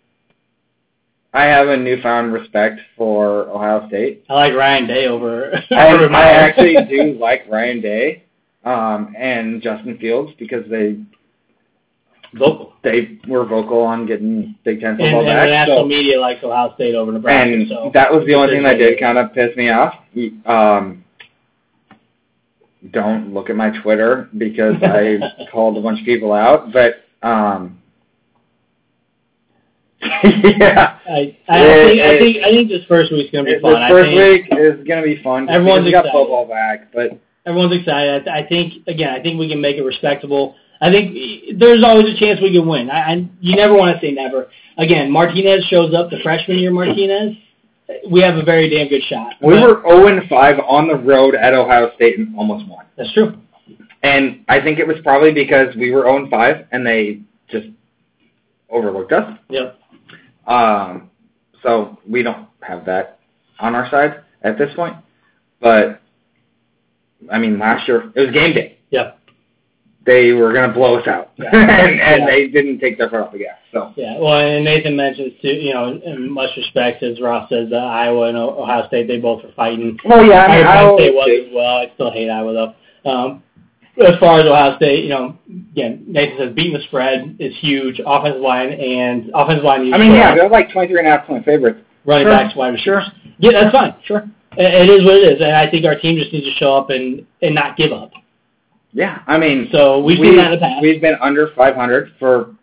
I 1.34 1.44
have 1.44 1.68
a 1.68 1.76
newfound 1.76 2.32
respect 2.32 2.80
for 2.96 3.48
Ohio 3.50 3.86
State. 3.88 4.24
I 4.30 4.34
like 4.34 4.54
Ryan 4.54 4.86
Day 4.86 5.06
over. 5.06 5.52
I, 5.70 5.86
I 6.06 6.22
actually 6.30 6.76
do 6.88 7.12
like 7.20 7.42
Ryan 7.48 7.82
Day 7.82 8.24
um, 8.64 9.14
and 9.18 9.60
Justin 9.62 9.98
Fields 9.98 10.32
because 10.38 10.64
they 10.70 10.96
vocal. 12.34 12.72
they 12.82 13.18
were 13.28 13.44
vocal 13.44 13.80
on 13.82 14.06
getting 14.06 14.54
Big 14.64 14.80
Ten 14.80 14.90
And, 14.90 14.98
football 14.98 15.20
and 15.20 15.28
the 15.28 15.32
back. 15.32 15.48
national 15.50 15.78
so, 15.82 15.86
media 15.86 16.20
likes 16.20 16.42
Ohio 16.44 16.74
State 16.74 16.94
over 16.94 17.12
Nebraska. 17.12 17.52
and 17.52 17.68
so 17.68 17.90
that 17.94 18.12
was 18.12 18.24
the 18.26 18.34
only 18.34 18.54
thing 18.54 18.62
that 18.64 18.78
did 18.78 18.98
kind 19.00 19.18
of 19.18 19.32
piss 19.34 19.54
me 19.56 19.70
off. 19.70 19.94
Um, 20.46 21.04
don't 22.92 23.34
look 23.34 23.50
at 23.50 23.56
my 23.56 23.70
Twitter 23.82 24.28
because 24.38 24.74
I 24.82 25.18
called 25.52 25.76
a 25.76 25.80
bunch 25.82 26.00
of 26.00 26.04
people 26.06 26.32
out, 26.32 26.72
but 26.72 27.04
um, 27.22 27.76
yeah, 30.02 30.98
I 31.06 31.36
I, 31.48 31.56
Yeah, 31.58 31.88
think, 31.88 32.00
I 32.00 32.18
think 32.18 32.36
I 32.44 32.50
think 32.50 32.68
this 32.70 32.84
first 32.88 33.12
week's 33.12 33.30
gonna 33.32 33.44
be 33.44 33.52
this 33.52 33.60
fun. 33.62 33.76
I 33.76 33.90
first 33.90 34.10
week 34.16 34.46
is 34.50 34.86
gonna 34.88 35.02
be 35.02 35.22
fun. 35.22 35.48
Everyone's 35.50 35.90
got 35.90 36.04
football 36.04 36.46
back, 36.48 36.90
but 36.92 37.20
everyone's 37.44 37.76
excited. 37.78 38.26
I, 38.26 38.38
I 38.40 38.48
think 38.48 38.86
again, 38.88 39.10
I 39.10 39.22
think 39.22 39.38
we 39.38 39.48
can 39.48 39.60
make 39.60 39.76
it 39.76 39.82
respectable. 39.82 40.54
I 40.80 40.90
think 40.90 41.58
there's 41.58 41.84
always 41.84 42.06
a 42.14 42.18
chance 42.18 42.40
we 42.40 42.52
can 42.52 42.66
win. 42.66 42.90
I, 42.90 43.12
I 43.12 43.28
you 43.40 43.56
never 43.56 43.74
want 43.74 43.94
to 43.94 44.06
say 44.06 44.12
never. 44.12 44.48
Again, 44.78 45.10
Martinez 45.10 45.64
shows 45.66 45.92
up, 45.94 46.10
the 46.10 46.18
freshman 46.22 46.58
year 46.58 46.70
Martinez. 46.70 47.36
We 48.10 48.20
have 48.22 48.36
a 48.36 48.42
very 48.44 48.70
damn 48.70 48.88
good 48.88 49.02
shot. 49.02 49.34
we 49.42 49.54
But- 49.54 49.62
were 49.62 49.82
0 49.82 50.06
and 50.06 50.28
5 50.28 50.60
on 50.66 50.88
the 50.88 50.96
road 50.96 51.34
at 51.34 51.52
Ohio 51.54 51.92
State 51.96 52.18
and 52.18 52.34
almost 52.36 52.66
won. 52.68 52.86
That's 52.96 53.12
true. 53.12 53.34
And 54.02 54.44
I 54.48 54.60
think 54.60 54.78
it 54.78 54.86
was 54.86 54.96
probably 55.02 55.32
because 55.32 55.74
we 55.76 55.90
were 55.90 56.02
0 56.02 56.16
and 56.16 56.30
5 56.30 56.66
and 56.72 56.86
they 56.86 57.20
just 57.50 57.66
overlooked 58.70 59.12
us. 59.12 59.36
Yep. 59.50 59.78
Um, 60.46 61.10
so 61.62 61.98
we 62.08 62.22
don't 62.22 62.48
have 62.62 62.86
that 62.86 63.18
on 63.58 63.74
our 63.74 63.90
side 63.90 64.20
at 64.42 64.56
this 64.56 64.72
point. 64.74 64.96
But 65.60 66.00
I 67.30 67.38
mean, 67.38 67.58
last 67.58 67.86
year 67.86 68.10
it 68.14 68.20
was 68.20 68.30
game 68.32 68.54
day. 68.54 68.78
They 70.10 70.32
were 70.32 70.52
going 70.52 70.68
to 70.68 70.74
blow 70.74 70.96
us 70.98 71.06
out, 71.06 71.30
Yeah. 71.38 71.50
and, 71.52 72.00
and 72.00 72.20
Yeah. 72.22 72.26
they 72.26 72.48
didn't 72.48 72.80
take 72.80 72.98
their 72.98 73.08
foot 73.08 73.20
off 73.20 73.32
the 73.32 73.38
gas. 73.38 73.58
So 73.72 73.92
Yeah. 73.96 74.18
Well, 74.18 74.40
and 74.40 74.64
Nathan 74.64 74.96
mentions 74.96 75.32
too. 75.40 75.48
You 75.48 75.72
know, 75.74 76.00
in 76.04 76.28
much 76.30 76.50
respect, 76.56 77.02
as 77.02 77.20
Ross 77.20 77.48
says, 77.48 77.68
uh, 77.72 77.76
Iowa 77.76 78.28
and 78.28 78.36
Ohio 78.36 78.86
State, 78.88 79.06
they 79.06 79.18
both 79.18 79.44
were 79.44 79.52
fighting. 79.52 79.96
well, 80.04 80.24
yeah, 80.24 80.44
I 80.46 80.56
mean, 80.56 80.66
Iowa 80.66 80.98
State 80.98 81.14
was 81.14 81.46
as 81.46 81.54
well. 81.54 81.76
I 81.76 81.90
still 81.94 82.10
hate 82.10 82.28
Iowa 82.28 82.52
though. 83.04 83.10
Um, 83.10 83.42
as 84.04 84.18
far 84.18 84.40
as 84.40 84.46
Ohio 84.46 84.76
State, 84.76 85.04
you 85.04 85.10
know, 85.10 85.36
again, 85.72 86.04
Nathan 86.06 86.38
says 86.38 86.54
beating 86.54 86.72
the 86.72 86.82
spread 86.84 87.36
is 87.38 87.54
huge. 87.60 88.00
Offensive 88.04 88.40
line 88.40 88.70
and 88.72 89.30
offensive 89.34 89.64
line. 89.64 89.92
I 89.94 89.98
mean, 89.98 90.12
yeah, 90.14 90.34
they're 90.34 90.48
like 90.48 90.72
23 90.72 90.98
and 90.98 91.06
a 91.06 91.10
half 91.10 91.26
point 91.26 91.44
favorites. 91.44 91.80
Running 92.04 92.26
Sure. 92.26 92.32
backs, 92.36 92.56
wide 92.56 92.72
receivers. 92.74 93.04
Yeah, 93.38 93.52
that's 93.52 93.72
fine. 93.72 93.94
Sure. 94.04 94.24
It 94.56 94.88
it 94.88 94.90
is 94.90 95.04
what 95.04 95.14
it 95.16 95.34
is, 95.34 95.40
and 95.40 95.52
I 95.54 95.70
think 95.70 95.84
our 95.86 95.94
team 95.94 96.16
just 96.18 96.32
needs 96.32 96.46
to 96.46 96.52
show 96.54 96.74
up 96.74 96.90
and 96.90 97.24
and 97.42 97.54
not 97.54 97.76
give 97.76 97.92
up. 97.92 98.10
Yeah, 98.92 99.22
I 99.26 99.38
mean, 99.38 99.68
So 99.72 100.00
we've 100.02 100.18
seen 100.18 100.36
that 100.36 100.52
in 100.52 100.58
the 100.58 100.58
past. 100.58 100.82
We've 100.82 101.00
been 101.00 101.16
under 101.20 101.50
500 101.54 102.12
for 102.18 102.56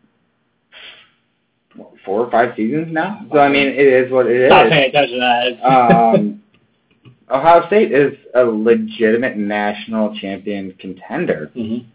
what, 1.75 1.91
four 2.03 2.21
or 2.25 2.31
five 2.31 2.53
seasons 2.57 2.87
now. 2.91 3.25
So 3.31 3.39
I 3.39 3.47
mean, 3.49 3.67
it 3.67 3.77
is 3.79 4.11
what 4.11 4.25
it 4.27 4.41
is. 4.41 4.49
Stop 4.49 4.69
paying 4.69 4.89
attention 4.89 5.19
to 5.19 5.57
that. 5.61 5.65
Um, 5.65 6.41
Ohio 7.29 7.65
State 7.67 7.91
is 7.91 8.13
a 8.35 8.43
legitimate 8.43 9.37
national 9.37 10.17
champion 10.19 10.73
contender. 10.79 11.51
Mhm. 11.55 11.85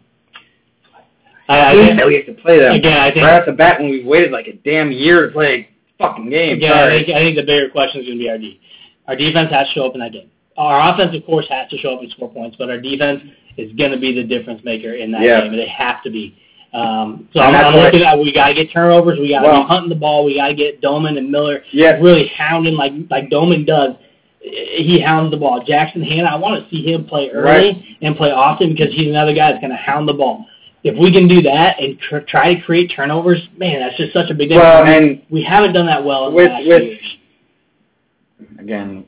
I, 1.49 1.71
I 1.71 1.75
think 1.75 1.97
that 1.97 2.07
we 2.07 2.15
have 2.15 2.25
to 2.27 2.33
play 2.41 2.59
them 2.59 2.71
again, 2.73 2.97
I 2.97 3.11
think 3.11 3.25
right 3.25 3.39
off 3.41 3.45
the 3.45 3.51
bat 3.51 3.79
when 3.81 3.89
we've 3.89 4.05
waited 4.05 4.31
like 4.31 4.47
a 4.47 4.53
damn 4.53 4.91
year 4.91 5.25
to 5.27 5.31
play 5.33 5.53
a 5.55 5.67
fucking 5.97 6.29
game. 6.29 6.57
Again, 6.57 6.71
I 6.71 6.89
think, 6.89 7.09
I 7.09 7.19
think 7.19 7.35
the 7.35 7.43
bigger 7.43 7.69
question 7.69 8.01
is 8.01 8.07
going 8.07 8.17
to 8.17 8.23
be 8.23 8.29
our 8.29 8.37
D. 8.37 8.61
Our 9.07 9.15
defense 9.17 9.51
has 9.51 9.67
to 9.67 9.73
show 9.73 9.85
up 9.87 9.93
in 9.93 9.99
that 9.99 10.13
game. 10.13 10.29
Our 10.57 10.93
offense, 10.93 11.15
of 11.15 11.25
course, 11.25 11.45
has 11.49 11.69
to 11.71 11.77
show 11.77 11.95
up 11.95 12.01
and 12.01 12.11
score 12.11 12.29
points, 12.31 12.55
but 12.57 12.69
our 12.69 12.79
defense 12.79 13.21
is 13.57 13.71
going 13.73 13.91
to 13.91 13.97
be 13.99 14.13
the 14.13 14.23
difference 14.23 14.63
maker 14.63 14.93
in 14.93 15.11
that 15.11 15.21
Yeah. 15.21 15.41
game. 15.41 15.55
They 15.55 15.67
have 15.67 16.03
to 16.03 16.09
be. 16.11 16.35
Um, 16.73 17.29
so 17.33 17.39
I'm, 17.39 17.53
I'm 17.55 17.73
what- 17.75 17.85
looking 17.85 18.01
at 18.01 18.17
we 18.17 18.31
got 18.33 18.47
to 18.47 18.53
get 18.55 18.71
turnovers. 18.71 19.19
We 19.19 19.29
got 19.29 19.41
to 19.41 19.47
Well- 19.47 19.61
be 19.63 19.67
hunting 19.67 19.89
the 19.89 19.95
ball. 19.95 20.25
We 20.25 20.35
got 20.35 20.47
to 20.47 20.53
get 20.55 20.81
Domann 20.81 21.17
and 21.17 21.29
Miller 21.31 21.63
Yeah. 21.71 21.99
really 22.01 22.27
hounding 22.35 22.75
like 22.75 22.93
like 23.09 23.29
Domann 23.29 23.65
does. 23.65 23.95
He 24.41 24.99
hounds 24.99 25.31
the 25.31 25.37
ball. 25.37 25.63
Jackson 25.65 26.01
Hannah, 26.03 26.29
I 26.29 26.35
want 26.35 26.61
to 26.63 26.69
see 26.69 26.83
him 26.91 27.05
play 27.05 27.29
early 27.29 27.43
Right. 27.49 27.83
and 28.01 28.15
play 28.15 28.31
often 28.31 28.73
because 28.73 28.93
he's 28.93 29.07
another 29.07 29.33
guy 29.33 29.51
that's 29.51 29.61
going 29.61 29.71
to 29.71 29.77
hound 29.77 30.07
the 30.07 30.13
ball. 30.13 30.45
If 30.83 30.97
we 30.97 31.13
can 31.13 31.29
do 31.29 31.41
that 31.43 31.79
and 31.79 31.97
tr- 31.97 32.17
try 32.19 32.53
to 32.55 32.61
create 32.61 32.91
turnovers, 32.93 33.47
man, 33.57 33.79
that's 33.79 33.95
just 33.95 34.11
such 34.11 34.29
a 34.29 34.33
big 34.33 34.49
difference. 34.49 34.65
Well, 34.65 34.83
We- 34.83 34.97
and 34.97 35.21
we 35.29 35.43
haven't 35.43 35.71
done 35.73 35.85
that 35.85 36.03
well 36.03 36.27
in 36.27 36.33
With- 36.33 36.47
the 36.47 36.53
last 36.55 36.67
with- 36.67 36.81
few 36.81 36.89
years. 36.91 37.17
again, 38.59 39.05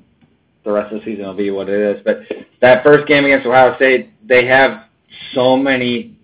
the 0.66 0.72
rest 0.72 0.92
of 0.94 1.00
the 1.00 1.06
season 1.06 1.26
will 1.26 1.34
be 1.36 1.52
what 1.52 1.70
it 1.70 1.80
is. 1.98 2.02
But 2.04 2.22
that 2.62 2.84
first 2.84 3.08
game 3.08 3.24
against 3.26 3.46
Ohio 3.46 3.76
State, 3.78 4.10
they 4.28 4.46
have 4.48 4.86
so 5.34 5.56
many 5.56 6.18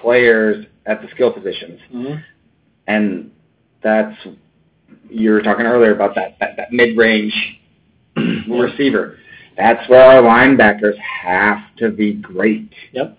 players 0.00 0.66
at 0.86 1.00
the 1.02 1.08
skill 1.14 1.32
positions, 1.32 1.78
Mm-hmm. 1.94 2.14
and 2.88 3.30
that's 3.82 4.16
you 5.08 5.30
were 5.30 5.42
talking 5.42 5.66
earlier 5.66 5.94
about 5.94 6.14
that 6.16 6.36
that, 6.40 6.56
that 6.56 6.72
mid 6.72 6.96
range 6.96 7.34
receiver. 8.48 9.18
That's 9.56 9.86
where 9.88 10.02
our 10.02 10.22
linebackers 10.22 10.96
have 10.98 11.58
to 11.76 11.90
be 11.90 12.14
great. 12.14 12.70
Yep. 12.92 13.18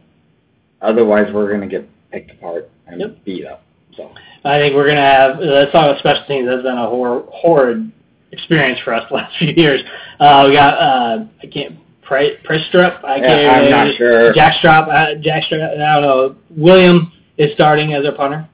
Otherwise, 0.81 1.31
we're 1.33 1.47
going 1.47 1.61
to 1.61 1.67
get 1.67 1.87
picked 2.11 2.31
apart 2.31 2.69
and 2.87 2.99
Yep. 2.99 3.23
beat 3.23 3.45
up. 3.45 3.63
So 3.95 4.11
I 4.43 4.57
think 4.59 4.73
we're 4.75 4.87
gonna 4.87 4.99
have. 5.01 5.37
Let's 5.39 5.71
talk 5.71 5.85
about 5.85 5.99
special 5.99 6.25
teams. 6.27 6.47
That's 6.47 6.63
been 6.63 6.77
a 6.77 6.89
hor- 6.89 7.25
horrid 7.31 7.91
experience 8.33 8.79
for 8.83 8.93
us 8.93 9.07
the 9.09 9.15
last 9.15 9.37
few 9.39 9.53
years. 9.55 9.81
Uh, 10.19 10.45
we 10.47 10.53
got 10.55 10.73
uh, 10.77 11.25
I 11.41 11.47
can't 11.47 11.79
Pre- 12.03 12.37
Prestrup. 12.43 13.03
i 13.05 13.19
can't 13.19 13.49
i'm 13.49 13.71
not 13.71 13.95
sure. 13.95 14.33
Jack 14.33 14.55
Strop. 14.59 14.89
Uh, 14.89 15.15
Jack 15.21 15.43
Strop. 15.43 15.71
I 15.71 15.93
don't 15.93 16.01
know. 16.01 16.35
William 16.49 17.11
is 17.37 17.53
starting 17.53 17.93
as 17.93 18.05
our 18.05 18.11
punter, 18.11 18.47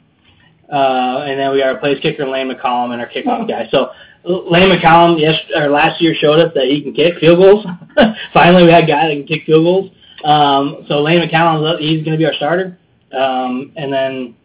uh, 0.72 1.26
and 1.26 1.40
then 1.40 1.52
we 1.52 1.60
got 1.60 1.74
our 1.74 1.80
place 1.80 1.98
kicker 2.02 2.28
Lane 2.28 2.52
McCallum 2.52 2.92
and 2.94 3.02
our 3.02 3.10
kickoff 3.10 3.48
guy. 3.48 3.68
So 3.72 3.90
Lane 4.24 4.70
McCallum, 4.70 5.20
yes, 5.20 5.36
or 5.56 5.70
last 5.70 6.02
year 6.02 6.14
showed 6.14 6.40
us 6.40 6.52
that 6.54 6.66
he 6.66 6.82
can 6.84 6.94
kick 6.94 7.16
field 7.20 7.40
goals. 7.40 7.66
Finally, 8.34 8.66
we 8.66 8.72
had 8.72 8.84
a 8.84 8.88
guy 8.88 9.08
that 9.08 9.16
can 9.16 9.26
kick 9.26 9.46
field 9.46 9.64
goals. 9.64 9.92
Um, 10.24 10.86
so 10.88 11.02
Lane 11.02 11.28
McCallum, 11.28 11.80
he's 11.80 12.04
going 12.04 12.12
to 12.12 12.18
be 12.18 12.26
our 12.26 12.34
starter, 12.34 12.78
um, 13.18 13.72
and 13.76 13.92
then 13.92 14.36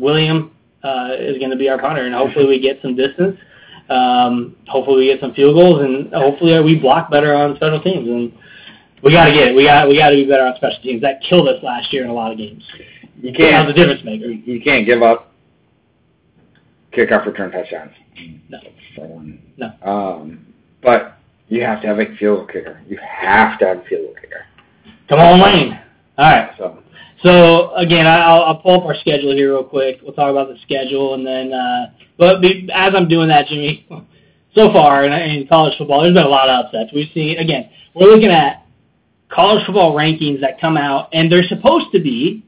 William 0.00 0.50
uh, 0.82 1.10
is 1.18 1.38
going 1.38 1.50
to 1.50 1.56
be 1.56 1.68
our 1.68 1.78
punter, 1.78 2.06
and 2.06 2.14
hopefully 2.14 2.46
we 2.46 2.60
get 2.60 2.80
some 2.82 2.96
distance. 2.96 3.38
Um, 3.88 4.56
hopefully 4.66 4.98
we 4.98 5.06
get 5.06 5.20
some 5.20 5.34
field 5.34 5.54
goals, 5.54 5.82
and 5.82 6.12
hopefully 6.12 6.60
we 6.62 6.78
block 6.78 7.10
better 7.10 7.34
on 7.34 7.56
special 7.56 7.80
teams. 7.80 8.08
And 8.08 8.32
we 9.02 9.12
got 9.12 9.26
to 9.26 9.32
get 9.32 9.48
it. 9.48 9.56
We 9.56 9.64
got 9.64 9.88
we 9.88 9.96
got 9.96 10.10
to 10.10 10.16
be 10.16 10.24
better 10.24 10.44
on 10.44 10.56
special 10.56 10.82
teams. 10.82 11.02
That 11.02 11.22
killed 11.22 11.48
us 11.48 11.62
last 11.62 11.92
year 11.92 12.04
in 12.04 12.10
a 12.10 12.14
lot 12.14 12.32
of 12.32 12.38
games. 12.38 12.62
you 13.20 13.32
can't 13.32 13.74
difference 13.74 14.04
maker. 14.04 14.26
you 14.26 14.60
can't 14.60 14.84
give 14.86 15.02
up 15.02 15.32
kickoff 16.92 17.26
return 17.26 17.50
touchdowns. 17.50 17.92
No. 18.48 18.58
No. 19.56 19.72
Um, 19.82 20.46
but 20.82 21.18
you 21.48 21.62
have 21.62 21.80
to 21.82 21.88
have 21.88 21.98
a 21.98 22.06
field 22.16 22.38
goal 22.38 22.46
kicker. 22.46 22.82
You 22.88 22.98
have 22.98 23.58
to 23.60 23.66
have 23.66 23.78
a 23.78 23.84
field 23.84 24.06
goal 24.06 24.14
kicker. 24.20 24.44
Come 25.08 25.20
on, 25.20 25.40
Lane. 25.40 25.80
All 26.18 26.24
right. 26.24 26.50
So 26.58 26.82
So 27.22 27.74
again, 27.74 28.06
I'll, 28.06 28.42
I'll 28.42 28.58
pull 28.58 28.80
up 28.80 28.86
our 28.86 28.94
schedule 28.96 29.34
here 29.34 29.54
real 29.54 29.64
quick. 29.64 30.00
We'll 30.02 30.12
talk 30.12 30.30
about 30.30 30.48
the 30.48 30.58
schedule, 30.62 31.14
and 31.14 31.26
then, 31.26 31.52
uh, 31.52 31.90
but 32.16 32.40
be, 32.40 32.68
as 32.72 32.92
I'm 32.96 33.08
doing 33.08 33.28
that, 33.28 33.46
Jimmy, 33.46 33.86
so 34.54 34.72
far 34.72 35.04
in, 35.04 35.12
in 35.12 35.48
college 35.48 35.76
football, 35.78 36.02
there's 36.02 36.14
been 36.14 36.24
a 36.24 36.28
lot 36.28 36.48
of 36.48 36.66
upsets. 36.66 36.90
We've 36.94 37.10
seen 37.12 37.38
again, 37.38 37.70
we're 37.94 38.10
looking 38.10 38.30
at 38.30 38.64
college 39.28 39.64
football 39.66 39.94
rankings 39.94 40.40
that 40.40 40.60
come 40.60 40.76
out, 40.76 41.08
and 41.12 41.30
they're 41.30 41.42
supposed 41.42 41.86
to 41.92 42.00
be, 42.00 42.44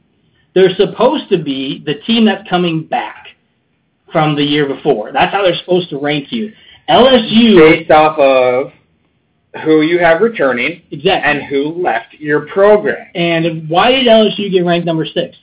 they're 0.55 0.75
supposed 0.77 1.29
to 1.31 1.43
be 1.43 1.83
the 1.85 1.95
team 2.07 2.25
that's 2.25 2.49
coming 2.49 2.85
back 2.85 3.29
from 4.13 4.37
the 4.37 4.43
year 4.43 4.67
before. 4.67 5.13
That's 5.13 5.33
how 5.33 5.43
they're 5.43 5.59
supposed 5.59 5.91
to 5.91 5.99
rank 5.99 6.33
you. 6.33 6.53
LSU, 6.89 7.59
based 7.59 7.91
off 7.91 8.19
of 8.19 8.73
who 9.65 9.83
you 9.83 9.99
have 9.99 10.21
returning 10.21 10.83
exactly. 10.91 11.11
and 11.31 11.43
who 11.43 11.83
left 11.83 12.15
your 12.15 12.47
program. 12.47 13.09
And 13.15 13.69
why 13.69 13.91
did 13.91 14.07
LSU 14.07 14.51
get 14.51 14.65
ranked 14.65 14.87
number 14.87 15.05
six? 15.05 15.37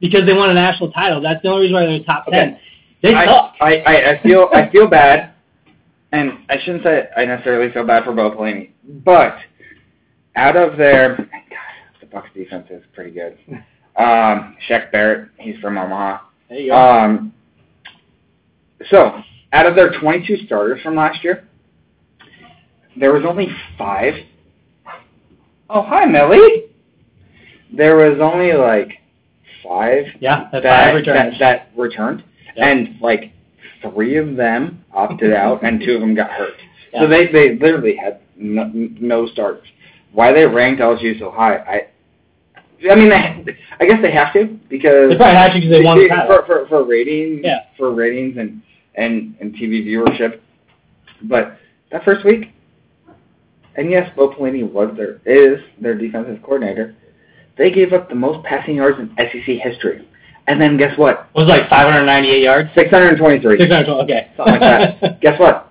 Because 0.00 0.24
they 0.24 0.32
won 0.32 0.50
a 0.50 0.54
national 0.54 0.92
title. 0.92 1.20
That's 1.20 1.42
the 1.42 1.48
only 1.48 1.62
reason 1.62 1.74
why 1.74 1.80
they're 1.80 1.90
in 1.90 1.98
the 2.00 2.04
top 2.04 2.28
Okay. 2.28 2.36
ten. 2.36 2.58
They 3.02 3.14
I, 3.14 3.24
suck. 3.26 3.54
I, 3.60 3.76
I, 3.78 4.10
I 4.12 4.22
feel 4.22 4.48
I 4.54 4.70
feel 4.70 4.86
bad, 4.90 5.32
and 6.12 6.32
I 6.48 6.58
shouldn't 6.60 6.84
say 6.84 7.08
I 7.16 7.24
necessarily 7.24 7.72
feel 7.72 7.86
bad 7.86 8.04
for 8.04 8.12
Bo 8.12 8.30
Pelini, 8.30 8.70
but 9.04 9.36
out 10.36 10.56
of 10.56 10.76
their 10.76 11.16
God, 11.16 11.26
the 12.00 12.06
Bucks 12.06 12.28
defense 12.34 12.66
is 12.70 12.82
pretty 12.94 13.10
good. 13.10 13.36
Um, 13.96 14.56
Shaq 14.68 14.92
Barrett, 14.92 15.30
he's 15.38 15.58
from 15.60 15.76
Omaha. 15.76 16.20
There 16.48 16.58
you 16.58 16.70
go. 16.70 16.76
Um, 16.76 17.34
so, 18.90 19.20
out 19.52 19.66
of 19.66 19.74
their 19.74 19.98
22 20.00 20.46
starters 20.46 20.80
from 20.82 20.96
last 20.96 21.22
year, 21.24 21.46
there 22.98 23.12
was 23.12 23.24
only 23.26 23.48
five. 23.78 24.14
Oh, 25.68 25.82
hi, 25.82 26.04
Millie. 26.06 26.64
There 27.76 27.96
was 27.96 28.18
only 28.20 28.52
like 28.52 28.92
five 29.62 30.04
yeah, 30.20 30.48
that, 30.52 30.62
five 30.62 30.94
returns. 30.96 31.38
that, 31.38 31.68
that 31.72 31.78
returned, 31.80 32.24
Yep. 32.56 32.66
and 32.66 33.00
like 33.00 33.32
three 33.82 34.16
of 34.16 34.34
them 34.36 34.84
opted 34.92 35.32
out, 35.32 35.62
and 35.62 35.80
two 35.80 35.94
of 35.94 36.00
them 36.00 36.14
got 36.14 36.30
hurt. 36.30 36.54
Yeah. 36.92 37.02
So 37.02 37.08
they 37.08 37.28
they 37.30 37.56
literally 37.56 37.96
had 37.96 38.20
no, 38.36 38.70
no 38.74 39.26
starters. 39.28 39.68
Why 40.12 40.32
they 40.32 40.44
ranked 40.46 40.80
LSU 40.82 41.18
so 41.20 41.30
high? 41.30 41.56
I 41.58 41.86
I 42.90 42.94
mean, 42.96 43.10
they, 43.10 43.56
I 43.78 43.84
guess 43.86 44.00
they 44.02 44.10
have 44.10 44.32
to 44.32 44.58
because 44.68 45.10
They 45.10 45.16
probably 45.16 45.34
had 45.36 45.52
to 45.52 45.60
because 45.60 45.70
they 45.70 45.82
the 45.82 46.08
title. 46.08 46.36
for 46.38 46.46
for 46.46 46.66
for 46.68 46.84
ratings 46.84 47.42
Yeah. 47.44 47.60
for 47.76 47.92
ratings 47.94 48.36
and 48.38 48.62
and 48.96 49.36
and 49.40 49.54
TV 49.54 49.86
viewership. 49.86 50.40
But 51.22 51.58
that 51.92 52.04
first 52.04 52.24
week, 52.24 52.52
and 53.76 53.90
yes, 53.90 54.10
Bo 54.16 54.30
Pelini 54.30 54.70
was 54.70 54.94
their 54.96 55.20
is 55.26 55.60
their 55.80 55.94
defensive 55.96 56.42
coordinator. 56.42 56.94
They 57.58 57.70
gave 57.70 57.92
up 57.92 58.08
the 58.08 58.14
most 58.14 58.44
passing 58.46 58.76
yards 58.76 58.98
in 58.98 59.14
SEC 59.16 59.44
history, 59.62 60.06
and 60.46 60.60
then 60.60 60.76
guess 60.76 60.96
what? 60.98 61.28
It 61.34 61.38
was 61.38 61.48
like 61.48 61.68
598 61.68 62.42
yards. 62.42 62.70
Six 62.74 62.90
hundred 62.90 63.16
twenty-three. 63.18 63.58
620. 63.58 64.02
Okay. 64.04 64.30
Something 64.36 64.60
like 64.60 65.00
that. 65.00 65.20
Guess 65.20 65.38
what? 65.38 65.70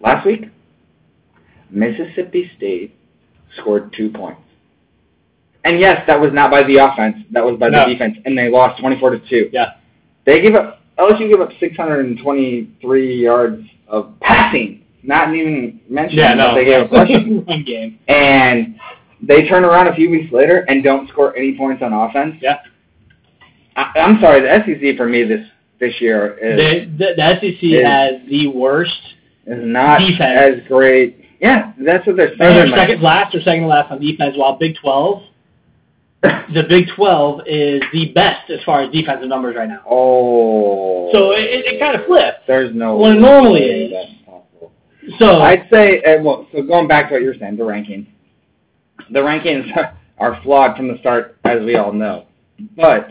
Last 0.00 0.26
week, 0.26 0.46
Mississippi 1.70 2.50
State 2.56 2.94
scored 3.56 3.92
two 3.96 4.10
points. 4.10 4.40
And 5.64 5.78
yes, 5.78 6.02
that 6.06 6.18
was 6.20 6.32
not 6.32 6.50
by 6.50 6.62
the 6.62 6.76
offense. 6.78 7.16
That 7.32 7.44
was 7.44 7.58
by 7.58 7.68
No. 7.68 7.86
the 7.86 7.92
defense, 7.92 8.16
and 8.24 8.36
they 8.36 8.48
lost 8.48 8.80
twenty-four 8.80 9.10
to 9.10 9.18
two. 9.28 9.50
Yeah. 9.52 9.72
They 10.26 10.40
gave 10.40 10.54
up. 10.54 10.80
LSU 10.98 11.28
gave 11.28 11.40
up 11.40 11.50
six 11.60 11.76
hundred 11.76 12.06
and 12.06 12.18
twenty-three 12.22 13.22
yards 13.22 13.62
of 13.88 14.12
passing. 14.20 14.84
Not 15.02 15.34
even 15.34 15.80
mentioning 15.88 16.18
yeah, 16.24 16.36
that 16.36 16.54
they 16.54 16.64
gave 16.64 16.82
a 16.82 16.88
rushing. 16.88 17.44
One 17.46 17.64
game. 17.66 17.98
and 18.08 18.76
they 19.22 19.46
turn 19.48 19.64
around 19.64 19.88
a 19.88 19.94
few 19.94 20.10
weeks 20.10 20.32
later 20.32 20.64
and 20.68 20.82
don't 20.84 21.08
score 21.08 21.36
any 21.36 21.56
points 21.56 21.82
on 21.82 21.92
offense. 21.92 22.36
Yeah. 22.40 22.58
I, 23.76 23.92
I'm 23.98 24.20
sorry, 24.20 24.40
the 24.42 24.62
SEC 24.64 24.96
for 24.96 25.06
me 25.06 25.24
this 25.24 25.46
this 25.78 25.94
year 26.00 26.36
is 26.38 26.56
The, 26.98 27.04
the, 27.04 27.14
the 27.16 27.34
SEC 27.40 27.62
Is- 27.62 27.84
has 27.86 28.14
the 28.28 28.48
worst, 28.48 28.92
is 29.46 29.58
not 29.62 29.98
Defense. 30.00 30.60
as 30.62 30.68
great. 30.68 31.24
Yeah, 31.40 31.72
that's 31.78 32.06
what 32.06 32.16
they're 32.16 32.32
or 32.32 32.36
they're 32.36 32.66
like- 32.66 32.88
second 32.88 33.02
last 33.02 33.34
or 33.34 33.40
second 33.40 33.62
to 33.62 33.66
last 33.68 33.90
on 33.90 34.00
defense, 34.00 34.36
while 34.36 34.56
Big 34.58 34.76
12, 34.82 35.22
the 36.22 36.64
Big 36.68 36.84
12 36.94 37.40
is 37.46 37.82
the 37.94 38.12
best 38.14 38.50
as 38.50 38.60
far 38.66 38.82
as 38.82 38.92
defensive 38.92 39.28
numbers 39.28 39.56
right 39.56 39.68
now. 39.68 39.80
oh. 39.88 41.08
So 41.12 41.32
it, 41.32 41.40
it, 41.44 41.64
it 41.74 41.80
kind 41.80 41.98
of 41.98 42.04
flipped. 42.06 42.46
there's 42.46 42.74
no 42.74 42.96
Well, 42.98 43.12
it 43.12 43.20
normally 43.20 43.60
is. 43.62 44.16
So 45.18 45.40
I'd 45.42 45.66
say, 45.72 46.02
uh, 46.02 46.22
well, 46.22 46.46
so 46.52 46.62
going 46.62 46.88
back 46.88 47.08
to 47.08 47.14
what 47.14 47.22
you're 47.22 47.34
saying, 47.34 47.56
the 47.56 47.64
ranking. 47.64 48.06
The 49.10 49.20
rankings 49.20 49.70
are 50.18 50.40
flawed 50.42 50.76
from 50.76 50.88
the 50.88 50.98
start, 50.98 51.38
as 51.44 51.64
we 51.64 51.76
all 51.76 51.92
know. 51.92 52.26
But 52.76 53.08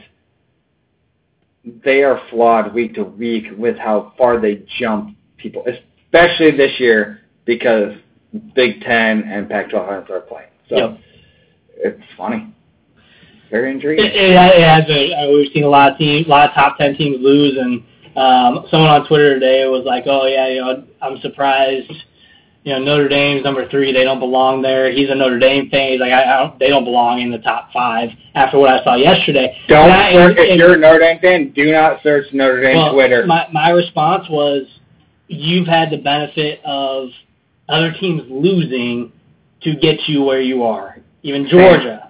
they 1.84 2.04
are 2.04 2.22
flawed 2.30 2.74
week 2.74 2.96
to 2.96 3.04
week 3.04 3.46
with 3.58 3.78
how 3.78 4.14
far 4.18 4.40
they 4.40 4.64
jump 4.80 5.18
people, 5.38 5.66
especially 5.66 6.52
this 6.56 6.80
year 6.80 7.22
because 7.46 7.94
Big 8.56 8.82
Ten 8.82 9.24
and 9.24 9.50
Pac-12 9.50 10.10
are 10.10 10.22
playing. 10.22 10.50
So 10.70 10.76
Yep. 10.78 11.00
it's 11.78 12.04
funny, 12.16 12.54
very 13.50 13.72
intriguing. 13.72 14.06
It, 14.06 14.16
it, 14.16 14.32
it 14.32 14.64
has 14.64 14.86
been. 14.86 15.34
We've 15.34 15.52
seen 15.52 15.64
a 15.64 15.70
lot 15.70 15.94
of 15.94 15.98
teams, 15.98 16.28
a 16.28 16.30
lot 16.30 16.50
of 16.50 16.54
top 16.54 16.78
ten 16.78 16.96
teams 16.96 17.18
lose, 17.20 17.58
and 17.58 17.84
um, 18.16 18.66
someone 18.70 18.90
on 18.90 19.08
Twitter 19.08 19.34
today 19.34 19.66
was 19.68 19.84
like, 19.86 20.04
"Oh 20.06 20.28
yeah, 20.28 20.48
you 20.48 20.62
know, 20.62 20.84
I'm 21.02 21.20
surprised. 21.22 21.92
You 22.64 22.74
know, 22.74 22.80
Notre 22.80 23.08
Dame's 23.08 23.44
number 23.44 23.70
three. 23.70 23.94
They 23.94 24.04
don't 24.04 24.20
belong 24.20 24.62
there. 24.62 24.92
He's 24.92 25.10
a 25.10 25.16
Notre 25.16 25.40
Dame 25.40 25.70
fan. 25.70 25.92
He's 25.94 26.00
like, 26.02 26.12
I, 26.12 26.24
I 26.36 26.40
don't, 26.44 26.60
they 26.60 26.68
don't 26.68 26.84
belong 26.84 27.22
in 27.22 27.32
the 27.32 27.38
top 27.38 27.72
five 27.72 28.10
after 28.36 28.60
what 28.60 28.70
I 28.70 28.84
saw 28.84 28.96
yesterday. 28.96 29.58
Don't 29.70 29.90
I- 29.90 30.12
search, 30.14 30.38
and- 30.38 30.50
if 30.50 30.58
you're 30.58 30.74
a 30.74 30.78
Notre 30.78 31.00
Dame 31.00 31.20
fan, 31.20 31.52
do 31.54 31.72
not 31.72 32.04
search 32.04 32.26
Notre 32.34 32.62
Dame 32.62 32.76
well, 32.78 32.94
Twitter. 32.94 33.26
My 33.26 33.48
my 33.54 33.70
response 33.70 34.28
was, 34.30 34.64
you've 35.28 35.68
had 35.68 35.90
the 35.90 35.98
benefit 35.98 36.60
of 36.66 37.10
other 37.70 37.94
teams 37.94 38.24
losing 38.30 39.14
to 39.62 39.76
get 39.76 40.08
you 40.08 40.24
where 40.24 40.42
you 40.42 40.64
are. 40.64 40.98
Even 41.24 41.48
Georgia, 41.48 42.10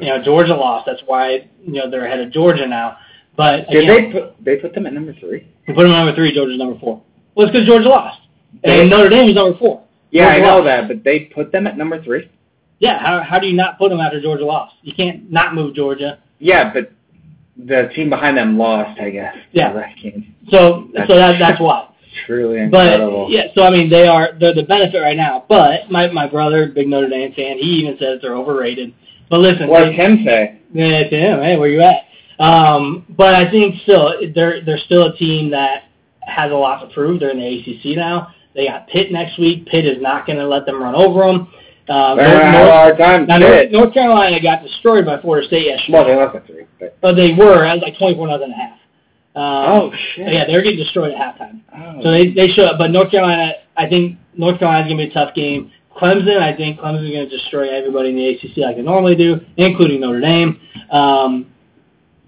you 0.00 0.06
know, 0.06 0.22
Georgia 0.22 0.54
lost. 0.54 0.86
That's 0.86 1.02
why 1.06 1.48
you 1.62 1.72
know 1.74 1.90
they're 1.90 2.06
ahead 2.06 2.20
of 2.20 2.32
Georgia 2.32 2.66
now. 2.66 2.96
But 3.36 3.68
Did 3.70 3.88
they 3.88 4.12
put 4.12 4.44
they 4.44 4.56
put 4.56 4.74
them 4.74 4.86
at 4.86 4.92
number 4.94 5.12
three? 5.14 5.46
we 5.68 5.74
put 5.74 5.82
them 5.82 5.92
at 5.92 5.98
number 6.04 6.14
three. 6.14 6.34
Georgia's 6.34 6.58
number 6.58 6.78
four. 6.80 7.02
Well, 7.34 7.46
it's 7.46 7.52
because 7.52 7.66
Georgia 7.66 7.88
lost, 7.88 8.19
They- 8.64 8.80
and 8.80 8.90
Notre 8.90 9.08
Dame 9.08 9.28
is 9.30 9.34
number 9.34 9.58
four. 9.58 9.82
Yeah, 10.10 10.26
I 10.28 10.40
know 10.40 10.56
lost. 10.58 10.64
that, 10.66 10.88
but 10.88 11.04
they 11.04 11.20
put 11.20 11.52
them 11.52 11.66
at 11.66 11.78
number 11.78 12.02
three. 12.02 12.28
Yeah, 12.80 12.98
how 12.98 13.20
how 13.22 13.38
do 13.38 13.46
you 13.46 13.54
not 13.54 13.78
put 13.78 13.90
them 13.90 14.00
after 14.00 14.20
Georgia 14.20 14.44
lost? 14.44 14.74
You 14.82 14.92
can't 14.94 15.30
not 15.30 15.54
move 15.54 15.74
Georgia. 15.74 16.18
Yeah, 16.38 16.72
but 16.72 16.90
the 17.56 17.90
team 17.94 18.08
behind 18.10 18.36
them 18.36 18.56
lost, 18.58 18.98
I 19.00 19.10
guess. 19.10 19.36
Yeah. 19.52 19.72
that 19.74 19.94
game. 20.02 20.34
So 20.50 20.88
so 21.06 21.14
that 21.16 21.38
that's 21.38 21.60
why. 21.60 21.86
Truly 22.26 22.66
But 22.68 22.86
incredible. 22.94 23.26
yeah, 23.30 23.44
so 23.54 23.62
I 23.62 23.70
mean 23.70 23.88
they 23.88 24.08
are 24.08 24.30
they're 24.40 24.54
the 24.54 24.64
benefit 24.64 24.98
right 24.98 25.16
now. 25.16 25.44
But 25.48 25.90
my 25.90 26.08
my 26.10 26.26
brother, 26.26 26.66
big 26.66 26.88
Notre 26.88 27.08
Dame 27.08 27.32
fan, 27.34 27.58
he 27.58 27.66
even 27.82 27.96
says 27.98 28.18
they're 28.22 28.34
overrated. 28.34 28.92
But 29.28 29.38
listen, 29.40 29.68
What 29.68 29.84
does 29.84 29.94
Tim 29.94 30.24
say? 30.24 30.58
yeah, 30.72 30.86
it's 31.04 31.10
him. 31.12 31.40
Hey, 31.40 31.56
where 31.56 31.68
you 31.68 31.82
at? 31.82 32.06
Um, 32.44 33.04
but 33.10 33.34
I 33.34 33.48
think 33.50 33.80
still 33.82 34.12
they're 34.34 34.64
they're 34.64 34.78
still 34.78 35.06
a 35.08 35.16
team 35.16 35.50
that 35.50 35.84
has 36.22 36.50
a 36.50 36.54
lot 36.54 36.80
to 36.80 36.92
prove. 36.92 37.20
They're 37.20 37.30
in 37.30 37.38
the 37.38 37.46
ACC 37.46 37.96
now. 37.96 38.28
They 38.54 38.66
got 38.66 38.88
Pitt 38.88 39.12
next 39.12 39.38
week. 39.38 39.66
Pitt 39.66 39.86
is 39.86 40.00
not 40.00 40.26
going 40.26 40.38
to 40.38 40.46
let 40.46 40.66
them 40.66 40.82
run 40.82 40.94
over 40.94 41.20
them. 41.26 41.48
Have 41.90 42.18
a 42.18 42.72
hard 42.72 42.98
time. 42.98 43.26
now 43.26 43.38
North, 43.38 43.70
North 43.72 43.94
Carolina 43.94 44.40
got 44.40 44.62
destroyed 44.62 45.04
by 45.04 45.20
Florida 45.20 45.46
State 45.46 45.66
yesterday. 45.66 45.92
Well, 45.92 46.04
they 46.04 46.14
lost 46.14 46.36
at 46.36 46.46
three. 46.46 46.66
But, 46.78 47.00
but 47.00 47.14
they 47.14 47.34
were. 47.34 47.64
Was 47.64 47.80
like 47.82 47.98
twenty 47.98 48.14
four 48.14 48.28
nothing 48.28 48.44
and 48.44 48.52
a 48.52 48.56
half. 48.56 48.78
Um, 49.34 49.42
oh 49.44 49.92
shit. 50.14 50.32
yeah, 50.32 50.44
they're 50.46 50.62
getting 50.62 50.78
destroyed 50.78 51.12
at 51.12 51.18
halftime. 51.18 51.62
Oh. 51.74 52.02
So 52.02 52.10
they 52.10 52.32
they 52.32 52.48
show 52.48 52.64
up, 52.64 52.78
but 52.78 52.90
North 52.90 53.10
Carolina, 53.10 53.54
I 53.76 53.88
think 53.88 54.18
North 54.36 54.58
Carolina's 54.58 54.90
gonna 54.90 55.04
be 55.04 55.10
a 55.10 55.12
tough 55.12 55.34
game. 55.34 55.70
Clemson, 55.96 56.38
I 56.40 56.56
think 56.56 56.78
Clemson's 56.80 57.12
gonna 57.12 57.28
destroy 57.28 57.68
everybody 57.70 58.10
in 58.10 58.16
the 58.16 58.28
ACC 58.28 58.56
like 58.58 58.76
they 58.76 58.82
normally 58.82 59.16
do, 59.16 59.40
including 59.56 60.00
Notre 60.00 60.20
Dame. 60.20 60.60
Um, 60.90 61.46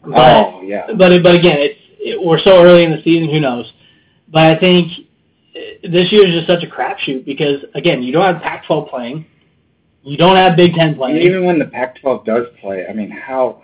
but 0.02 0.46
oh 0.46 0.62
yeah. 0.62 0.86
but 0.88 1.22
but 1.22 1.34
again, 1.34 1.58
it's 1.58 1.78
it, 1.98 2.24
we're 2.24 2.40
so 2.40 2.62
early 2.62 2.84
in 2.84 2.90
the 2.90 3.02
season. 3.02 3.30
Who 3.30 3.40
knows? 3.40 3.72
But 4.28 4.46
I 4.46 4.58
think 4.58 4.92
uh, 4.92 5.02
this 5.82 6.10
year 6.12 6.26
is 6.26 6.34
just 6.34 6.46
such 6.46 6.62
a 6.62 6.66
crapshoot 6.66 7.24
because 7.24 7.64
again, 7.74 8.02
you 8.02 8.12
don't 8.12 8.24
have 8.32 8.42
Pac-12 8.42 8.88
playing, 8.88 9.26
you 10.02 10.16
don't 10.16 10.36
have 10.36 10.56
Big 10.56 10.74
Ten 10.74 10.88
And 10.88 10.96
playing, 10.96 11.16
even 11.18 11.44
when 11.44 11.58
the 11.58 11.66
Pac-12 11.66 12.24
does 12.24 12.46
play, 12.60 12.86
I 12.88 12.92
mean, 12.92 13.10
how? 13.10 13.62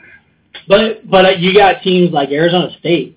but 0.66 1.08
but 1.08 1.24
uh, 1.24 1.30
you 1.30 1.54
got 1.54 1.82
teams 1.82 2.12
like 2.12 2.30
Arizona 2.30 2.70
State. 2.78 3.16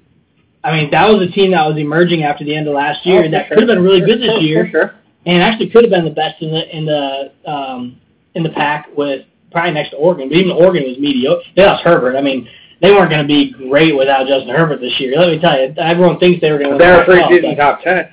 I 0.63 0.72
mean, 0.80 0.91
that 0.91 1.07
was 1.09 1.28
a 1.28 1.32
team 1.32 1.51
that 1.51 1.65
was 1.67 1.78
emerging 1.78 2.24
after 2.24 2.45
the 2.45 2.55
end 2.55 2.67
of 2.67 2.76
last 2.76 3.03
year 3.05 3.24
Oh, 3.26 3.32
that 3.32 3.47
sure. 3.47 3.57
could 3.57 3.67
have 3.67 3.76
been 3.76 3.84
really 3.84 4.01
good 4.01 4.22
this 4.22 4.41
year. 4.41 4.69
Sure. 4.72 4.93
and 5.26 5.41
actually 5.41 5.69
could 5.69 5.84
have 5.84 5.89
been 5.91 6.05
the 6.05 6.11
best 6.11 6.41
in 6.41 6.51
the 6.51 6.78
in 6.78 6.86
the 6.86 7.32
um, 7.51 7.99
in 8.36 8.43
the 8.43 8.49
pack 8.51 8.88
with 8.95 9.26
probably 9.51 9.72
next 9.74 9.89
to 9.89 9.97
Oregon. 9.97 10.30
But 10.30 10.38
even 10.38 10.51
Oregon 10.51 10.84
was 10.88 10.97
mediocre. 10.99 11.41
They 11.55 11.65
lost 11.65 11.84
Herbert. 11.84 12.15
I 12.15 12.22
mean, 12.22 12.47
they 12.82 12.91
weren't 12.91 13.09
going 13.09 13.22
to 13.24 13.28
be 13.28 13.51
great 13.51 13.97
without 13.97 14.28
Justin 14.28 14.55
Herbert 14.55 14.80
this 14.82 14.93
year. 14.99 15.17
Let 15.19 15.30
me 15.30 15.39
tell 15.39 15.59
you, 15.59 15.74
everyone 15.78 16.19
thinks 16.19 16.39
they 16.41 16.51
were 16.51 16.59
going 16.59 16.72
to. 16.72 16.78
They're 16.78 17.03
a 17.03 17.07
win 17.07 17.17
the 17.17 17.24
Pac-12, 17.24 17.41
preseason 17.43 17.57
top 17.57 17.82
ten. 17.84 18.09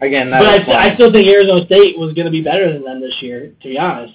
Again, 0.00 0.30
But, 0.30 0.42
I, 0.70 0.90
I 0.90 0.94
still 0.94 1.12
think 1.12 1.28
Arizona 1.28 1.64
State 1.66 1.96
was 1.98 2.12
going 2.14 2.24
to 2.26 2.30
be 2.32 2.42
better 2.42 2.72
than 2.72 2.82
them 2.84 3.00
this 3.00 3.14
year. 3.20 3.52
To 3.62 3.68
be 3.68 3.78
honest, 3.78 4.14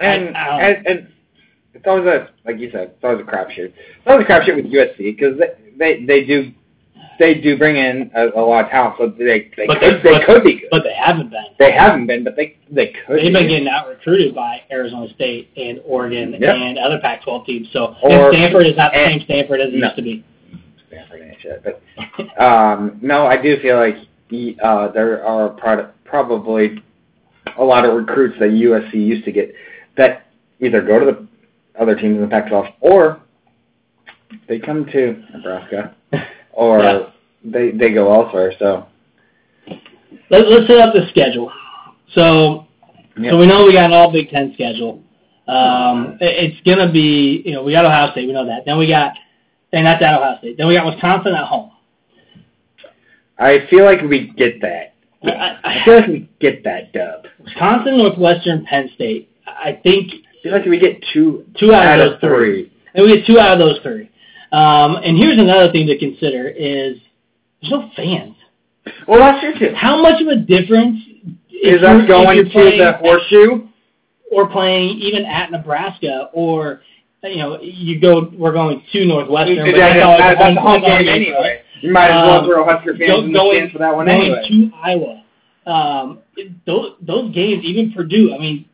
and, 0.00 0.36
I- 0.36 0.60
and 0.60 0.86
and 0.86 1.08
it's 1.74 1.86
always 1.86 2.06
a 2.06 2.28
like 2.44 2.58
you 2.58 2.70
said, 2.70 2.92
it's 2.94 3.04
always 3.04 3.20
a 3.20 3.24
crapshoot. 3.30 3.72
It's 3.72 4.06
always 4.06 4.26
a 4.26 4.28
crapshoot 4.30 4.56
with 4.56 4.66
USC 4.66 4.98
because 4.98 5.38
they, 5.38 5.48
they 5.78 6.04
they 6.04 6.24
do 6.26 6.52
they 7.18 7.34
do 7.34 7.56
bring 7.56 7.76
in 7.76 8.10
a, 8.14 8.28
a 8.38 8.40
lot 8.40 8.64
of 8.64 8.70
talent, 8.70 8.94
so 8.98 9.08
they 9.08 9.50
they 9.56 9.66
But 9.66 9.80
could 9.80 10.02
they- 10.02 10.10
but- 10.18 10.26
could 10.26 10.44
be 10.44 10.54
good. 10.60 10.68
but 10.70 10.82
they 10.82 10.94
haven't 10.94 11.30
been. 11.30 11.44
they 11.58 11.72
haven't 11.72 12.06
been, 12.06 12.22
but 12.24 12.36
they 12.36 12.56
they 12.70 12.88
could. 13.06 13.16
They've 13.18 13.26
be. 13.26 13.32
been 13.32 13.48
getting 13.48 13.68
out 13.68 13.88
recruited 13.88 14.34
by 14.34 14.60
Arizona 14.70 15.08
State 15.14 15.50
and 15.56 15.80
Oregon 15.86 16.32
Yep. 16.38 16.42
and 16.56 16.78
other 16.78 16.98
Pac-12 17.00 17.46
teams. 17.46 17.68
So 17.72 17.96
Or- 18.02 18.28
and 18.30 18.34
Stanford 18.36 18.66
is 18.66 18.76
not 18.76 18.92
the 18.92 18.98
and- 18.98 19.20
same 19.20 19.24
Stanford 19.26 19.60
as 19.60 19.68
it 19.68 19.76
No. 19.78 19.86
used 19.86 19.96
to 19.96 20.02
be. 20.02 20.24
Stanford 20.92 21.22
ain't 21.22 21.40
shit, 21.40 21.64
but 21.64 22.42
um, 22.42 22.98
no, 23.00 23.26
I 23.26 23.40
do 23.40 23.58
feel 23.60 23.78
like 23.78 23.96
uh, 24.62 24.92
there 24.92 25.24
are 25.24 25.48
pro- 25.50 25.90
probably 26.04 26.82
a 27.58 27.64
lot 27.64 27.84
of 27.84 27.94
recruits 27.94 28.38
that 28.40 28.50
USC 28.50 28.94
used 28.94 29.24
to 29.24 29.32
get 29.32 29.54
that 29.96 30.26
either 30.60 30.82
go 30.82 30.98
to 30.98 31.04
the 31.06 31.28
other 31.80 31.94
teams 31.94 32.16
in 32.16 32.20
the 32.22 32.28
Pac-12 32.28 32.74
or 32.80 33.20
they 34.48 34.58
come 34.58 34.86
to 34.86 35.22
Nebraska 35.34 35.94
or 36.52 36.78
Yeah. 36.80 37.10
they 37.44 37.70
they 37.70 37.92
go 37.92 38.12
elsewhere. 38.12 38.52
So 38.58 38.86
Let, 40.30 40.48
let's 40.48 40.66
set 40.66 40.78
up 40.78 40.94
the 40.94 41.06
schedule. 41.10 41.50
So 42.14 42.66
yeah. 43.18 43.30
So 43.30 43.38
we 43.38 43.46
know 43.46 43.64
we 43.66 43.72
got 43.72 43.86
an 43.86 43.92
all 43.92 44.12
Big 44.12 44.30
Ten 44.30 44.52
schedule. 44.54 45.02
Um, 45.48 46.16
it- 46.20 46.52
it's 46.52 46.60
gonna 46.66 46.90
be, 46.90 47.42
you 47.44 47.52
know, 47.52 47.62
we 47.62 47.72
got 47.72 47.84
Ohio 47.84 48.10
State, 48.12 48.26
we 48.26 48.32
know 48.32 48.46
that. 48.46 48.64
Then 48.64 48.78
we 48.78 48.86
got, 48.88 49.12
and 49.72 49.86
that's 49.86 50.02
at 50.02 50.14
Ohio 50.14 50.38
State. 50.38 50.58
Then 50.58 50.68
we 50.68 50.74
got 50.74 50.86
Wisconsin 50.86 51.34
at 51.34 51.46
home. 51.46 51.70
I 53.38 53.66
feel 53.70 53.84
like 53.84 54.02
we 54.02 54.32
get 54.36 54.60
that. 54.60 54.94
I, 55.24 55.30
I, 55.30 55.60
I 55.64 55.84
feel 55.84 55.96
like 55.96 56.06
we 56.08 56.30
get 56.40 56.64
that 56.64 56.92
dub. 56.92 57.26
Wisconsin, 57.42 57.98
Northwestern, 57.98 58.64
Penn 58.66 58.90
State. 58.94 59.30
I 59.46 59.78
think 59.82 60.12
I 60.12 60.42
feel 60.42 60.52
like 60.52 60.64
we 60.64 60.78
get 60.78 61.02
two 61.12 61.44
two 61.58 61.72
out, 61.72 61.86
out 61.86 62.00
of 62.00 62.12
those 62.12 62.20
three. 62.20 62.72
And 62.94 63.04
we 63.04 63.16
get 63.16 63.26
two 63.26 63.38
out 63.38 63.52
of 63.52 63.58
those 63.58 63.78
three. 63.82 64.10
Um, 64.52 64.96
and 64.96 65.16
here's 65.16 65.38
another 65.38 65.72
thing 65.72 65.86
to 65.86 65.98
consider: 65.98 66.48
is 66.48 66.98
there's 67.60 67.72
no 67.72 67.90
fans. 67.96 68.36
Well, 69.06 69.20
that's 69.20 69.40
true 69.40 69.58
too. 69.58 69.74
How 69.74 70.00
much 70.00 70.20
of 70.20 70.26
a 70.26 70.36
difference 70.36 70.98
Is 71.50 71.82
us 71.82 72.06
going 72.06 72.44
to 72.44 72.50
the 72.52 72.98
horseshoe? 73.00 73.68
or 74.32 74.48
playing 74.48 74.98
even 74.98 75.26
at 75.26 75.50
Nebraska, 75.50 76.30
or 76.32 76.80
you 77.24 77.36
know, 77.38 77.60
you 77.60 78.00
go. 78.00 78.30
We're 78.36 78.52
going 78.52 78.82
to 78.92 79.04
Northwestern, 79.04 79.56
That's, 79.56 79.76
that's 79.78 80.38
that's, 80.38 80.56
a 80.56 80.60
home 80.60 80.80
game 80.80 81.08
anyway. 81.08 81.60
You 81.80 81.92
might 81.92 82.10
as 82.10 82.22
well 82.26 82.40
Um, 82.40 82.46
throw 82.46 82.64
Husker 82.64 82.96
fans 82.96 83.24
in 83.24 83.32
the 83.32 83.38
going- 83.38 83.56
stands 83.56 83.72
for 83.72 83.78
that 83.78 83.94
one 83.94 84.06
going 84.06 84.20
anyway. 84.22 84.48
to 84.48 84.70
Iowa. 84.82 85.22
Um, 85.66 86.18
it- 86.36 86.52
those 86.66 86.92
those 87.00 87.32
games, 87.34 87.64
even 87.64 87.92
Purdue. 87.92 88.34
I 88.34 88.38
mean, 88.38 88.64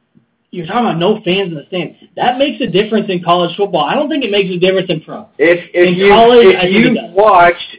you're 0.51 0.67
talking 0.67 0.87
about 0.87 0.99
no 0.99 1.17
fans 1.23 1.49
in 1.51 1.55
the 1.55 1.65
stands. 1.69 1.97
That 2.17 2.39
makes 2.39 2.61
a 2.63 2.67
difference 2.67 3.07
in 3.11 3.23
college 3.23 3.55
football. 3.57 3.85
I 3.85 3.95
don't 3.95 4.09
think 4.09 4.25
it 4.25 4.31
makes 4.31 4.51
a 4.51 4.59
difference 4.59 4.89
in 4.91 5.01
pro. 5.03 5.27
If 5.39 5.69
if 5.75 5.89
in 5.89 5.95
you 5.95 6.09
college, 6.09 6.47
if 6.59 6.73
you 6.73 6.97
watched 7.13 7.77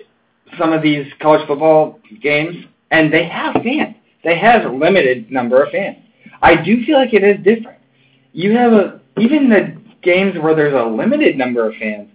some 0.58 0.72
of 0.74 0.82
these 0.84 1.06
college 1.20 1.46
football 1.48 2.00
games 2.22 2.56
and 2.92 3.12
they 3.12 3.24
have 3.26 3.54
fans, 3.64 3.96
they 4.24 4.38
have 4.38 4.66
a 4.66 4.70
limited 4.70 5.32
number 5.32 5.64
of 5.64 5.72
fans. 5.72 5.98
I 6.42 6.56
do 6.56 6.84
feel 6.86 6.98
like 6.98 7.14
it 7.14 7.24
is 7.24 7.38
different. 7.44 7.78
You 8.34 8.56
have 8.56 8.74
a 8.74 9.00
even 9.20 9.50
the 9.50 9.79
games 10.02 10.36
where 10.40 10.56
there's 10.56 10.74
a 10.74 10.84
limited 10.86 11.38
number 11.38 11.68
of 11.70 11.76
fans, 11.76 12.10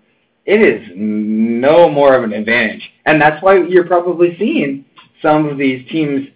it 0.46 0.60
is 0.60 0.90
no 0.94 1.88
more 1.88 2.14
of 2.14 2.24
an 2.24 2.32
advantage, 2.32 2.82
and 3.06 3.20
that's 3.20 3.42
why 3.42 3.58
you're 3.62 3.86
probably 3.86 4.36
seeing 4.38 4.84
some 5.22 5.46
of 5.48 5.56
these 5.58 5.88
teams 5.90 6.28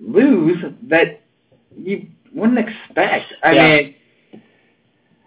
lose 0.00 0.58
that 0.88 1.20
you 1.76 2.06
wouldn't 2.34 2.58
expect. 2.58 3.32
I 3.42 3.52
Yeah. 3.52 3.76
mean, 3.76 3.94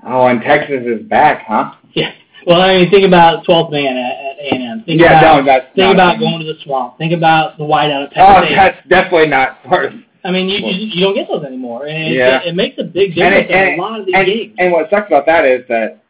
oh, 0.05 0.28
and 0.28 0.41
Texas 0.41 0.84
is 0.86 1.01
back, 1.07 1.45
huh? 1.47 1.72
Yeah. 1.93 2.12
Well, 2.45 2.62
I 2.62 2.76
mean, 2.78 2.89
think 2.91 3.05
about 3.05 3.43
12th 3.45 3.72
man 3.72 3.97
at, 3.97 4.12
at 4.18 4.53
A&M. 4.53 4.84
Think 4.86 5.01
Yeah, 5.01 5.20
about, 5.20 5.38
no, 5.38 5.45
that's 5.45 5.66
think 5.76 5.93
about 5.93 6.20
going 6.20 6.39
to 6.39 6.45
the 6.45 6.59
swamp. 6.64 6.97
Think 6.97 7.14
about 7.14 7.57
the 7.57 7.64
whiteout 7.64 8.05
at 8.05 8.12
Penn 8.14 8.26
Oh, 8.28 8.45
State. 8.45 8.55
that's 8.55 8.88
definitely 8.88 9.28
not 9.28 9.64
part 9.64 9.86
of. 9.88 9.93
I 10.24 10.32
mean, 10.32 10.50
you, 10.50 10.60
you 10.60 10.88
you 10.94 11.02
don't 11.04 11.16
get 11.16 11.28
those 11.28 11.44
anymore, 11.44 11.88
and 11.88 12.14
it, 12.14 12.18
Yeah. 12.18 12.42
it, 12.42 12.50
it 12.50 12.56
makes 12.56 12.78
a 12.80 12.84
big 12.84 13.10
And, 13.10 13.16
difference 13.16 13.48
it, 13.50 13.54
and, 13.54 13.70
in 13.74 13.80
a 13.80 13.82
lot 13.82 14.00
of 14.00 14.06
these 14.06 14.16
and, 14.16 14.26
games. 14.28 14.56
and 14.60 14.72
what 14.72 14.90
sucks 14.90 15.08
about 15.08 15.26
that 15.26 15.46
is 15.46 15.68
that 15.68 16.04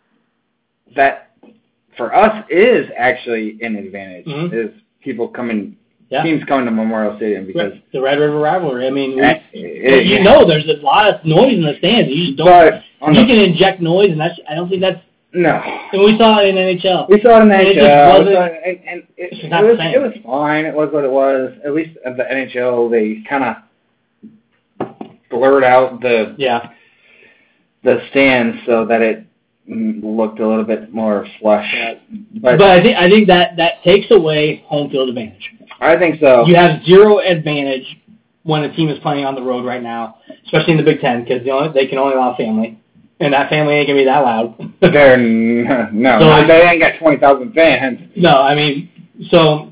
that 0.95 1.31
for 1.97 2.13
us 2.15 2.43
is 2.49 2.87
actually 2.97 3.57
an 3.61 3.75
advantage. 3.75 4.25
Mhm. 4.25 4.53
Is 4.53 4.71
people 5.01 5.27
coming, 5.27 5.75
Yeah. 6.09 6.23
teams 6.23 6.43
coming 6.45 6.65
to 6.65 6.71
Memorial 6.71 7.15
Stadium 7.17 7.45
because 7.45 7.73
the 7.93 8.01
Red 8.01 8.19
River 8.19 8.37
rivalry. 8.39 8.87
I 8.87 8.89
mean, 8.89 9.15
we, 9.15 9.21
eh, 9.21 9.39
it- 9.53 10.05
you 10.05 10.21
know, 10.23 10.45
there's 10.45 10.67
a 10.67 10.73
lot 10.83 11.07
of 11.09 11.23
noise 11.25 11.53
in 11.53 11.61
the 11.63 11.75
stands. 11.75 12.09
You 12.09 12.25
just 12.27 12.37
don't. 12.37 12.47
But 12.99 13.13
you 13.15 13.21
the 13.21 13.27
can 13.27 13.39
inject 13.39 13.81
noise, 13.81 14.11
and 14.11 14.19
that's 14.19 14.37
I 14.49 14.55
don't 14.55 14.69
think 14.69 14.81
that's. 14.81 14.99
no. 15.33 15.61
And 15.93 16.03
we 16.03 16.17
saw 16.17 16.39
it 16.39 16.49
in 16.49 16.57
NHL. 16.57 17.07
We 17.09 17.19
saw 17.21 17.39
it 17.39 17.43
in 17.43 17.49
the 17.49 17.55
And 17.55 17.67
it 17.67 17.73
just 17.75 17.85
NHL, 17.85 18.27
and, 18.65 18.79
and 18.85 19.03
it, 19.17 19.33
it 19.33 19.49
was 19.51 19.79
it 19.95 20.01
was 20.01 20.13
fine. 20.25 20.65
It 20.65 20.73
was 20.75 20.91
what 20.91 21.03
it 21.05 21.11
was. 21.11 21.53
At 21.65 21.73
least 21.73 21.91
at 22.05 22.17
the 22.17 22.23
NHL, 22.23 22.89
they 22.89 23.21
kind 23.27 23.43
of 23.43 23.55
blurred 25.31 25.63
out 25.63 26.01
the 26.01 26.35
Yeah, 26.37 26.69
the 27.83 28.01
stands 28.11 28.57
so 28.65 28.85
that 28.85 29.01
it 29.01 29.25
looked 29.67 30.39
a 30.39 30.47
little 30.47 30.63
bit 30.65 30.93
more 30.93 31.25
flush. 31.39 31.69
Yeah. 31.73 31.93
But, 32.41 32.57
but 32.57 32.69
I 32.69 32.81
think 32.83 32.97
I 32.97 33.09
think 33.09 33.27
that 33.27 33.55
that 33.57 33.81
takes 33.83 34.11
away 34.11 34.63
home 34.67 34.89
field 34.91 35.09
advantage. 35.09 35.49
I 35.79 35.97
think 35.97 36.19
so. 36.19 36.45
You 36.45 36.55
have 36.55 36.83
zero 36.83 37.19
advantage 37.19 37.97
when 38.43 38.63
a 38.63 38.75
team 38.75 38.89
is 38.89 38.99
playing 38.99 39.25
on 39.25 39.35
the 39.35 39.41
road 39.41 39.65
right 39.65 39.81
now, 39.81 40.17
especially 40.45 40.71
in 40.73 40.77
the 40.77 40.83
Big 40.83 40.99
Ten, 40.99 41.23
because 41.23 41.43
the 41.43 41.51
only, 41.51 41.71
they 41.73 41.87
can 41.87 41.97
only 41.99 42.15
allow 42.15 42.35
family, 42.35 42.79
and 43.19 43.33
that 43.33 43.49
family 43.49 43.75
ain't 43.75 43.87
gonna 43.87 43.99
be 43.99 44.05
that 44.05 44.19
loud. 44.19 44.73
They're 44.81 45.13
n- 45.13 45.89
no, 45.93 46.19
So 46.19 46.47
they 46.47 46.61
ain't 46.63 46.81
got 46.81 46.97
twenty 46.99 47.17
thousand 47.17 47.53
fans. 47.53 47.99
no, 48.15 48.41
I 48.41 48.55
mean, 48.55 48.89
so 49.29 49.70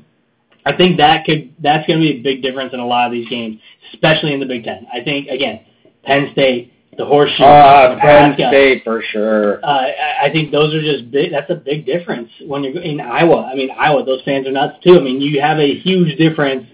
I 0.66 0.76
think 0.76 0.98
that 0.98 1.24
could 1.24 1.54
that's 1.60 1.86
gonna 1.86 2.00
be 2.00 2.18
a 2.18 2.22
big 2.22 2.42
difference 2.42 2.72
in 2.72 2.80
a 2.80 2.86
lot 2.86 3.06
of 3.06 3.12
these 3.12 3.28
games, 3.28 3.60
especially 3.92 4.32
in 4.32 4.40
the 4.40 4.46
Big 4.46 4.64
Ten. 4.64 4.86
I 4.92 5.00
think 5.02 5.28
again, 5.28 5.60
Penn 6.04 6.30
State, 6.32 6.72
the 6.96 7.04
Horseshoe, 7.06 7.42
Uh, 7.44 7.98
Penn 7.98 8.34
State 8.34 8.84
for 8.84 9.02
sure. 9.02 9.64
Uh, 9.64 9.68
I 9.68 10.26
I 10.26 10.30
think 10.32 10.52
those 10.52 10.74
are 10.74 10.82
just 10.82 11.10
big. 11.10 11.30
That's 11.30 11.50
a 11.50 11.54
big 11.54 11.86
difference 11.86 12.30
when 12.46 12.62
you're 12.64 12.82
in 12.82 13.00
Iowa. 13.00 13.48
I 13.50 13.54
mean, 13.54 13.70
Iowa, 13.70 14.04
those 14.04 14.22
fans 14.22 14.46
are 14.46 14.52
nuts 14.52 14.78
too. 14.84 14.98
I 14.98 15.00
mean, 15.00 15.20
you 15.20 15.40
have 15.40 15.58
a 15.58 15.74
huge 15.78 16.16
difference 16.18 16.66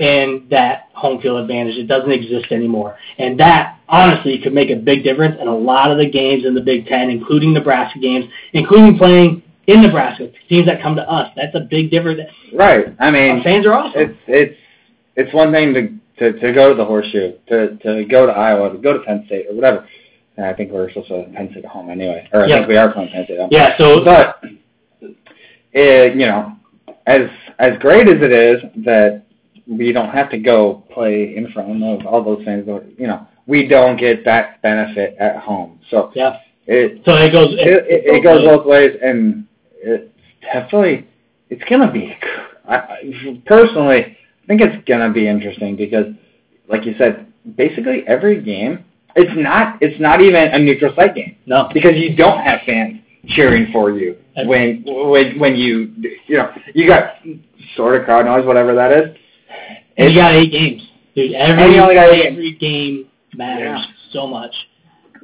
in 0.00 0.46
that 0.50 0.88
home 0.92 1.20
field 1.20 1.40
advantage. 1.40 1.76
It 1.76 1.86
doesn't 1.86 2.10
exist 2.10 2.52
anymore, 2.52 2.96
and 3.18 3.38
that 3.40 3.78
honestly 3.88 4.38
could 4.38 4.52
make 4.52 4.70
a 4.70 4.76
big 4.76 5.04
difference 5.04 5.36
in 5.40 5.46
a 5.48 5.56
lot 5.56 5.90
of 5.90 5.98
the 5.98 6.10
games 6.10 6.44
in 6.44 6.54
the 6.54 6.60
Big 6.60 6.86
Ten, 6.86 7.10
including 7.10 7.54
Nebraska 7.54 7.98
games, 7.98 8.26
including 8.52 8.98
playing 8.98 9.42
in 9.66 9.82
Nebraska 9.82 10.30
teams 10.48 10.66
that 10.66 10.82
come 10.82 10.96
to 10.96 11.02
us. 11.10 11.30
That's 11.36 11.54
a 11.54 11.60
big 11.68 11.90
difference. 11.90 12.20
Right. 12.52 12.86
I 13.00 13.10
mean, 13.10 13.42
fans 13.42 13.66
are 13.66 13.72
awesome. 13.74 14.00
it's 14.00 14.18
it's 14.26 14.56
it's 15.16 15.34
one 15.34 15.52
thing 15.52 15.74
to 15.74 16.32
to 16.32 16.38
to 16.40 16.52
go 16.52 16.68
to 16.68 16.74
the 16.74 16.84
horseshoe, 16.84 17.32
to 17.48 17.76
to 17.78 18.04
go 18.04 18.26
to 18.26 18.32
Iowa, 18.32 18.70
to 18.72 18.78
go 18.78 18.92
to 18.92 19.00
Penn 19.00 19.24
State 19.26 19.46
or 19.48 19.54
whatever. 19.54 19.86
And 20.36 20.46
I 20.46 20.52
think 20.52 20.72
we're 20.72 20.88
supposed 20.90 21.08
to 21.08 21.24
Penn 21.34 21.48
State 21.52 21.64
at 21.64 21.70
home 21.70 21.90
anyway, 21.90 22.28
or 22.32 22.42
I 22.44 22.46
Yeah. 22.46 22.56
think 22.58 22.68
we 22.68 22.76
are 22.76 22.92
playing 22.92 23.10
Penn 23.10 23.24
State 23.24 23.34
at 23.34 23.40
home. 23.40 23.48
Yeah. 23.52 23.76
So 23.78 24.04
But 24.04 24.40
it, 25.72 26.14
you 26.14 26.26
know, 26.26 26.52
as 27.06 27.22
as 27.58 27.78
great 27.78 28.08
as 28.08 28.20
it 28.20 28.32
is 28.32 28.62
that 28.84 29.22
we 29.66 29.92
don't 29.92 30.10
have 30.10 30.30
to 30.30 30.38
go 30.38 30.84
play 30.92 31.36
in 31.36 31.50
front 31.52 31.82
of 31.82 32.06
all 32.06 32.22
those 32.22 32.44
fans, 32.44 32.66
you 32.98 33.06
know, 33.06 33.26
we 33.46 33.66
don't 33.66 33.96
get 33.96 34.24
that 34.24 34.60
benefit 34.62 35.16
at 35.18 35.36
home. 35.36 35.80
So 35.90 36.10
yeah. 36.14 36.38
it 36.66 37.02
So 37.04 37.14
it 37.16 37.30
goes. 37.32 37.54
it, 37.58 37.84
it, 37.88 38.16
it 38.16 38.22
goes 38.22 38.44
both 38.44 38.66
ways, 38.66 38.96
and 39.02 39.46
it's 39.86 40.12
definitely 40.42 41.06
it's 41.50 41.62
gonna 41.68 41.90
be. 41.92 42.16
I, 42.68 42.76
I- 42.76 43.42
personally, 43.46 44.16
I 44.42 44.46
think 44.46 44.60
it's 44.60 44.84
gonna 44.88 45.12
be 45.12 45.26
interesting 45.28 45.76
because, 45.76 46.06
like 46.68 46.84
you 46.84 46.94
said, 46.98 47.32
basically 47.56 48.04
every 48.06 48.42
game, 48.42 48.84
it's 49.16 49.30
not 49.36 49.78
it's 49.82 50.00
not 50.00 50.20
even 50.20 50.34
a 50.52 50.58
neutral 50.58 50.94
site 50.96 51.14
game 51.14 51.36
No. 51.46 51.68
because 51.72 51.96
you 51.96 52.16
don't 52.16 52.40
have 52.40 52.60
fans 52.66 53.00
cheering 53.28 53.70
for 53.72 53.90
you 53.90 54.16
when 54.46 54.82
when 54.86 55.38
when 55.38 55.56
you 55.56 55.92
you 56.26 56.36
know 56.36 56.50
you 56.74 56.86
got 56.86 57.14
sort 57.76 57.98
of 57.98 58.04
crowd 58.04 58.26
noise, 58.26 58.44
whatever 58.46 58.74
that 58.74 58.92
is. 58.92 59.16
And 59.96 60.12
you 60.12 60.18
got 60.20 60.34
eight 60.34 60.50
games, 60.50 60.82
dude. 61.14 61.32
Every 61.34 61.62
And 61.64 61.72
you 61.74 61.80
only 61.80 61.94
got 61.94 62.10
eight 62.12 62.26
every 62.26 62.52
game 62.56 63.06
matters 63.36 63.80
Yeah. 63.80 63.84
so 64.12 64.26
much. 64.26 64.52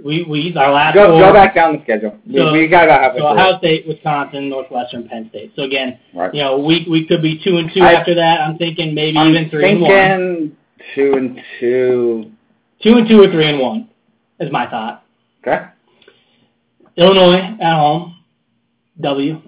We 0.05 0.25
we 0.25 0.55
our 0.57 0.73
last 0.73 0.95
Go 0.95 1.09
four, 1.09 1.21
go 1.21 1.33
back 1.33 1.55
down 1.55 1.77
the 1.77 1.83
schedule. 1.83 2.17
So- 2.33 2.53
we, 2.53 2.61
we 2.63 2.69
got 2.69 2.85
about 2.85 3.03
halfway 3.03 3.21
So. 3.21 3.27
Ohio 3.29 3.59
State, 3.59 3.87
Wisconsin, 3.87 4.49
Northwestern, 4.49 5.09
Penn 5.09 5.29
State. 5.31 5.53
So 5.57 5.63
again, 5.63 5.99
Right. 6.15 6.33
you 6.35 6.43
know, 6.43 6.59
we 6.59 6.87
we 6.91 7.07
could 7.07 7.23
be 7.23 7.41
two 7.43 7.57
and 7.59 7.71
two 7.73 7.83
I- 7.83 7.95
after 7.95 8.15
that. 8.15 8.41
I'm 8.41 8.57
thinking 8.59 8.95
maybe 8.95 9.19
I'm 9.19 9.31
even 9.35 9.51
three 9.51 9.71
and 9.71 9.81
one. 9.81 10.57
two 10.95 11.13
and 11.17 11.41
two. 11.59 12.31
Two 12.83 12.97
and 12.97 13.09
two 13.09 13.21
or 13.23 13.27
three 13.31 13.47
and 13.49 13.61
one 13.61 13.89
is 14.41 14.51
my 14.51 14.67
thought. 14.71 15.05
Okay. 15.47 15.67
Illinois 16.97 17.57
at 17.61 17.75
home, 17.77 18.17
W. 19.01 19.41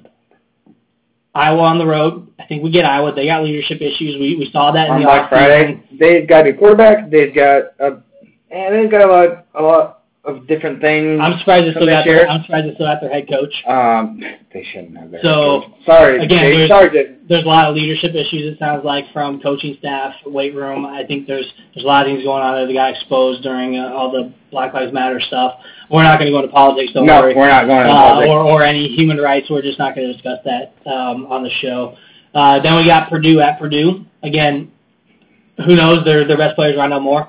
Iowa 1.35 1.63
on 1.63 1.79
the 1.79 1.87
road. 1.87 2.29
I 2.39 2.45
think 2.47 2.63
we 2.63 2.71
get 2.71 2.85
Iowa. 2.85 3.13
They 3.15 3.27
got 3.27 3.43
leadership 3.43 3.81
issues. 3.81 4.17
We 4.21 4.37
we 4.37 4.51
saw 4.53 4.71
that 4.73 4.87
in 4.89 4.93
on 4.93 5.01
the 5.01 5.07
Black. 5.07 5.29
Friday. 5.31 5.83
They've 5.99 6.29
got 6.29 6.47
a 6.47 6.53
quarterback. 6.53 7.11
They've 7.11 7.35
got 7.35 7.63
a, 7.79 8.03
and 8.51 8.75
they've 8.75 8.91
got 8.91 9.01
a 9.03 9.07
lot, 9.11 9.47
a 9.55 9.63
lot 9.63 10.02
of 10.25 10.47
different 10.47 10.81
things. 10.81 11.19
I'm 11.21 11.37
surprised 11.41 11.67
they 11.67 11.73
from 11.73 11.83
still 11.83 11.95
got 11.95 12.05
their, 12.05 12.29
I'm 12.31 12.43
surprised 12.43 12.69
they 12.69 12.75
still 12.75 12.87
got 12.87 13.01
their 13.01 13.11
head 13.11 13.29
coach. 13.29 13.53
Um, 13.67 14.21
they 14.55 14.63
shouldn't 14.73 14.97
have 14.97 15.11
their 15.11 15.21
So, 15.21 15.75
sorry, 15.85 16.23
again, 16.23 16.29
Dave 16.43 16.69
there's- 16.69 17.09
there's 17.29 17.45
a 17.45 17.49
lot 17.49 17.69
of 17.69 17.75
leadership 17.75 18.15
issues. 18.15 18.53
It 18.53 18.59
sounds 18.59 18.85
like 18.85 19.05
from 19.13 19.41
coaching 19.41 19.75
staff, 19.81 20.15
weight 20.27 20.55
room. 20.55 20.87
I 20.87 21.03
think 21.05 21.27
there's 21.27 21.51
there's 21.75 21.85
a 21.85 21.87
lot 21.89 22.07
of 22.07 22.13
things 22.13 22.23
going 22.25 22.43
on 22.43 22.55
there. 22.55 22.67
The 22.67 22.75
guy 22.75 22.91
exposed 22.91 23.43
during 23.43 23.79
uh, 23.79 23.91
all 23.95 24.13
the 24.13 24.33
Black 24.53 24.73
Lives 24.75 24.93
Matter 24.93 25.19
stuff. 25.21 25.55
We're 25.91 26.03
not 26.05 26.19
going 26.19 26.27
to 26.27 26.33
go 26.33 26.41
into 26.41 26.53
politics. 26.53 26.93
Don't 26.93 27.07
No, 27.07 27.21
worry. 27.21 27.35
we're 27.35 27.49
not 27.49 27.67
going 27.67 27.85
to 27.87 27.91
Uh, 27.91 27.97
politics. 28.15 28.31
or 28.31 28.41
or 28.45 28.63
any 28.63 28.89
human 28.95 29.19
rights. 29.19 29.51
We're 29.51 29.63
just 29.63 29.79
not 29.79 29.95
going 29.97 30.07
to 30.07 30.13
discuss 30.13 30.39
that 30.45 30.75
um, 30.89 31.27
on 31.27 31.43
the 31.43 31.51
show. 31.61 31.97
Uh, 32.35 32.61
then 32.61 32.77
we 32.77 32.85
got 32.87 33.09
Purdue 33.11 33.41
at 33.41 33.59
Purdue 33.59 34.05
again. 34.23 34.71
Who 35.67 35.75
knows? 35.77 36.05
Their 36.05 36.25
their 36.27 36.37
best 36.39 36.55
players 36.55 36.77
Rondale 36.77 37.03
Moore. 37.03 37.29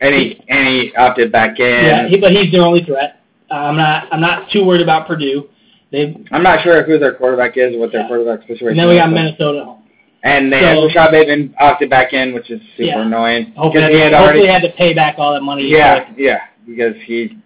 And 0.00 0.14
he 0.14 0.40
and 0.48 0.68
he 0.68 0.94
opted 0.96 1.30
back 1.32 1.58
in. 1.60 1.66
Yeah, 1.84 2.08
he, 2.08 2.18
but 2.18 2.32
he's 2.32 2.50
their 2.52 2.62
only 2.62 2.82
threat. 2.84 3.20
Uh, 3.50 3.54
I'm 3.54 3.76
not 3.76 4.08
I'm 4.12 4.20
not 4.20 4.50
too 4.50 4.64
worried 4.64 4.82
about 4.82 5.06
Purdue. 5.06 5.48
They 5.92 6.16
I'm 6.32 6.42
not 6.42 6.62
sure 6.62 6.82
who 6.82 6.98
their 6.98 7.14
quarterback 7.14 7.56
is 7.56 7.74
or 7.74 7.78
what 7.78 7.92
their 7.92 8.02
Yeah. 8.02 8.08
quarterback 8.08 8.40
situation 8.46 8.68
and 8.68 8.78
then 8.80 8.88
we 8.88 8.96
got 8.96 9.06
but- 9.06 9.14
Minnesota 9.14 9.58
at 9.60 9.64
home. 9.64 9.78
And 10.24 10.50
they 10.52 10.58
So- 10.60 10.66
had 10.66 10.84
Rashod 10.84 11.10
Bateman 11.12 11.54
opted 11.60 11.90
back 11.90 12.12
in, 12.14 12.32
which 12.32 12.50
is 12.50 12.60
super 12.76 12.82
Yeah. 12.88 13.02
annoying. 13.02 13.52
Hopefully, 13.56 13.84
Because 13.84 13.94
he 13.94 14.00
had 14.00 14.12
hopefully 14.14 14.48
already. 14.48 14.52
had 14.52 14.62
to 14.62 14.76
pay 14.76 14.94
back 14.94 15.16
all 15.18 15.34
that 15.34 15.42
money. 15.42 15.64
yeah, 15.66 16.06
yeah, 16.16 16.40
because 16.66 16.94
he 17.06 17.36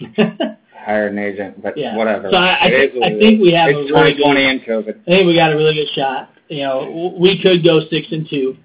hired 0.74 1.12
an 1.12 1.18
agent, 1.18 1.62
but 1.62 1.76
Yeah. 1.76 1.96
whatever. 1.96 2.30
So 2.30 2.36
I- 2.36 2.58
I 2.66 2.70
think- 2.70 3.04
I 3.04 3.10
think 3.18 3.40
we 3.42 3.52
have 3.52 3.68
a 3.68 3.70
It's 3.80 3.90
really 3.90 4.14
2020 4.14 4.44
and 4.44 4.64
COVID. 4.64 4.94
I 5.06 5.10
think 5.10 5.26
we 5.26 5.34
got 5.34 5.52
a 5.52 5.56
really 5.56 5.74
good 5.74 5.88
shot. 5.90 6.30
You 6.48 6.62
know, 6.62 7.14
we 7.18 7.38
could 7.38 7.62
go 7.62 7.80
six 7.90 8.10
and 8.10 8.26
two, 8.28 8.56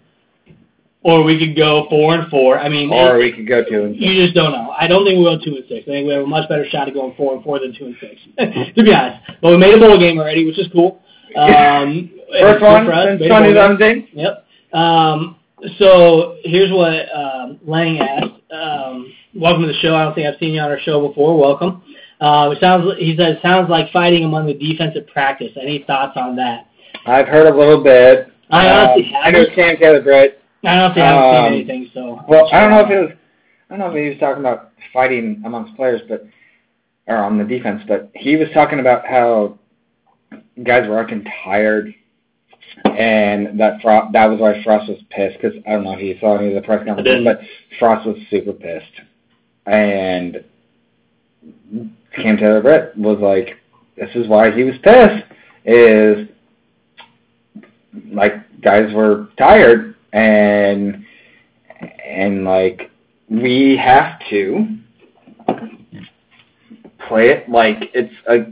or 1.03 1.23
we 1.23 1.37
could 1.37 1.55
go 1.55 1.85
four 1.89 2.15
and 2.15 2.29
four. 2.29 2.57
I 2.57 2.69
mean, 2.69 2.91
Or 2.91 3.17
we 3.17 3.31
could 3.31 3.47
go 3.47 3.63
two 3.63 3.83
and 3.83 3.95
you 3.95 4.23
just 4.23 4.33
don't 4.35 4.51
know. 4.51 4.73
I 4.79 4.87
don't 4.87 5.05
think 5.05 5.19
we'll 5.19 5.37
go 5.37 5.43
two 5.43 5.55
and 5.55 5.65
six. 5.67 5.83
I 5.87 5.91
think 5.91 6.07
we 6.07 6.13
have 6.13 6.23
a 6.23 6.27
much 6.27 6.47
better 6.49 6.65
shot 6.69 6.87
of 6.87 6.93
going 6.93 7.13
four 7.15 7.35
and 7.35 7.43
four 7.43 7.59
than 7.59 7.75
two 7.77 7.85
and 7.85 7.95
six. 7.99 8.15
to 8.75 8.83
be 8.83 8.93
honest, 8.93 9.19
but 9.41 9.51
we 9.51 9.57
made 9.57 9.73
a 9.73 9.79
bowl 9.79 9.99
game 9.99 10.17
already, 10.17 10.45
which 10.45 10.59
is 10.59 10.67
cool. 10.73 11.01
Um, 11.35 12.11
First 12.39 12.61
one 12.61 12.85
since 12.85 13.19
Made 13.21 13.31
a 13.31 13.33
bowl 13.33 13.41
game. 13.41 13.77
2017. 13.77 14.07
Yep. 14.13 14.45
Um, 14.73 15.35
so 15.79 16.37
here's 16.43 16.71
what 16.71 16.93
um, 17.15 17.59
Lang 17.65 17.99
asked. 17.99 18.51
Um, 18.51 19.11
welcome 19.33 19.63
to 19.63 19.67
the 19.67 19.79
show. 19.79 19.95
I 19.95 20.03
don't 20.03 20.13
think 20.13 20.27
I've 20.27 20.39
seen 20.39 20.53
you 20.53 20.61
on 20.61 20.69
our 20.69 20.79
show 20.79 21.07
before. 21.07 21.39
Welcome. 21.39 21.81
Uh, 22.21 22.51
it 22.51 22.59
sounds. 22.61 22.85
He 22.99 23.15
says 23.17 23.37
sounds 23.41 23.69
like 23.69 23.91
fighting 23.91 24.23
among 24.23 24.45
the 24.45 24.53
defensive 24.53 25.07
practice. 25.07 25.51
Any 25.59 25.83
thoughts 25.87 26.13
on 26.17 26.35
that? 26.35 26.67
I've 27.05 27.27
heard 27.27 27.47
a 27.51 27.57
little 27.57 27.83
bit. 27.83 28.27
I 28.49 28.69
honestly 28.69 29.13
Um, 29.15 29.21
I 29.23 29.31
know. 29.31 29.45
Cam 29.55 29.77
Taylor 29.77 30.01
Britt. 30.01 30.42
I 30.63 30.77
honestly 30.77 31.01
haven't 31.01 31.23
um, 31.23 31.45
seen 31.45 31.53
anything. 31.53 31.91
So 31.93 32.19
Well, 32.27 32.49
I 32.53 32.61
don't 32.61 32.71
know 32.71 32.81
if 32.81 32.91
it 32.91 33.01
was. 33.01 33.11
I 33.69 33.77
don't 33.77 33.79
know 33.79 33.97
if 33.97 34.03
he 34.03 34.09
was 34.09 34.19
talking 34.19 34.41
about 34.41 34.71
fighting 34.93 35.41
amongst 35.45 35.75
players, 35.75 36.01
but 36.07 36.25
or 37.07 37.17
on 37.17 37.37
the 37.37 37.43
defense, 37.43 37.81
but 37.87 38.11
he 38.15 38.35
was 38.37 38.47
talking 38.53 38.79
about 38.79 39.05
how 39.05 39.57
guys 40.63 40.87
were 40.87 41.01
fucking 41.01 41.25
tired, 41.43 41.93
and 42.85 43.59
that 43.59 43.81
Fro- 43.81 44.09
that 44.13 44.25
was 44.27 44.39
why 44.39 44.63
Frost 44.63 44.89
was 44.89 44.99
pissed. 45.09 45.37
Because 45.41 45.57
I 45.67 45.71
don't 45.71 45.83
know 45.83 45.93
if 45.93 46.01
you 46.01 46.17
saw 46.19 46.37
any 46.37 46.49
of 46.49 46.55
the 46.55 46.61
press 46.61 46.85
conferences, 46.85 47.25
but 47.25 47.39
Frost 47.79 48.07
was 48.07 48.17
super 48.29 48.53
pissed, 48.53 49.01
and 49.65 50.43
Cam 52.15 52.37
Taylor 52.37 52.61
Britt 52.61 52.97
was 52.97 53.19
like, 53.19 53.57
"This 53.97 54.09
is 54.15 54.27
why 54.27 54.51
he 54.51 54.63
was 54.63 54.75
pissed." 54.81 55.25
Is 55.65 56.27
like 58.11 58.33
guys 58.61 58.93
were 58.93 59.27
tired 59.37 59.92
and 60.13 61.03
and 62.05 62.43
like 62.45 62.89
we 63.29 63.75
have 63.77 64.19
to 64.29 64.65
play 67.07 67.29
it 67.29 67.49
like 67.49 67.77
it's 67.93 68.13
a 68.27 68.45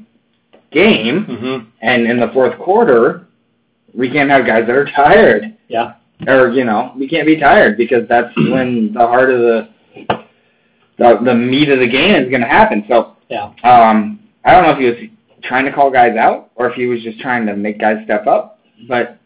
game 0.75 1.25
Mm-hmm. 1.25 1.69
and 1.81 2.07
in 2.07 2.19
the 2.19 2.29
fourth 2.33 2.57
quarter 2.59 3.27
we 3.93 4.09
can't 4.09 4.29
have 4.29 4.45
guys 4.45 4.65
that 4.67 4.75
are 4.75 4.85
tired 4.95 5.57
Yeah. 5.67 5.93
or 6.27 6.49
you 6.49 6.63
know 6.65 6.93
we 6.97 7.07
can't 7.07 7.25
be 7.27 7.37
tired 7.39 7.77
because 7.77 8.07
that's 8.07 8.33
when 8.37 8.93
the 8.93 8.99
heart 8.99 9.29
of 9.31 9.39
the 9.39 9.67
the, 10.97 11.19
the 11.25 11.33
meat 11.35 11.69
of 11.69 11.79
the 11.79 11.87
game 11.89 12.15
is 12.15 12.29
going 12.29 12.41
to 12.41 12.47
happen 12.47 12.85
so 12.87 13.15
Yeah. 13.29 13.51
um 13.63 14.19
i 14.45 14.51
don't 14.51 14.63
know 14.63 14.71
if 14.71 14.77
he 14.79 14.85
was 14.85 15.09
trying 15.43 15.65
to 15.65 15.71
call 15.73 15.91
guys 15.91 16.15
out 16.17 16.51
or 16.55 16.69
if 16.69 16.75
he 16.75 16.85
was 16.87 17.01
just 17.03 17.19
trying 17.19 17.45
to 17.47 17.55
make 17.55 17.79
guys 17.79 17.97
step 18.05 18.25
up 18.27 18.59
but 18.87 19.17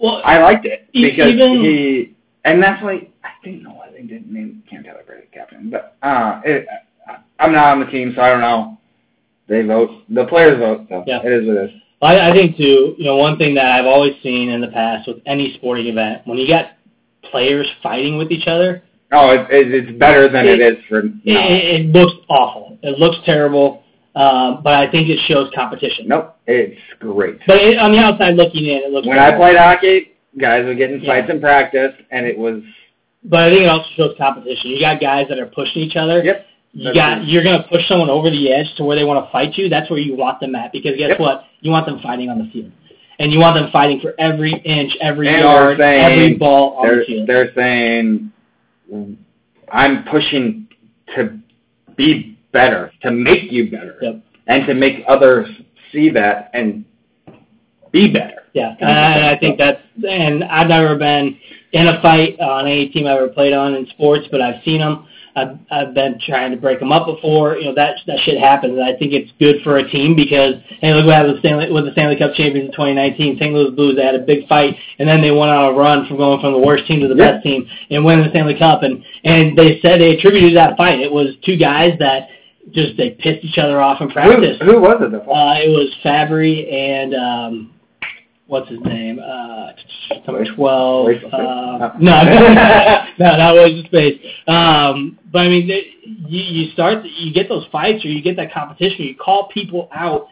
Well, 0.00 0.20
I 0.24 0.38
liked 0.42 0.64
it 0.66 0.88
because 0.92 1.28
even- 1.32 1.60
he, 1.64 2.14
and 2.44 2.62
that's 2.62 2.82
why 2.82 3.08
I 3.22 3.28
didn't 3.44 3.62
know 3.62 3.70
why 3.74 3.90
they 3.92 4.02
didn't 4.02 4.32
name 4.32 4.62
Cam 4.68 4.82
Taylor 4.82 5.02
Britt 5.06 5.30
captain, 5.32 5.70
but 5.70 5.96
uh, 6.02 6.40
it, 6.44 6.66
I'm 7.38 7.52
not 7.52 7.72
on 7.72 7.80
the 7.80 7.86
team, 7.86 8.12
so 8.16 8.22
I 8.22 8.30
don't 8.30 8.40
know. 8.40 8.78
They 9.48 9.62
vote. 9.62 9.90
The 10.08 10.24
players 10.26 10.58
vote. 10.58 10.86
So 10.88 11.04
Yeah. 11.06 11.20
it 11.24 11.32
is 11.32 11.46
what 11.46 11.56
it 11.56 11.64
is. 11.70 11.80
I, 12.02 12.30
I 12.30 12.32
think 12.32 12.56
too. 12.56 12.94
You 12.96 13.04
know, 13.04 13.16
one 13.16 13.36
thing 13.36 13.54
that 13.56 13.66
I've 13.66 13.84
always 13.86 14.14
seen 14.22 14.48
in 14.48 14.60
the 14.60 14.68
past 14.68 15.06
with 15.06 15.18
any 15.26 15.52
sporting 15.54 15.86
event, 15.86 16.22
when 16.26 16.38
you 16.38 16.48
got 16.48 16.72
players 17.30 17.66
fighting 17.82 18.16
with 18.16 18.30
each 18.30 18.46
other, 18.46 18.82
Oh, 19.12 19.30
it, 19.32 19.50
it, 19.50 19.74
it's 19.74 19.98
better 19.98 20.28
than 20.30 20.46
it, 20.46 20.60
It- 20.60 20.78
is 20.78 20.84
for 20.88 21.02
now. 21.02 21.10
it, 21.24 21.80
it 21.80 21.86
looks 21.88 22.14
awful. 22.28 22.78
It 22.82 22.98
looks 22.98 23.16
terrible. 23.26 23.82
Um, 24.16 24.60
but 24.64 24.74
I 24.74 24.90
think 24.90 25.08
it 25.08 25.18
shows 25.28 25.50
competition. 25.54 26.08
Nope, 26.08 26.34
it's 26.46 26.80
great. 26.98 27.38
But 27.46 27.58
it, 27.58 27.78
on 27.78 27.92
the 27.92 27.98
outside 27.98 28.34
looking 28.34 28.66
in, 28.66 28.78
it 28.82 28.90
looks. 28.90 29.06
When 29.06 29.18
I 29.18 29.36
played 29.36 29.56
hockey, 29.56 30.12
guys 30.38 30.64
would 30.64 30.78
get 30.78 30.90
in 30.90 31.00
Yeah. 31.00 31.20
fights 31.20 31.30
in 31.30 31.40
practice, 31.40 31.92
and 32.10 32.26
it 32.26 32.36
was 32.36 32.62
But 33.22 33.44
I 33.44 33.50
think 33.50 33.62
it 33.62 33.68
also 33.68 33.86
shows 33.96 34.14
competition. 34.18 34.70
You 34.70 34.80
got 34.80 35.00
guys 35.00 35.26
that 35.28 35.38
are 35.38 35.46
pushing 35.46 35.82
each 35.82 35.94
other. 35.96 36.22
yep. 36.24 36.46
You 36.72 36.92
got 36.94 37.24
you're 37.26 37.42
gonna 37.44 37.64
push 37.70 37.86
someone 37.88 38.10
over 38.10 38.30
the 38.30 38.50
edge 38.52 38.72
to 38.76 38.84
where 38.84 38.96
they 38.96 39.04
want 39.04 39.24
to 39.24 39.30
fight 39.32 39.56
you. 39.58 39.68
That's 39.68 39.88
where 39.90 39.98
you 39.98 40.14
want 40.16 40.40
them 40.40 40.54
at 40.54 40.72
because 40.72 40.96
guess 40.96 41.10
Yep. 41.10 41.20
what? 41.20 41.44
You 41.60 41.70
want 41.70 41.86
them 41.86 41.98
fighting 42.00 42.30
on 42.30 42.38
the 42.38 42.44
field, 42.52 42.70
and 43.18 43.32
you 43.32 43.38
want 43.38 43.54
them 43.56 43.70
fighting 43.70 44.00
for 44.00 44.14
every 44.18 44.52
inch, 44.52 44.96
every 45.00 45.28
And 45.28 45.40
yard, 45.40 45.78
saying- 45.78 46.04
every 46.04 46.34
ball 46.34 46.74
on 46.78 46.86
They're 46.86 46.96
the 47.00 47.04
field. 47.04 47.26
they're 47.28 47.52
saying 47.54 48.30
I'm 49.72 50.04
pushing 50.04 50.66
to 51.16 51.38
be 51.96 52.36
better, 52.52 52.92
to 53.02 53.10
make 53.10 53.50
you 53.52 53.70
better, 53.70 53.96
Yep. 54.02 54.20
and 54.46 54.66
to 54.66 54.74
make 54.74 55.04
others 55.08 55.48
see 55.92 56.10
that 56.10 56.50
and 56.54 56.84
be 57.92 58.08
better. 58.12 58.42
Yeah, 58.52 58.74
and 58.80 59.24
I 59.26 59.36
think 59.38 59.58
that's 59.58 59.80
and 60.08 60.42
I've 60.44 60.68
never 60.68 60.96
been 60.96 61.36
in 61.72 61.86
a 61.86 62.00
fight 62.02 62.38
on 62.40 62.66
any 62.66 62.88
team 62.88 63.06
I've 63.06 63.16
ever 63.18 63.28
played 63.28 63.52
on 63.52 63.74
in 63.74 63.86
sports, 63.88 64.26
but 64.30 64.40
I've 64.40 64.62
seen 64.64 64.78
them. 64.80 65.06
I've 65.36 65.56
I've 65.70 65.94
been 65.94 66.18
trying 66.26 66.50
to 66.50 66.56
break 66.56 66.80
them 66.80 66.90
up 66.90 67.06
before. 67.06 67.56
You 67.56 67.66
know 67.66 67.74
that 67.76 67.96
that 68.08 68.18
shit 68.24 68.38
happens. 68.40 68.72
And 68.76 68.82
I 68.82 68.96
think 68.98 69.12
it's 69.12 69.30
good 69.38 69.62
for 69.62 69.76
a 69.78 69.88
team 69.88 70.16
because 70.16 70.54
hey, 70.80 70.92
look 70.92 71.06
what 71.06 71.14
happened 71.14 71.34
with 71.34 71.42
Stanley 71.42 71.70
with 71.70 71.84
the 71.84 71.92
Stanley 71.92 72.16
Cup 72.16 72.34
champions 72.34 72.66
in 72.66 72.72
2019. 72.72 73.36
St. 73.38 73.54
Louis 73.54 73.70
Blues 73.70 73.94
they 73.94 74.04
had 74.04 74.16
a 74.16 74.26
big 74.26 74.48
fight 74.48 74.74
and 74.98 75.08
then 75.08 75.20
they 75.20 75.30
went 75.30 75.52
on 75.52 75.72
a 75.72 75.76
run 75.76 76.06
from 76.08 76.16
going 76.16 76.40
from 76.40 76.52
the 76.52 76.58
worst 76.58 76.86
team 76.88 76.98
to 77.00 77.06
the 77.08 77.14
Yeah. 77.14 77.32
best 77.32 77.44
team 77.44 77.68
and 77.90 78.04
winning 78.04 78.24
the 78.24 78.30
Stanley 78.30 78.58
Cup. 78.58 78.82
And 78.82 79.04
and 79.22 79.56
they 79.56 79.78
said 79.80 80.00
they 80.00 80.16
attributed 80.16 80.56
that 80.56 80.76
fight. 80.76 80.98
It 80.98 81.12
was 81.12 81.36
two 81.44 81.56
guys 81.56 81.96
that 82.00 82.28
just 82.72 82.96
they 82.96 83.10
pissed 83.10 83.44
each 83.44 83.58
other 83.58 83.80
off 83.80 84.00
in 84.00 84.08
practice. 84.10 84.58
who 84.62 84.80
was 84.80 84.96
it? 85.00 85.14
Uh, 85.14 85.20
it 85.64 85.68
was 85.70 85.94
Fabbri 86.04 86.72
and 86.72 87.14
um, 87.14 87.74
what's 88.46 88.68
his 88.68 88.80
name? 88.80 89.18
Uh, 89.18 89.72
number 90.26 90.44
twelve. 90.54 91.06
Waste 91.06 91.24
of 91.24 91.32
Uh, 91.34 91.90
Space? 91.90 92.00
no, 92.02 92.22
no, 93.18 93.36
not 93.36 93.54
Waste 93.54 93.80
of 93.80 93.86
Space. 93.86 94.20
Um, 94.46 95.18
but 95.32 95.40
I 95.40 95.48
mean, 95.48 95.68
they, 95.68 95.86
you, 96.04 96.40
you 96.42 96.70
start, 96.72 97.04
you 97.04 97.32
get 97.32 97.48
those 97.48 97.66
fights, 97.70 98.04
or 98.04 98.08
you 98.08 98.22
get 98.22 98.36
that 98.36 98.52
competition. 98.52 99.04
You 99.04 99.16
call 99.16 99.48
people 99.48 99.88
out 99.94 100.28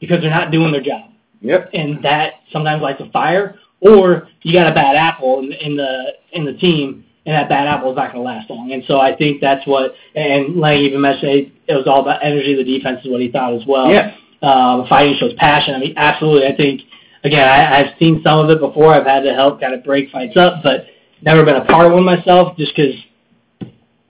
because 0.00 0.20
they're 0.20 0.30
not 0.30 0.50
doing 0.52 0.72
their 0.72 0.82
job, 0.82 1.10
Yep. 1.40 1.70
and 1.72 2.04
that 2.04 2.34
sometimes 2.52 2.82
lights 2.82 3.00
a 3.00 3.10
fire. 3.10 3.58
Or 3.80 4.28
you 4.42 4.52
got 4.52 4.70
a 4.70 4.74
bad 4.74 4.94
apple 4.96 5.38
in, 5.40 5.52
in 5.52 5.76
the 5.76 6.12
in 6.32 6.44
the 6.44 6.52
team, 6.54 7.04
and 7.26 7.34
that 7.34 7.48
bad 7.48 7.66
apple 7.66 7.90
is 7.90 7.96
not 7.96 8.12
going 8.12 8.24
to 8.24 8.28
last 8.30 8.48
long. 8.48 8.72
And 8.72 8.84
so 8.86 8.98
I 9.00 9.14
think 9.16 9.40
that's 9.40 9.66
what. 9.66 9.94
And 10.14 10.56
Lang 10.56 10.78
even 10.78 11.00
mentioned 11.00 11.30
it, 11.32 11.52
it 11.68 11.74
was 11.74 11.86
all 11.86 12.00
about 12.02 12.24
energy. 12.24 12.52
of 12.52 12.64
The 12.64 12.78
defense 12.78 13.04
is 13.04 13.10
what 13.10 13.20
he 13.20 13.30
thought 13.30 13.52
as 13.54 13.66
well 13.66 13.90
Yeah. 13.90 14.14
um, 14.42 14.86
fighting 14.88 15.16
shows 15.18 15.34
passion. 15.36 15.74
I 15.74 15.78
mean, 15.80 15.94
absolutely. 15.96 16.46
I 16.46 16.56
think 16.56 16.82
again, 17.24 17.46
I, 17.48 17.80
I've 17.80 17.98
seen 17.98 18.20
some 18.22 18.38
of 18.38 18.50
it 18.50 18.60
before. 18.60 18.94
I've 18.94 19.06
had 19.06 19.20
to 19.24 19.34
help 19.34 19.60
kind 19.60 19.74
of 19.74 19.82
break 19.84 20.10
fights 20.10 20.36
up, 20.36 20.62
but 20.62 20.86
never 21.22 21.44
been 21.44 21.56
a 21.56 21.64
part 21.64 21.86
of 21.86 21.92
one 21.92 22.04
myself, 22.04 22.56
just 22.56 22.74
because 22.76 22.94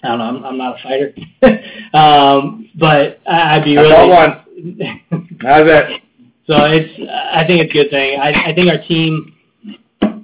I 0.02 0.08
don't 0.08 0.18
know. 0.18 0.24
I'm, 0.24 0.44
I'm 0.44 0.58
not 0.58 0.78
a 0.78 0.82
fighter, 0.82 1.14
um, 1.96 2.68
but 2.78 3.20
I- 3.26 3.56
I'd 3.56 3.64
be 3.64 3.76
I 3.78 3.80
really. 3.80 3.94
fought 3.94 4.08
one. 4.08 5.38
How's 5.40 5.66
it? 5.66 6.02
so 6.46 6.54
it's. 6.66 7.10
I 7.34 7.44
think 7.46 7.62
it's 7.62 7.70
a 7.70 7.74
good 7.74 7.90
thing. 7.90 8.20
I, 8.20 8.50
I 8.50 8.54
think 8.54 8.68
our 8.68 8.86
team. 8.86 9.32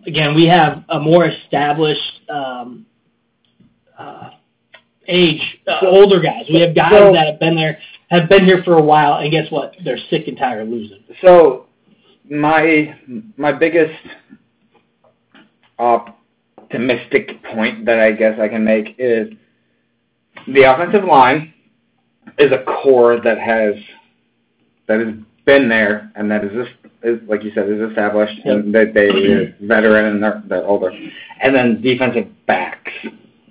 Again, 0.06 0.34
we 0.34 0.46
have 0.46 0.84
a 0.88 0.98
more 0.98 1.26
established 1.26 2.20
um, 2.28 2.86
uh, 3.98 4.30
age, 5.06 5.40
uh, 5.66 5.86
older 5.86 6.20
guys. 6.20 6.44
We 6.52 6.60
have 6.60 6.74
guys 6.74 6.92
so- 6.92 7.12
that 7.12 7.26
have 7.26 7.40
been 7.40 7.54
there, 7.54 7.78
have 8.10 8.28
been 8.28 8.44
here 8.44 8.62
for 8.64 8.78
a 8.78 8.82
while, 8.82 9.14
and 9.18 9.30
guess 9.30 9.50
what? 9.50 9.74
They're 9.84 9.98
sick 10.10 10.28
and 10.28 10.36
tired 10.36 10.62
of 10.62 10.68
losing. 10.68 11.04
So 11.20 11.66
my 12.28 12.96
my 13.36 13.52
biggest 13.52 13.94
optimistic 15.78 17.42
point 17.44 17.84
that 17.86 17.98
I 17.98 18.12
guess 18.12 18.38
I 18.40 18.48
can 18.48 18.64
make 18.64 18.94
is 18.98 19.28
the 20.46 20.62
offensive 20.62 21.04
line 21.04 21.52
is 22.38 22.52
a 22.52 22.64
core 22.64 23.20
that 23.20 23.38
has 23.38 23.74
that 24.88 25.00
has 25.00 25.14
been 25.44 25.68
there 25.68 26.10
and 26.14 26.30
that 26.30 26.44
is 26.44 26.52
just 26.52 26.81
is 27.04 27.20
like 27.28 27.42
you 27.44 27.50
said 27.54 27.68
is 27.68 27.80
established 27.90 28.38
and 28.44 28.74
that 28.74 28.92
they 28.94 29.08
are 29.08 29.54
veteran 29.62 30.06
and 30.06 30.22
they're, 30.22 30.42
they're 30.48 30.64
older 30.64 30.90
and 31.42 31.54
then 31.54 31.80
defensive 31.82 32.28
backs 32.46 32.92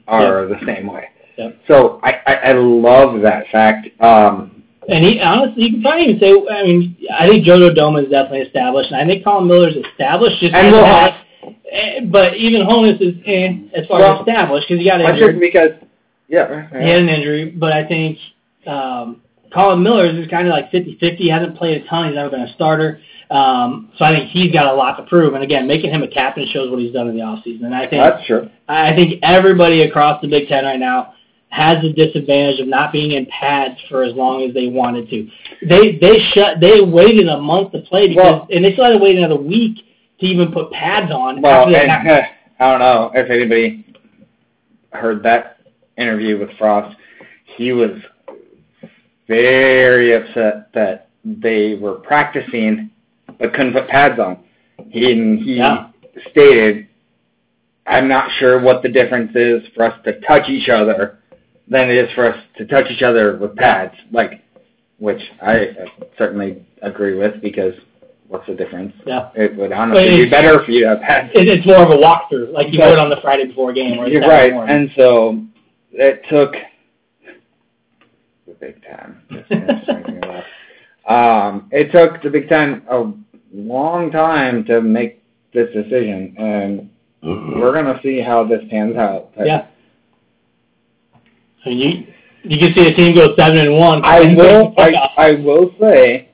are 0.07 0.47
the 0.47 0.59
same 0.65 0.87
way. 0.87 1.05
Yep. 1.37 1.59
So 1.67 1.99
I, 2.03 2.11
I, 2.27 2.33
I 2.33 2.53
love 2.53 3.21
that 3.21 3.45
fact. 3.51 3.87
Um, 4.01 4.63
And 4.89 5.03
he 5.05 5.19
honestly, 5.21 5.63
you 5.63 5.71
can 5.73 5.81
probably 5.81 6.03
even 6.05 6.19
say, 6.19 6.31
I 6.53 6.63
mean, 6.63 6.97
I 7.17 7.27
think 7.27 7.45
Jojo 7.45 7.75
Domann 7.77 8.03
is 8.05 8.09
definitely 8.11 8.41
established, 8.41 8.91
and 8.91 8.99
I 9.01 9.05
think 9.05 9.23
Collin 9.23 9.47
Miller's 9.47 9.75
established. 9.75 10.39
Just 10.41 10.53
And 10.53 10.71
Will 10.73 10.83
had- 10.85 11.15
eh, 11.71 11.99
but 12.11 12.35
even 12.35 12.61
Honas 12.61 12.99
is 13.01 13.15
eh, 13.25 13.53
as 13.73 13.87
far 13.87 13.99
Well, 13.99 14.13
as 14.15 14.19
established 14.27 14.67
because 14.67 14.81
he 14.83 14.89
got 14.89 15.01
injured. 15.01 15.39
because 15.39 15.71
yeah, 16.27 16.67
He 16.69 16.89
had 16.89 16.99
an 16.99 17.09
injury, 17.09 17.51
but 17.51 17.71
I 17.73 17.87
think 17.87 18.17
um, 18.67 19.21
Collin 19.53 19.83
Miller's 19.83 20.17
is 20.17 20.29
kind 20.29 20.47
of 20.47 20.51
like 20.51 20.71
50-50. 20.71 21.17
He 21.17 21.29
hasn't 21.29 21.57
played 21.57 21.81
a 21.81 21.87
ton. 21.87 22.07
He's 22.07 22.15
never 22.15 22.29
been 22.29 22.41
a 22.41 22.53
starter. 22.53 22.99
Um, 23.29 23.91
so 23.97 24.05
I 24.05 24.13
think 24.15 24.29
he's 24.29 24.51
got 24.51 24.73
a 24.73 24.75
lot 24.75 24.97
to 24.97 25.03
prove. 25.03 25.33
And 25.33 25.43
again, 25.43 25.67
making 25.67 25.91
him 25.91 26.03
a 26.03 26.07
captain 26.07 26.45
shows 26.51 26.69
what 26.69 26.79
he's 26.79 26.93
done 26.93 27.07
in 27.07 27.15
the 27.15 27.21
offseason. 27.21 27.63
And 27.65 27.73
I 27.75 27.87
think 27.87 28.03
that's 28.03 28.25
true. 28.27 28.49
I 28.67 28.93
think 28.95 29.19
everybody 29.23 29.83
across 29.83 30.21
the 30.21 30.27
Big 30.27 30.47
Ten 30.47 30.65
right 30.65 30.79
now 30.79 31.13
has 31.49 31.81
the 31.81 31.91
disadvantage 31.93 32.59
of 32.59 32.67
not 32.67 32.91
being 32.93 33.11
in 33.11 33.25
pads 33.27 33.75
for 33.89 34.03
as 34.03 34.13
long 34.15 34.43
as 34.47 34.53
they 34.53 34.67
wanted 34.67 35.09
to. 35.09 35.27
They 35.67 35.97
they 35.97 36.19
shut 36.33 36.59
they 36.61 36.79
waited 36.81 37.27
a 37.27 37.39
month 37.41 37.73
to 37.73 37.79
play 37.81 38.07
because 38.07 38.23
Well- 38.23 38.47
and 38.51 38.63
they 38.63 38.73
still 38.73 38.85
had 38.85 38.91
to 38.91 38.97
wait 38.97 39.17
another 39.17 39.35
week 39.35 39.77
to 40.19 40.25
even 40.25 40.51
put 40.51 40.71
pads 40.71 41.11
on. 41.11 41.41
Well, 41.41 41.73
and, 41.73 42.07
uh, 42.09 42.21
I 42.59 42.71
don't 42.71 42.79
know 42.79 43.11
if 43.13 43.29
anybody 43.29 43.85
heard 44.93 45.23
that 45.23 45.57
interview 45.97 46.37
with 46.39 46.49
Frost. 46.57 46.95
He 47.57 47.71
was 47.73 47.91
very 49.35 50.13
upset 50.13 50.73
that 50.73 51.07
they 51.23 51.75
were 51.75 51.93
practicing 51.95 52.89
but 53.39 53.53
couldn't 53.53 53.73
put 53.73 53.87
pads 53.87 54.19
on. 54.19 54.37
He 54.89 55.05
he 55.37 55.55
Yeah. 55.55 55.87
stated, 56.31 56.87
"I'm 57.87 58.07
not 58.09 58.29
sure 58.39 58.59
what 58.59 58.81
the 58.83 58.89
difference 58.89 59.33
is 59.35 59.65
for 59.73 59.83
us 59.83 59.95
to 60.03 60.19
touch 60.21 60.49
each 60.49 60.67
other 60.69 61.19
than 61.67 61.89
it 61.89 61.95
is 61.97 62.11
for 62.11 62.25
us 62.25 62.37
to 62.57 62.65
touch 62.65 62.91
each 62.91 63.03
other 63.03 63.37
with 63.37 63.55
pads." 63.55 63.93
Like, 64.11 64.41
which 64.99 65.21
I 65.41 65.69
certainly 66.17 66.57
agree 66.81 67.15
with 67.15 67.41
because 67.41 67.73
what's 68.27 68.45
the 68.47 68.53
difference? 68.55 68.93
yeah. 69.05 69.29
It 69.35 69.55
would 69.55 69.71
honestly 69.71 70.25
be 70.25 70.29
better 70.29 70.59
for 70.65 70.71
you 70.71 70.81
to 70.81 70.89
have 70.89 71.01
pads. 71.01 71.31
It, 71.35 71.47
it's 71.47 71.65
more 71.65 71.77
of 71.87 71.89
a 71.91 71.97
walkthrough, 71.97 72.51
like 72.51 72.71
you 72.73 72.79
But- 72.79 72.89
would 72.89 72.99
on 72.99 73.09
the 73.09 73.17
Friday 73.21 73.45
before 73.45 73.71
game. 73.71 73.97
Or 73.99 74.07
You're 74.07 74.27
right, 74.27 74.51
morning. 74.53 74.75
and 74.75 74.91
so 74.95 75.39
it 75.93 76.23
took 76.29 76.55
Big 78.61 78.81
Ten. 78.83 79.21
This 79.29 79.45
is 79.49 79.87
making 79.87 80.21
me 80.21 80.21
laugh. 80.27 81.53
um, 81.53 81.69
it 81.71 81.91
took 81.91 82.21
the 82.21 82.29
Big 82.29 82.47
Ten 82.47 82.83
a 82.89 83.11
long 83.51 84.11
time 84.11 84.63
to 84.65 84.81
make 84.81 85.23
this 85.53 85.67
decision, 85.73 86.35
and 86.37 86.89
we're 87.21 87.73
gonna 87.73 87.99
see 88.01 88.21
how 88.21 88.45
this 88.47 88.61
pans 88.69 88.95
out. 88.95 89.31
But 89.35 89.47
yeah. 89.47 89.67
I 91.65 91.69
mean, 91.69 92.13
you 92.43 92.51
you 92.51 92.57
can 92.59 92.73
see 92.73 92.87
a 92.87 92.95
team 92.95 93.15
go 93.15 93.35
seven 93.35 93.57
and 93.57 93.77
one. 93.77 94.05
I 94.05 94.33
will. 94.35 94.73
I. 94.77 94.91
I 95.17 95.31
will 95.33 95.71
say 95.79 96.29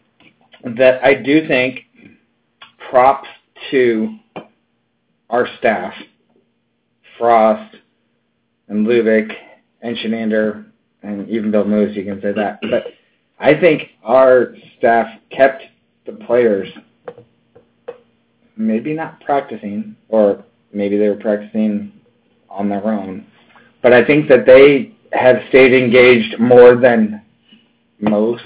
that 0.63 1.03
I 1.03 1.13
do 1.15 1.47
think 1.47 1.80
props 2.89 3.28
to 3.71 4.17
our 5.30 5.47
staff, 5.57 5.93
Frost 7.17 7.75
and 8.67 8.86
Lubick 8.86 9.32
and 9.82 9.97
Chinander 9.97 10.66
and 11.04 11.30
even 11.30 11.52
Bill 11.52 11.66
Moos. 11.66 11.95
You 11.95 12.04
can 12.04 12.22
say 12.22 12.32
that, 12.34 12.60
but 12.62 12.86
I 13.39 13.54
think 13.60 13.89
our 14.04 14.56
staff 14.78 15.08
kept 15.30 15.64
the 16.06 16.14
players 16.14 16.68
maybe 18.56 18.93
not 18.93 19.22
practicing, 19.22 19.95
or 20.10 20.43
maybe 20.74 20.98
they 20.98 21.10
were 21.10 21.16
practicing 21.16 21.91
on 22.50 22.70
their 22.70 22.86
own. 22.86 23.26
But 23.82 23.93
I 23.93 24.04
think 24.04 24.28
that 24.30 24.45
they 24.45 24.95
have 25.14 25.38
stayed 25.50 25.74
engaged 25.74 26.39
more 26.39 26.76
than 26.76 27.22
most, 28.00 28.43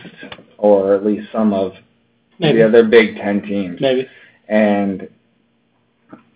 or 0.58 0.96
at 0.96 1.06
least 1.06 1.32
some 1.32 1.54
of 1.54 1.74
maybe 2.40 2.60
the 2.60 2.68
other 2.68 2.84
Big 2.84 3.16
Ten 3.16 3.42
teams. 3.42 3.80
maybe 3.80 4.08
And 4.50 5.08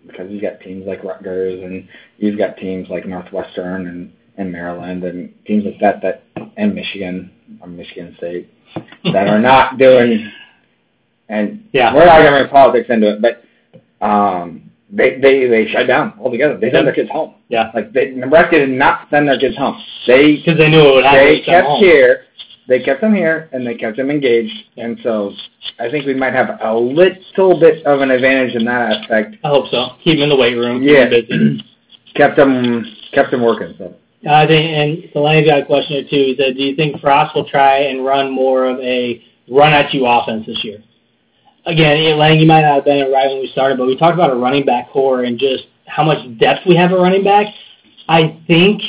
because 0.06 0.30
you've 0.30 0.42
got 0.42 0.60
teams 0.60 0.86
like 0.86 1.04
Rutgers 1.04 1.62
and 1.62 1.88
you've 2.18 2.38
got 2.38 2.56
teams 2.56 2.88
like 2.88 3.06
Northwestern 3.06 3.88
and, 3.88 4.12
and 4.38 4.50
Maryland 4.52 5.04
and 5.04 5.32
teams 5.46 5.64
like 5.64 5.78
that 5.80 6.02
that 6.02 6.22
and 6.56 6.74
Michigan, 6.74 7.30
or 7.60 7.68
Michigan 7.68 8.14
State, 8.18 8.48
that 9.12 9.28
are 9.28 9.38
not 9.38 9.78
doing. 9.86 10.30
And 11.28 11.64
Yeah. 11.72 11.94
we're 11.94 12.06
not 12.06 12.18
to 12.22 12.30
bring 12.30 12.48
politics 12.48 12.88
into 12.90 13.14
it, 13.14 13.22
but 13.22 13.42
um, 14.06 14.70
they 14.90 15.18
they 15.20 15.46
they 15.48 15.66
shut 15.68 15.86
down 15.86 16.14
altogether. 16.20 16.56
They 16.58 16.70
sent 16.70 16.84
their 16.86 16.94
kids 16.94 17.10
home. 17.10 17.34
Yeah. 17.48 17.70
Like 17.74 17.92
they, 17.92 18.10
Nebraska 18.10 18.58
did 18.58 18.70
not 18.70 19.08
send 19.10 19.28
their 19.28 19.38
kids 19.38 19.56
home. 19.56 19.76
They 20.06 20.36
Because 20.36 20.58
they 20.58 20.68
knew 20.68 20.80
it 20.80 20.94
would 20.96 21.04
happen. 21.04 21.24
they 21.26 21.40
kept 21.40 21.66
home. 21.66 21.80
here. 21.82 22.22
They 22.68 22.80
kept 22.82 23.00
them 23.00 23.14
here, 23.14 23.48
and 23.52 23.64
they 23.64 23.76
kept 23.76 23.96
them 23.96 24.10
engaged. 24.10 24.52
And 24.76 24.98
so, 25.04 25.30
I 25.78 25.88
think 25.88 26.04
we 26.04 26.14
might 26.14 26.32
have 26.32 26.58
a 26.60 26.74
little 26.74 27.60
bit 27.60 27.86
of 27.86 28.00
an 28.00 28.10
advantage 28.10 28.56
in 28.56 28.64
that 28.64 28.90
aspect. 28.92 29.36
I 29.44 29.48
hope 29.50 29.68
so. 29.70 29.90
Keep 30.02 30.16
them 30.16 30.24
in 30.24 30.28
the 30.30 30.36
weight 30.36 30.54
room. 30.56 30.80
Keep 30.80 30.90
Yeah. 30.90 31.08
them 31.08 31.26
busy. 31.28 31.64
kept 32.16 32.36
them 32.36 32.84
kept 33.12 33.30
them 33.30 33.42
working. 33.42 33.74
So 33.78 33.94
Uh, 34.26 34.32
I 34.32 34.46
think, 34.46 34.70
and 34.70 35.12
Delaney's 35.12 35.46
got 35.46 35.60
a 35.60 35.66
question 35.66 35.96
here 35.96 36.02
too. 36.02 36.26
He 36.26 36.36
said, 36.36 36.56
"Do 36.56 36.62
you 36.62 36.74
think 36.74 37.00
Frost 37.00 37.34
will 37.34 37.48
try 37.48 37.78
and 37.78 38.04
run 38.04 38.30
more 38.30 38.64
of 38.66 38.78
a 38.80 39.22
run 39.48 39.72
at 39.72 39.94
you 39.94 40.04
offense 40.06 40.46
this 40.46 40.64
year?" 40.64 40.82
Again, 41.64 42.18
Lang, 42.18 42.38
you 42.38 42.46
might 42.46 42.62
not 42.62 42.74
have 42.76 42.84
been 42.84 43.10
right 43.12 43.28
when 43.28 43.40
we 43.40 43.48
started, 43.48 43.78
but 43.78 43.86
we 43.86 43.96
talked 43.96 44.14
about 44.14 44.30
a 44.30 44.36
running 44.36 44.64
back 44.64 44.90
core 44.90 45.24
and 45.24 45.38
just 45.38 45.64
how 45.86 46.04
much 46.04 46.18
depth 46.38 46.66
we 46.66 46.76
have 46.76 46.92
at 46.92 46.98
running 46.98 47.24
back. 47.24 47.46
I 48.08 48.40
think, 48.46 48.82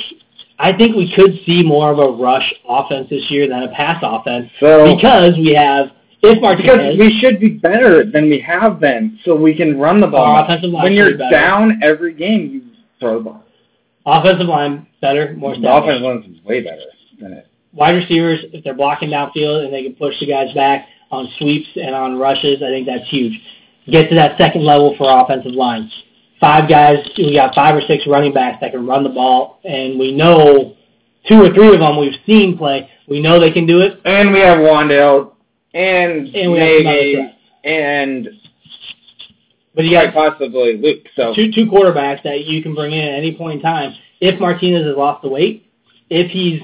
I 0.60 0.74
think 0.74 0.96
we 0.96 1.12
could 1.16 1.40
see 1.46 1.64
more 1.64 1.92
of 1.92 2.00
a 2.00 2.12
rush 2.22 2.54
offense 2.68 3.10
this 3.10 3.30
year 3.30 3.48
than 3.48 3.64
a 3.64 3.70
pass 3.70 4.00
offense 4.04 4.50
so 4.60 4.96
because 4.96 5.36
we 5.38 5.54
have 5.54 5.88
if 6.24 6.42
because 6.58 6.98
we 6.98 7.20
should 7.20 7.40
be 7.40 7.50
better 7.50 8.04
than 8.04 8.30
we 8.30 8.40
have 8.40 8.80
been, 8.80 9.20
so 9.24 9.36
we 9.36 9.56
can 9.56 9.80
run 9.80 10.02
the 10.02 10.08
ball. 10.08 10.44
Offensive 10.44 10.72
when 10.72 10.94
you're 10.94 11.16
down 11.16 11.80
every 11.84 12.14
game, 12.14 12.50
you 12.52 12.62
throw 13.00 13.20
the 13.20 13.24
ball. 13.26 13.44
Offensive 14.08 14.48
line 14.48 14.88
better, 15.02 15.34
more 15.38 15.56
The 15.56 15.72
offensive 15.72 16.02
line's 16.02 16.44
way 16.44 16.64
better 16.64 16.82
than 17.22 17.34
it. 17.34 17.48
wide 17.74 17.96
receivers, 17.96 18.40
if 18.54 18.64
they're 18.64 18.74
blocking 18.74 19.10
downfield 19.10 19.66
and 19.66 19.74
they 19.74 19.84
can 19.84 19.94
push 19.94 20.20
the 20.20 20.28
guys 20.28 20.54
back 20.56 20.88
on 21.12 21.28
sweeps 21.38 21.68
and 21.76 21.94
on 21.94 22.18
rushes, 22.18 22.64
I 22.64 22.70
think 22.70 22.88
that's 22.88 23.08
huge. 23.10 23.40
Get 23.90 24.10
to 24.10 24.16
that 24.16 24.38
second 24.38 24.66
level 24.66 24.96
for 24.98 25.06
offensive 25.22 25.54
line. 25.54 25.92
Five 26.40 26.70
guys, 26.70 26.98
we 27.18 27.34
got 27.34 27.54
five 27.56 27.76
or 27.76 27.82
six 27.82 28.06
running 28.08 28.34
backs 28.34 28.58
that 28.62 28.72
can 28.72 28.86
run 28.86 29.04
the 29.04 29.10
ball, 29.10 29.60
and 29.64 30.00
we 30.00 30.14
know 30.14 30.76
two 31.28 31.42
or 31.42 31.54
three 31.54 31.74
of 31.74 31.80
them 31.80 32.00
we've 32.00 32.20
seen 32.26 32.58
play. 32.58 32.90
We 33.08 33.22
know 33.22 33.40
they 33.40 33.52
can 33.52 33.66
do 33.66 33.82
it, 33.82 34.00
And 34.06 34.32
we 34.34 34.40
have 34.40 34.60
Wandale 34.60 35.34
and, 35.74 36.28
and 36.36 36.52
we 36.52 36.60
have 36.60 37.32
and 37.64 38.30
But 39.78 39.86
you 39.86 39.92
got 39.92 40.12
possibly 40.12 40.76
Luke. 40.78 41.06
So 41.16 41.36
two 41.36 41.52
two 41.52 41.68
quarterbacks 41.68 42.24
that 42.24 42.46
you 42.46 42.64
can 42.64 42.74
bring 42.74 42.94
in 42.94 43.00
at 43.00 43.14
any 43.20 43.38
point 43.38 43.58
in 43.58 43.62
time. 43.62 43.94
If 44.20 44.40
Martinez 44.40 44.84
has 44.88 44.98
lost 44.98 45.22
the 45.22 45.30
weight, 45.30 45.70
if 46.10 46.32
he's 46.32 46.60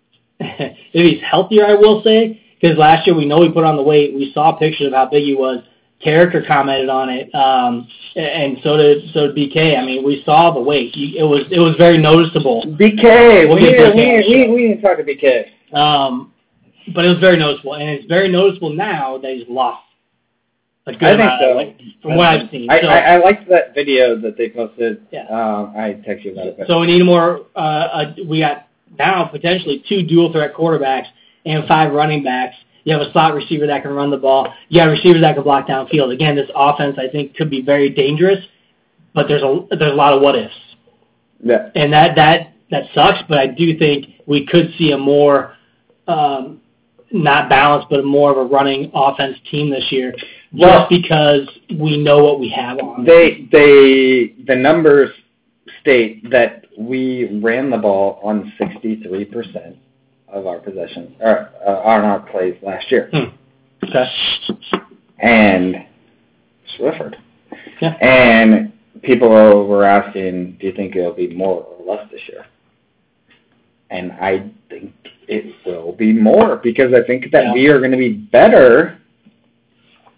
if 0.40 0.76
he's 0.92 1.22
healthier, 1.22 1.66
I 1.66 1.74
will 1.74 2.02
say, 2.02 2.42
because 2.58 2.78
last 2.78 3.06
year 3.06 3.14
we 3.14 3.26
know 3.26 3.42
he 3.42 3.52
put 3.52 3.64
on 3.64 3.76
the 3.76 3.82
weight. 3.82 4.14
We 4.14 4.32
saw 4.32 4.52
pictures 4.56 4.86
of 4.88 4.92
how 4.94 5.06
big 5.10 5.24
he 5.24 5.34
was. 5.34 5.62
Character 6.02 6.42
commented 6.46 6.88
on 6.88 7.08
it, 7.08 7.34
um, 7.34 7.86
and 8.16 8.58
so 8.62 8.76
did 8.76 9.10
so 9.12 9.30
did 9.32 9.36
BK. 9.36 9.78
I 9.78 9.84
mean, 9.84 10.04
we 10.04 10.22
saw 10.24 10.50
the 10.52 10.60
weight. 10.60 10.94
You- 10.96 11.18
It 11.18 11.22
was 11.22 11.44
it 11.50 11.60
was 11.60 11.76
very 11.76 11.98
noticeable. 11.98 12.62
BK, 12.78 13.46
We'll 13.46 13.56
we 13.56 13.60
get 13.60 13.94
need, 13.94 13.94
BK 13.94 13.94
we, 13.94 14.10
on 14.10 14.22
the 14.22 14.48
we, 14.48 14.54
we 14.54 14.68
need 14.68 14.74
to 14.76 14.82
talk 14.82 14.96
to 14.98 15.04
BK. 15.04 15.76
Um, 15.76 16.32
but 16.94 17.04
it 17.04 17.08
was 17.08 17.18
very 17.20 17.38
noticeable, 17.38 17.74
and 17.74 17.88
it's 17.90 18.06
very 18.06 18.28
noticeable 18.30 18.70
now 18.70 19.18
that 19.18 19.32
he's 19.34 19.48
lost 19.48 19.82
a 20.86 20.92
good 20.92 21.02
I 21.02 21.10
think 21.10 21.20
amount 21.20 21.40
so. 21.40 21.56
weight 21.56 21.80
from 22.02 22.16
what 22.16 22.26
I've 22.26 22.50
seen. 22.50 22.70
I, 22.70 22.80
so, 22.80 22.86
I, 22.88 22.98
I 22.98 23.16
liked 23.18 23.48
that 23.48 23.74
video 23.74 24.20
that 24.20 24.36
they 24.36 24.50
posted. 24.50 25.06
Yeah. 25.10 25.26
Um, 25.28 25.72
I 25.76 26.00
texted 26.06 26.24
you 26.24 26.32
about 26.32 26.46
it. 26.48 26.58
But 26.58 26.66
So 26.66 26.80
we 26.80 26.86
need 26.86 27.04
more. 27.04 27.46
Uh, 27.56 27.58
uh, 27.58 28.14
we 28.28 28.40
got 28.40 28.68
now 28.98 29.24
potentially 29.24 29.82
two 29.88 30.02
dual 30.02 30.32
threat 30.32 30.54
quarterbacks 30.54 31.06
and 31.46 31.66
five 31.66 31.92
running 31.92 32.22
backs. 32.22 32.56
You 32.84 32.92
have 32.92 33.00
a 33.00 33.10
slot 33.12 33.34
receiver 33.34 33.66
that 33.66 33.82
can 33.82 33.92
run 33.92 34.10
the 34.10 34.18
ball. 34.18 34.52
You 34.68 34.80
have 34.82 34.90
receivers 34.90 35.22
that 35.22 35.34
can 35.34 35.42
block 35.42 35.66
downfield. 35.66 36.12
Again, 36.12 36.36
this 36.36 36.50
offense 36.54 36.96
I 36.98 37.08
think 37.10 37.34
could 37.34 37.48
be 37.48 37.62
very 37.62 37.88
dangerous, 37.88 38.44
but 39.14 39.26
there's 39.26 39.42
a 39.42 39.66
there's 39.70 39.92
a 39.92 39.94
lot 39.94 40.12
of 40.12 40.20
what 40.20 40.36
ifs, 40.36 40.54
yeah. 41.42 41.70
and 41.74 41.92
that 41.94 42.14
that 42.16 42.52
that 42.70 42.84
sucks. 42.94 43.20
But 43.26 43.38
I 43.38 43.46
do 43.46 43.78
think 43.78 44.06
we 44.26 44.46
could 44.46 44.74
see 44.76 44.92
a 44.92 44.98
more 44.98 45.56
um, 46.06 46.60
not 47.10 47.48
balanced, 47.48 47.88
but 47.88 48.04
more 48.04 48.30
of 48.32 48.36
a 48.36 48.44
running 48.44 48.90
offense 48.92 49.38
team 49.50 49.70
this 49.70 49.90
year, 49.90 50.12
just 50.56 50.60
Well- 50.60 50.86
because 50.90 51.48
we 51.78 51.96
know 52.02 52.22
what 52.24 52.40
we 52.40 52.48
have 52.50 52.78
on. 52.78 53.04
They 53.04 53.46
they 53.50 54.34
the 54.46 54.56
numbers 54.56 55.10
state 55.80 56.28
that 56.30 56.64
we 56.78 57.26
ran 57.40 57.70
the 57.70 57.76
ball 57.78 58.18
on 58.22 58.52
63% 58.58 59.76
of 60.28 60.46
our 60.46 60.58
possessions 60.58 61.10
or 61.20 61.50
uh, 61.66 61.70
on 61.84 62.04
our 62.04 62.20
plays 62.20 62.56
last 62.62 62.90
year. 62.90 63.10
okay. 63.84 64.04
And 65.20 65.84
Swifford. 66.78 67.14
Yeah. 67.80 67.90
And 68.00 68.72
people 69.02 69.28
were 69.28 69.84
asking, 69.84 70.56
do 70.60 70.66
you 70.66 70.72
think 70.72 70.96
it'll 70.96 71.12
be 71.12 71.28
more 71.34 71.62
or 71.62 71.94
less 71.96 72.10
this 72.10 72.20
year? 72.28 72.46
And 73.90 74.12
I 74.12 74.50
think 74.68 74.92
it 75.28 75.54
will 75.64 75.92
be 75.92 76.12
more 76.12 76.56
because 76.56 76.92
I 76.92 77.06
think 77.06 77.30
that 77.32 77.44
Yeah. 77.44 77.52
we 77.52 77.66
are 77.68 77.78
going 77.78 77.92
to 77.92 77.96
be 77.98 78.12
better. 78.12 78.98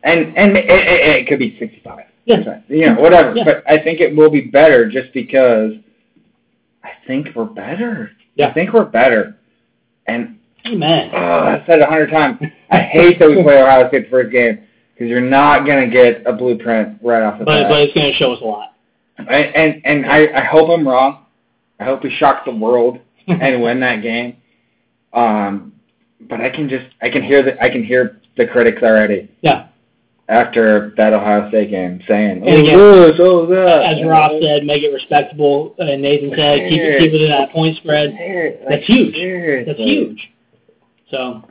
And 0.07 0.37
and 0.39 0.57
it, 0.57 0.65
it, 0.69 1.17
it 1.23 1.29
could 1.29 1.39
be 1.39 1.57
65. 1.59 1.99
Yeah. 2.25 2.61
You 2.69 2.87
know, 2.95 3.01
whatever. 3.01 3.35
Yeah. 3.37 3.45
But 3.45 3.65
I 3.71 3.83
think 3.83 4.01
it 4.01 4.17
will 4.17 4.31
be 4.31 4.41
better 4.43 4.89
just 4.89 5.13
because 5.13 5.73
I 6.83 6.91
think 7.07 7.29
we're 7.35 7.45
better. 7.45 8.13
Yeah. 8.37 8.49
I 8.49 8.55
think 8.55 8.73
we're 8.73 8.85
better. 8.85 9.37
And 10.07 10.39
Amen. 10.67 11.11
oh, 11.13 11.19
I've 11.41 11.63
said 11.67 11.81
it 11.81 11.83
a 11.83 11.87
hundred 11.87 12.11
times. 12.11 12.39
I 12.71 12.81
hate 12.81 13.19
that 13.19 13.29
we 13.29 13.43
play 13.43 13.61
Ohio 13.61 13.89
State 13.89 14.05
the 14.05 14.11
first 14.11 14.33
game 14.33 14.61
because 14.95 15.09
you're 15.11 15.21
not 15.21 15.67
going 15.67 15.89
to 15.89 15.93
get 15.93 16.27
a 16.27 16.33
blueprint 16.33 16.99
right 17.03 17.23
off 17.23 17.39
the 17.39 17.45
But 17.45 17.63
bat. 17.65 17.71
but 17.71 17.81
it's 17.83 17.95
going 17.95 18.11
to 18.13 18.17
show 18.17 18.33
us 18.33 18.41
a 18.41 18.45
lot. 18.45 18.75
And 19.19 19.29
and, 19.29 19.83
and 19.85 20.07
I, 20.07 20.41
I 20.41 20.45
hope 20.45 20.69
I'm 20.71 20.87
wrong. 20.87 21.27
I 21.81 21.85
hope 21.85 22.03
we 22.05 22.11
shock 22.11 22.45
the 22.45 22.55
world 22.55 22.99
and 23.27 23.63
win 23.63 23.81
that 23.81 24.03
game. 24.03 24.37
Um, 25.13 25.73
but 26.29 26.41
I 26.41 26.51
can 26.51 26.69
just 26.69 26.87
I 27.03 27.11
can 27.11 27.23
hear 27.23 27.43
the 27.43 27.61
I 27.63 27.71
can 27.71 27.83
hear 27.85 28.21
the 28.37 28.47
critics 28.47 28.83
already 28.83 29.31
Yeah. 29.41 29.69
After 30.29 30.93
that 30.97 31.12
Ohio 31.12 31.49
State 31.51 31.70
game 31.70 32.01
saying, 32.09 32.43
And 32.47 32.61
again, 32.62 32.79
"Oh 32.79 33.07
this, 33.07 33.16
oh 33.20 33.47
that." 33.47 33.97
As 33.97 34.05
Ross 34.07 34.33
said, 34.43 34.64
make 34.64 34.83
it 34.83 34.93
respectable. 34.93 35.74
And 35.79 36.03
Nathan 36.03 36.31
said, 36.31 36.68
keep 36.68 36.81
it, 36.81 36.99
keep 36.99 37.12
it 37.12 37.22
in 37.22 37.31
that 37.31 37.53
point 37.53 37.77
spread. 37.77 38.11
That's 38.68 38.85
huge. 38.87 39.66
That's 39.66 39.79
huge. 39.79 40.33
So 41.11 41.43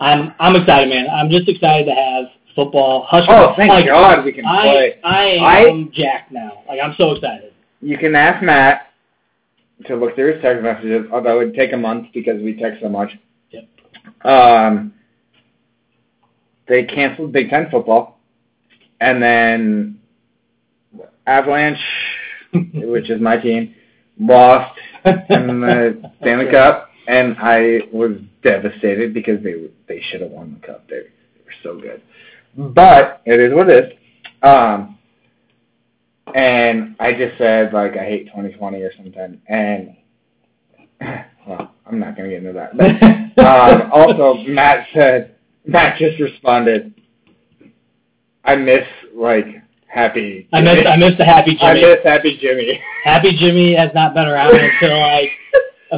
I'm 0.00 0.34
I'm 0.38 0.56
excited, 0.56 0.88
man. 0.90 1.08
I'm 1.10 1.30
just 1.30 1.48
excited 1.48 1.86
to 1.86 1.94
have 1.94 2.24
football. 2.54 3.06
Hush 3.08 3.24
Oh, 3.28 3.54
thank 3.56 3.70
like, 3.70 3.86
God 3.86 4.24
we 4.24 4.32
can 4.32 4.44
I 4.44 4.62
play. 4.62 4.94
I 5.04 5.36
I- 5.36 5.60
am 5.68 5.90
jacked 5.92 6.30
now. 6.32 6.64
Like 6.68 6.80
I'm 6.82 6.94
so 6.98 7.12
excited. 7.12 7.52
You 7.80 7.96
can 7.96 8.14
ask 8.14 8.42
Matt 8.44 8.88
to 9.86 9.96
look 9.96 10.16
through 10.16 10.34
his 10.34 10.42
text 10.42 10.62
messages, 10.62 11.06
although 11.12 11.40
it 11.40 11.46
would 11.46 11.54
take 11.54 11.72
a 11.72 11.76
month 11.76 12.08
because 12.12 12.42
we 12.42 12.54
text 12.54 12.82
so 12.82 12.88
much. 12.88 13.16
Yep. 13.50 13.68
Um, 14.26 14.92
they 16.66 16.82
canceled 16.84 17.32
Big 17.32 17.48
Ten 17.48 17.68
football, 17.70 18.17
and 19.00 19.22
then 19.22 20.00
Avalanche, 21.26 21.78
which 22.74 23.10
is 23.10 23.20
my 23.20 23.36
team, 23.36 23.74
lost 24.18 24.78
in 25.04 25.60
the 25.60 26.10
Stanley 26.20 26.50
Cup, 26.50 26.90
and 27.06 27.36
I 27.38 27.80
was 27.92 28.12
devastated 28.42 29.14
because 29.14 29.42
they 29.42 29.54
they 29.86 30.02
should 30.10 30.20
have 30.20 30.30
won 30.30 30.58
the 30.60 30.66
cup. 30.66 30.88
They, 30.88 30.96
they 30.96 31.44
were 31.44 31.52
so 31.62 31.80
good, 31.80 32.02
but 32.74 33.22
it 33.24 33.40
is 33.40 33.54
what 33.54 33.68
it 33.68 33.84
is. 33.84 33.98
Um, 34.42 34.98
and 36.34 36.96
I 37.00 37.12
just 37.12 37.38
said 37.38 37.72
like 37.72 37.96
I 37.96 38.04
hate 38.04 38.26
2020 38.26 38.82
or 38.82 38.92
something, 38.96 39.40
and 39.48 39.96
well, 41.46 41.72
I'm 41.86 41.98
not 41.98 42.16
gonna 42.16 42.28
get 42.28 42.44
into 42.44 42.52
that. 42.52 42.76
But, 42.76 43.44
um, 43.44 43.90
also, 43.92 44.42
Matt 44.48 44.86
said 44.94 45.36
Matt 45.66 45.98
just 45.98 46.20
responded. 46.20 46.94
I 48.44 48.56
miss 48.56 48.84
like 49.14 49.46
happy. 49.86 50.48
I 50.52 50.60
miss 50.60 50.86
I 50.86 50.96
missed 50.96 51.18
the 51.18 51.24
happy 51.24 51.56
Jimmy. 51.56 51.84
I 51.84 51.94
miss 51.94 51.98
happy 52.04 52.38
Jimmy. 52.40 52.80
Happy 53.04 53.34
Jimmy 53.38 53.74
has 53.74 53.90
not 53.94 54.12
been 54.12 54.26
around 54.26 54.54
until 54.54 54.98
like 55.00 55.30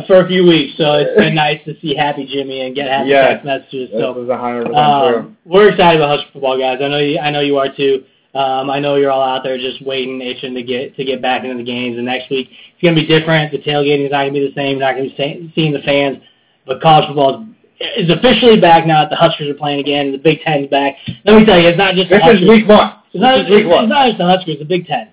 for 0.06 0.24
a 0.24 0.28
few 0.28 0.46
weeks, 0.46 0.76
so 0.78 0.94
it's 0.94 1.18
been 1.18 1.34
nice 1.34 1.58
to 1.64 1.74
see 1.80 1.94
Happy 1.96 2.24
Jimmy 2.24 2.60
and 2.60 2.74
get 2.76 2.88
happy 2.88 3.08
Yes. 3.10 3.32
text 3.32 3.44
messages. 3.44 3.90
This 3.90 4.00
So 4.00 4.22
is 4.22 4.28
100 4.28 4.66
percent 4.66 4.74
true. 4.74 4.76
Um, 5.18 5.36
we're 5.44 5.70
excited 5.70 6.00
about 6.00 6.18
Husker 6.18 6.32
football, 6.34 6.58
guys. 6.58 6.78
I 6.80 6.88
know 6.88 6.98
you. 6.98 7.18
I 7.18 7.30
know 7.30 7.40
you 7.40 7.58
are 7.58 7.74
too. 7.74 8.04
Um, 8.32 8.70
I 8.70 8.78
know 8.78 8.94
you're 8.94 9.10
all 9.10 9.22
out 9.24 9.42
there 9.42 9.58
just 9.58 9.84
waiting, 9.84 10.20
itching 10.20 10.54
to 10.54 10.62
get 10.62 10.94
to 10.96 11.04
get 11.04 11.20
back 11.20 11.42
into 11.42 11.56
the 11.56 11.64
games. 11.64 11.96
And 11.96 12.06
next 12.06 12.30
week 12.30 12.48
it's 12.50 12.82
going 12.82 12.94
to 12.94 13.00
be 13.00 13.06
different. 13.08 13.50
The 13.50 13.58
tailgating 13.58 14.04
is 14.06 14.12
not 14.12 14.22
going 14.22 14.34
to 14.34 14.40
be 14.40 14.46
the 14.46 14.54
same. 14.54 14.78
You're 14.78 14.86
not 14.86 14.94
going 14.94 15.10
to 15.10 15.16
be 15.16 15.52
seeing 15.56 15.72
the 15.72 15.80
fans. 15.80 16.18
But 16.64 16.80
college 16.80 17.06
football 17.08 17.42
is, 17.42 17.48
is 17.80 18.10
officially 18.10 18.60
back 18.60 18.86
now 18.86 19.02
that 19.02 19.10
the 19.10 19.16
Huskers 19.16 19.48
are 19.48 19.54
playing 19.54 19.80
again. 19.80 20.12
The 20.12 20.18
Big 20.18 20.40
Ten's 20.42 20.68
back. 20.68 20.96
Let 21.24 21.36
me 21.36 21.44
tell 21.46 21.58
you, 21.58 21.68
it's 21.68 21.78
not 21.78 21.94
just 21.94 22.10
the 22.10 22.18
This 22.18 22.40
is 22.42 22.48
week 22.48 22.68
one. 22.68 22.92
It's 23.12 23.20
not, 23.22 23.36
This 23.38 23.46
is 23.46 23.50
week 23.50 23.64
it's, 23.64 23.68
one. 23.72 23.84
it's 23.84 23.90
not 23.90 24.06
just 24.06 24.18
the 24.18 24.26
Huskers. 24.26 24.58
The 24.58 24.64
Big 24.64 24.86
Ten 24.86 25.08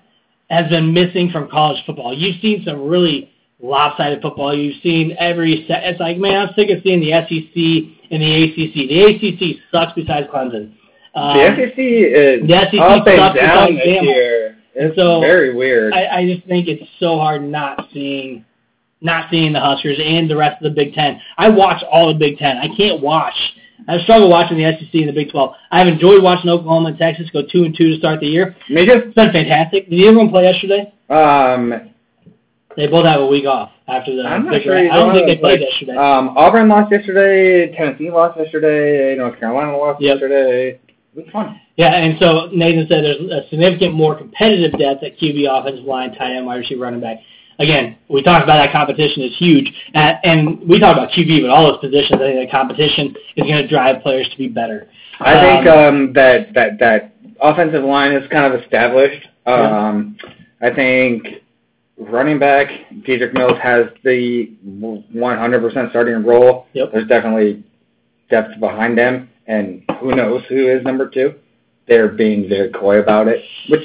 has 0.50 0.70
been 0.70 0.94
missing 0.94 1.30
from 1.32 1.50
college 1.50 1.82
football. 1.86 2.14
You've 2.14 2.40
seen 2.42 2.64
some 2.66 2.88
really 2.88 3.32
lopsided 3.60 4.22
football 4.22 4.56
you've 4.56 4.82
seen 4.84 5.16
every 5.20 5.66
set. 5.68 5.84
It's 5.84 6.00
like, 6.00 6.18
man, 6.18 6.48
I'm 6.48 6.54
sick 6.56 6.70
of 6.70 6.84
seeing 6.84 7.00
the 7.00 7.12
SEC 7.12 8.12
and 8.12 8.22
the 8.22 8.44
ACC. 8.44 8.74
The 8.88 9.04
ACC 9.04 9.58
sucks 9.72 9.94
besides 9.96 10.28
Clemson. 10.28 10.74
Um, 11.16 11.38
the 11.38 11.56
SEC 11.56 11.78
is 11.80 12.48
the 12.48 12.68
SEC 12.72 12.80
up 12.80 13.08
and 13.08 13.18
sucks 13.20 13.40
down 13.40 13.76
this 13.76 13.84
Bama. 13.88 14.04
year. 14.04 14.58
It's 14.76 14.96
So, 14.96 15.20
very 15.22 15.56
weird. 15.56 15.92
I, 15.94 16.20
I 16.20 16.26
just 16.32 16.46
think 16.48 16.68
it's 16.68 16.84
so 17.00 17.18
hard 17.18 17.42
not 17.44 17.88
seeing 17.92 18.46
not 19.02 19.30
seeing 19.30 19.54
the 19.54 19.60
Huskers 19.60 20.00
and 20.04 20.30
the 20.30 20.36
rest 20.36 20.62
of 20.64 20.74
the 20.74 20.76
Big 20.76 20.94
Ten. 20.94 21.20
I 21.38 21.50
watch 21.50 21.84
all 21.92 22.08
the 22.08 22.18
Big 22.20 22.38
Ten. 22.38 22.58
I 22.58 22.68
can't 22.76 23.02
watch. 23.02 23.36
I've 23.88 24.02
struggled 24.02 24.30
watching 24.32 24.58
the 24.58 24.64
SEC 24.80 24.94
and 24.94 25.08
the 25.10 25.14
Big 25.14 25.32
Twelve. 25.32 25.54
I've 25.72 25.88
enjoyed 25.88 26.22
watching 26.24 26.50
Oklahoma 26.50 26.90
and 26.90 26.98
Texas 26.98 27.30
go 27.32 27.42
two 27.44 27.64
and 27.64 27.76
two 27.78 27.92
to 27.92 27.98
start 27.98 28.20
the 28.20 28.28
year. 28.28 28.56
Me 28.70 28.86
too. 28.86 28.94
It's 29.06 29.14
been 29.16 29.32
fantastic. 29.32 29.90
Did 29.90 30.02
everyone 30.06 30.30
play 30.30 30.44
yesterday? 30.44 30.92
Um, 31.10 31.92
They 32.76 32.88
both 32.88 33.06
have 33.06 33.22
a 33.22 33.26
week 33.28 33.46
off 33.46 33.72
after 33.88 34.16
the. 34.16 34.24
I'm 34.24 34.46
not 34.46 34.62
sure. 34.62 34.78
I 34.78 34.96
don't 34.96 35.14
think 35.14 35.26
they 35.28 35.38
played 35.38 35.62
yesterday. 35.62 35.96
Um, 35.96 36.38
Auburn 36.38 36.68
lost 36.68 36.92
yesterday. 36.92 37.74
Tennessee 37.76 38.12
lost 38.12 38.38
yesterday. 38.38 39.16
North 39.16 39.40
Carolina 39.40 39.76
lost 39.78 40.02
Yep. 40.02 40.14
yesterday. 40.16 40.70
It 40.70 40.82
was 41.16 41.26
fun. 41.32 41.60
Yeah, 41.78 41.96
and 41.96 42.18
so 42.20 42.50
Nathan 42.54 42.88
said 42.88 43.04
there's 43.04 43.22
a 43.32 43.48
significant 43.50 43.94
more 43.96 44.16
competitive 44.16 44.78
depth 44.78 45.04
at 45.04 45.18
QB, 45.18 45.48
offensive 45.50 45.86
line, 45.86 46.14
tight 46.16 46.36
end, 46.36 46.46
wide 46.46 46.58
receiver, 46.58 46.82
running 46.82 47.00
back. 47.00 47.18
Again, 47.60 47.98
we 48.08 48.22
talked 48.22 48.44
about 48.44 48.58
that 48.58 48.72
competition 48.72 49.24
is 49.24 49.36
huge, 49.38 49.72
at, 49.96 50.20
and 50.24 50.60
we 50.68 50.80
talked 50.80 50.98
about 50.98 51.12
QB, 51.12 51.42
but 51.42 51.50
all 51.50 51.72
those 51.72 51.80
positions, 51.80 52.22
I 52.22 52.26
think 52.26 52.48
the 52.48 52.52
competition 52.52 53.16
is 53.36 53.48
going 53.48 53.62
to 53.64 53.68
drive 53.68 54.04
players 54.04 54.30
to 54.30 54.38
be 54.38 54.48
better. 54.48 54.88
I 55.20 55.34
think 55.40 55.68
Um, 55.68 55.78
um, 55.80 56.14
that 56.14 56.54
that 56.54 56.80
that 56.80 57.16
offensive 57.42 57.84
line 57.84 58.12
is 58.12 58.28
kind 58.30 58.54
of 58.54 58.62
established. 58.62 59.28
Um, 59.48 60.18
I 60.62 60.70
think 60.70 61.28
running 61.98 62.38
back 62.38 62.68
Dedrick 63.08 63.34
Mills 63.34 63.58
has 63.62 63.88
the 64.04 64.52
100% 64.68 65.90
starting 65.90 66.24
role. 66.24 66.68
Yep. 66.74 66.92
There's 66.92 67.08
definitely 67.08 67.64
depth 68.30 68.60
behind 68.60 69.00
him, 69.00 69.30
and 69.48 69.84
who 70.00 70.16
knows 70.16 70.44
who 70.50 70.68
is 70.68 70.84
number 70.84 71.10
two. 71.10 71.34
They're 71.88 72.10
being 72.10 72.50
very 72.50 72.70
coy 72.72 73.00
about 73.00 73.28
it, 73.28 73.42
which 73.70 73.84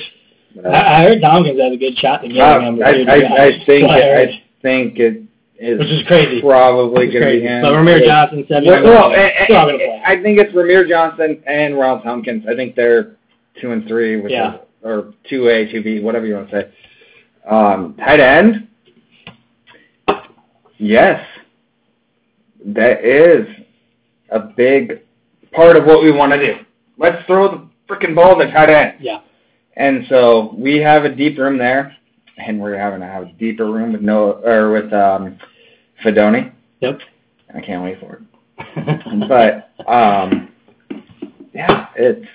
uh, 0.64 0.68
I, 0.68 1.00
I 1.00 1.02
heard 1.04 1.20
Thompkins 1.20 1.60
has 1.60 1.72
a 1.72 1.76
good 1.76 1.96
shot 1.98 2.22
to 2.22 2.28
get 2.28 2.40
uh, 2.40 2.58
number 2.60 2.84
I. 2.84 3.02
I. 3.02 3.44
I 3.46 3.64
think 3.66 3.88
I 3.88 4.00
heard. 4.00 4.28
I 4.28 4.42
think 4.62 4.98
it 4.98 5.22
is 5.58 5.78
Which 5.78 5.88
is 5.88 6.06
crazy. 6.06 6.40
probably 6.40 7.10
going 7.10 7.22
to 7.22 7.30
be 7.30 7.40
him. 7.42 7.62
But 7.62 7.72
Rahmir 7.72 8.04
Johnson, 8.04 8.44
seven. 8.48 8.64
Well, 8.68 8.82
well, 8.84 9.12
and, 9.12 9.32
still 9.44 9.56
not 9.56 9.64
going 9.66 9.78
to 9.78 9.84
and. 9.84 10.04
I 10.04 10.22
think 10.22 10.38
it's 10.38 10.52
Rahmir 10.52 10.88
Johnson 10.88 11.42
and 11.46 11.78
Ronald 11.78 12.02
Thompkins. 12.02 12.44
I 12.48 12.54
think 12.54 12.74
they're 12.74 13.16
two 13.60 13.70
and 13.72 13.86
three, 13.86 14.20
with 14.20 14.32
Yeah. 14.32 14.58
the, 14.82 14.88
or 14.88 15.14
two 15.28 15.48
A, 15.48 15.70
two 15.70 15.82
B, 15.82 16.00
whatever 16.00 16.26
you 16.26 16.34
want 16.34 16.50
to 16.50 16.62
say. 16.62 16.72
Um, 17.48 17.94
tight 17.98 18.20
end, 18.20 18.68
yes, 20.78 21.24
that 22.66 23.04
is 23.04 23.46
a 24.30 24.40
big 24.40 25.00
part 25.52 25.76
of 25.76 25.84
what 25.84 26.02
we 26.02 26.12
want 26.12 26.32
to 26.32 26.38
do. 26.38 26.60
Let's 26.98 27.24
throw 27.26 27.48
the 27.50 27.68
freaking 27.92 28.14
ball 28.14 28.38
to 28.38 28.50
tight 28.50 28.70
end. 28.70 28.94
Yeah. 29.00 29.20
And 29.76 30.04
so 30.08 30.54
we 30.56 30.78
have 30.78 31.04
a 31.04 31.14
deep 31.14 31.38
room 31.38 31.56
there, 31.58 31.96
and 32.38 32.60
we're 32.60 32.76
having 32.76 33.00
to 33.00 33.06
have 33.06 33.24
a 33.24 33.32
deeper 33.32 33.70
room 33.70 33.92
with 33.92 34.02
no 34.02 34.40
or 34.44 34.70
with 34.72 34.92
um, 34.92 35.38
Fedoni. 36.04 36.52
Yep. 36.80 37.00
I 37.54 37.60
can't 37.60 37.82
wait 37.82 38.00
for 38.00 38.14
it. 38.14 38.22
But 39.28 39.70
um, 39.90 40.50
yeah, 41.54 41.88
it's 41.96 42.26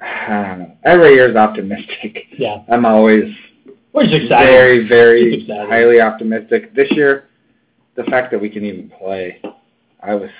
I 0.00 0.46
don't 0.48 0.58
know. 0.60 0.76
Every 0.84 1.14
year 1.14 1.30
is 1.30 1.36
optimistic. 1.36 2.24
yeah, 2.38 2.58
I'm 2.70 2.84
always 2.84 3.32
we're 3.92 4.04
just 4.04 4.24
excited. 4.24 4.46
very, 4.50 4.88
very 4.88 5.34
excited. 5.42 5.68
highly 5.68 6.00
optimistic. 6.00 6.74
This 6.74 6.90
year, 6.90 7.28
the 7.96 8.04
fact 8.04 8.30
that 8.32 8.40
we 8.40 8.50
can 8.50 8.64
even 8.64 8.90
play, 8.98 9.40
I 10.02 10.14
was 10.14 10.30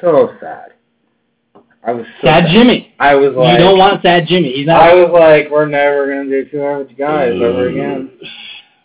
so 0.00 0.34
sad. 0.40 0.72
I 1.84 1.92
was 1.92 2.06
so 2.20 2.26
Sad 2.28 2.44
Jimmy. 2.52 2.94
I 3.00 3.14
was 3.16 3.34
like, 3.34 3.58
you 3.58 3.64
don't 3.64 3.78
want 3.78 4.02
sad 4.02 4.26
Jimmy. 4.28 4.52
He's 4.52 4.66
not. 4.66 4.80
I 4.82 4.94
was 4.94 5.10
like, 5.12 5.50
we're 5.50 5.66
never 5.66 6.06
gonna 6.06 6.24
do 6.30 6.48
two 6.50 6.62
average 6.62 6.96
guys 6.96 7.32
ever 7.34 7.68
again. 7.68 8.10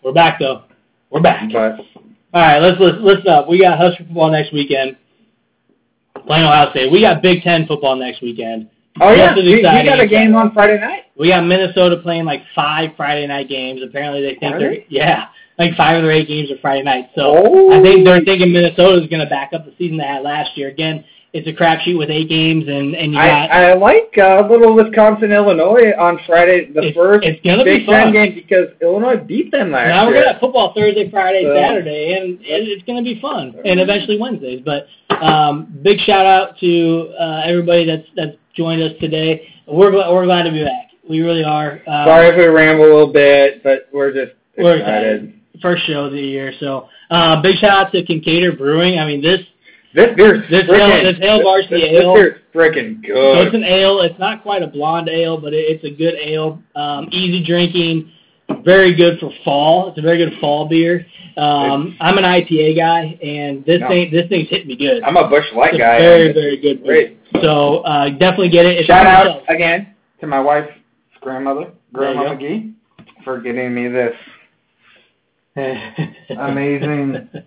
We're 0.03 0.13
back 0.13 0.39
though. 0.39 0.63
We're 1.11 1.21
back. 1.21 1.49
But 1.51 1.79
All 2.33 2.41
right, 2.41 2.59
let's 2.59 2.79
listen, 2.79 3.03
listen 3.05 3.27
up. 3.27 3.45
Uh, 3.45 3.49
we 3.51 3.59
got 3.61 3.77
Husker 3.77 4.03
football 4.05 4.31
next 4.31 4.51
weekend. 4.51 4.97
Playing 6.25 6.45
Ohio 6.45 6.71
State. 6.71 6.91
We 6.91 7.01
got 7.01 7.21
Big 7.21 7.43
Ten 7.43 7.67
football 7.67 7.95
next 7.95 8.21
weekend. 8.21 8.69
oh 8.99 9.11
yeah, 9.13 9.33
Just 9.35 9.45
we, 9.45 9.55
we 9.57 9.61
got 9.61 9.99
a 9.99 10.07
game 10.07 10.31
that. 10.31 10.37
on 10.39 10.53
Friday 10.53 10.79
night. 10.79 11.03
We 11.17 11.29
got 11.29 11.43
Minnesota 11.45 11.97
playing 11.97 12.25
like 12.25 12.41
five 12.55 12.91
Friday 12.97 13.27
night 13.27 13.47
games. 13.47 13.81
Apparently 13.87 14.21
they 14.21 14.35
think 14.39 14.55
Are 14.55 14.59
they're 14.59 14.69
they? 14.71 14.85
yeah, 14.89 15.25
like 15.59 15.75
five 15.75 15.97
of 15.97 16.03
their 16.03 16.11
eight 16.11 16.27
games 16.27 16.51
are 16.51 16.57
Friday 16.61 16.83
night. 16.83 17.11
So 17.15 17.21
Oh. 17.45 17.79
I 17.79 17.81
think 17.83 18.03
they're 18.05 18.21
thinking 18.25 18.51
Minnesota's 18.51 19.07
going 19.07 19.21
to 19.23 19.29
back 19.29 19.51
up 19.53 19.65
the 19.65 19.73
season 19.77 19.97
they 19.97 20.03
had 20.03 20.23
last 20.23 20.57
year. 20.57 20.69
Again, 20.69 21.05
it's 21.33 21.47
a 21.47 21.53
crapshoot 21.53 21.97
with 21.97 22.09
eight 22.09 22.29
games, 22.29 22.65
and 22.67 22.95
and 22.95 23.11
you 23.11 23.17
got 23.17 23.51
I, 23.51 23.71
I 23.71 23.73
like 23.75 24.17
uh, 24.17 24.47
little 24.49 24.73
Wisconsin 24.73 25.31
Illinois 25.31 25.91
on 25.99 26.19
Friday, 26.25 26.71
the 26.71 26.79
It's- 26.79 26.95
first 26.95 27.25
it's 27.25 27.39
gonna 27.45 27.63
be 27.63 27.79
Big 27.79 27.85
Ten 27.87 28.03
fun. 28.05 28.13
game 28.13 28.33
because 28.35 28.67
Illinois 28.81 29.17
beat 29.17 29.51
them 29.51 29.71
last 29.71 29.89
now 29.89 30.07
we're 30.07 30.13
gonna 30.13 30.31
have 30.33 30.39
football 30.39 30.73
Thursday, 30.73 31.09
Friday, 31.11 31.43
So- 31.43 31.53
Saturday, 31.55 32.13
and 32.13 32.39
it, 32.41 32.67
it's 32.69 32.83
gonna 32.83 33.03
be 33.03 33.19
fun, 33.19 33.55
and 33.65 33.79
eventually 33.79 34.17
Wednesdays. 34.19 34.61
But 34.65 34.87
um, 35.21 35.67
big 35.83 35.99
shout 35.99 36.25
out 36.25 36.57
to 36.59 37.13
uh, 37.19 37.41
everybody 37.45 37.85
that's 37.85 38.07
that's 38.15 38.37
joined 38.55 38.81
us 38.81 38.93
today. 38.99 39.47
We're 39.67 39.91
glad 39.91 40.11
we're 40.11 40.25
glad 40.25 40.43
to 40.43 40.51
be 40.51 40.63
back. 40.63 40.91
We 41.09 41.21
really 41.21 41.43
are. 41.43 41.81
Um, 41.87 42.05
Sorry 42.07 42.27
if 42.29 42.37
we 42.37 42.45
ramble 42.47 42.85
a 42.85 42.91
little 42.91 43.13
bit, 43.13 43.63
but 43.63 43.87
we're 43.93 44.11
just 44.13 44.31
We're 44.57 44.77
excited. 44.77 45.33
First 45.61 45.85
show 45.87 46.05
of 46.05 46.11
the 46.11 46.21
year, 46.21 46.53
so 46.59 46.87
uh, 47.09 47.41
big 47.41 47.57
shout 47.57 47.87
out 47.87 47.91
to 47.91 48.03
Kinkaider 48.03 48.57
Brewing. 48.57 48.99
I 48.99 49.05
mean 49.07 49.21
this 49.21 49.39
This 49.97 50.15
beer's 50.15 50.47
This 50.51 50.63
frickin' 50.65 51.03
ale- 51.03 51.11
this 51.11 51.19
ale 51.23 51.41
varsity 51.43 51.81
this, 51.81 52.03
ale- 52.03 52.13
This 52.13 52.21
beer's 52.23 52.41
freaking 52.53 53.01
So 53.07 53.41
it's 53.41 53.55
an 53.55 53.63
ale. 53.63 54.01
It's 54.01 54.19
not 54.19 54.43
quite 54.43 54.61
a 54.61 54.67
blonde 54.67 55.09
ale, 55.09 55.37
but 55.41 55.53
it, 55.53 55.65
it's 55.71 55.83
a 55.83 55.89
good 55.89 56.13
ale. 56.21 56.61
Um, 56.75 57.07
easy 57.11 57.43
drinking, 57.43 58.11
very 58.63 58.93
good 58.95 59.19
for 59.19 59.31
fall. 59.43 59.89
It's 59.89 59.97
a 59.97 60.01
very 60.03 60.17
good 60.19 60.39
fall 60.39 60.67
beer. 60.69 61.03
Um, 61.35 61.97
I'm 61.99 62.17
an 62.19 62.23
IPA 62.23 62.75
guy, 62.77 63.17
and 63.23 63.65
this 63.65 63.81
No. 63.81 63.87
thing 63.87 64.11
this 64.11 64.27
thing's 64.29 64.49
hitting 64.49 64.67
me 64.67 64.75
good. 64.75 65.01
I'm 65.03 65.17
a 65.17 65.27
Busch 65.27 65.45
Light 65.55 65.73
it's 65.73 65.79
guy. 65.81 65.97
very 65.99 66.31
very 66.31 66.57
good 66.57 66.83
beer. 66.83 67.17
Great. 67.33 67.43
So 67.43 67.79
uh, 67.79 68.09
definitely 68.09 68.49
get 68.49 68.65
it. 68.67 68.77
It's 68.77 68.85
Shout 68.87 69.05
out 69.07 69.25
shelf. 69.25 69.43
again 69.49 69.95
to 70.21 70.27
my 70.27 70.39
wife's 70.39 70.71
grandmother, 71.21 71.71
Grandma. 71.91 72.35
McGee, 72.35 72.73
for 73.23 73.41
getting 73.41 73.73
me 73.73 73.87
this. 73.87 74.13
Amazing. 76.37 77.29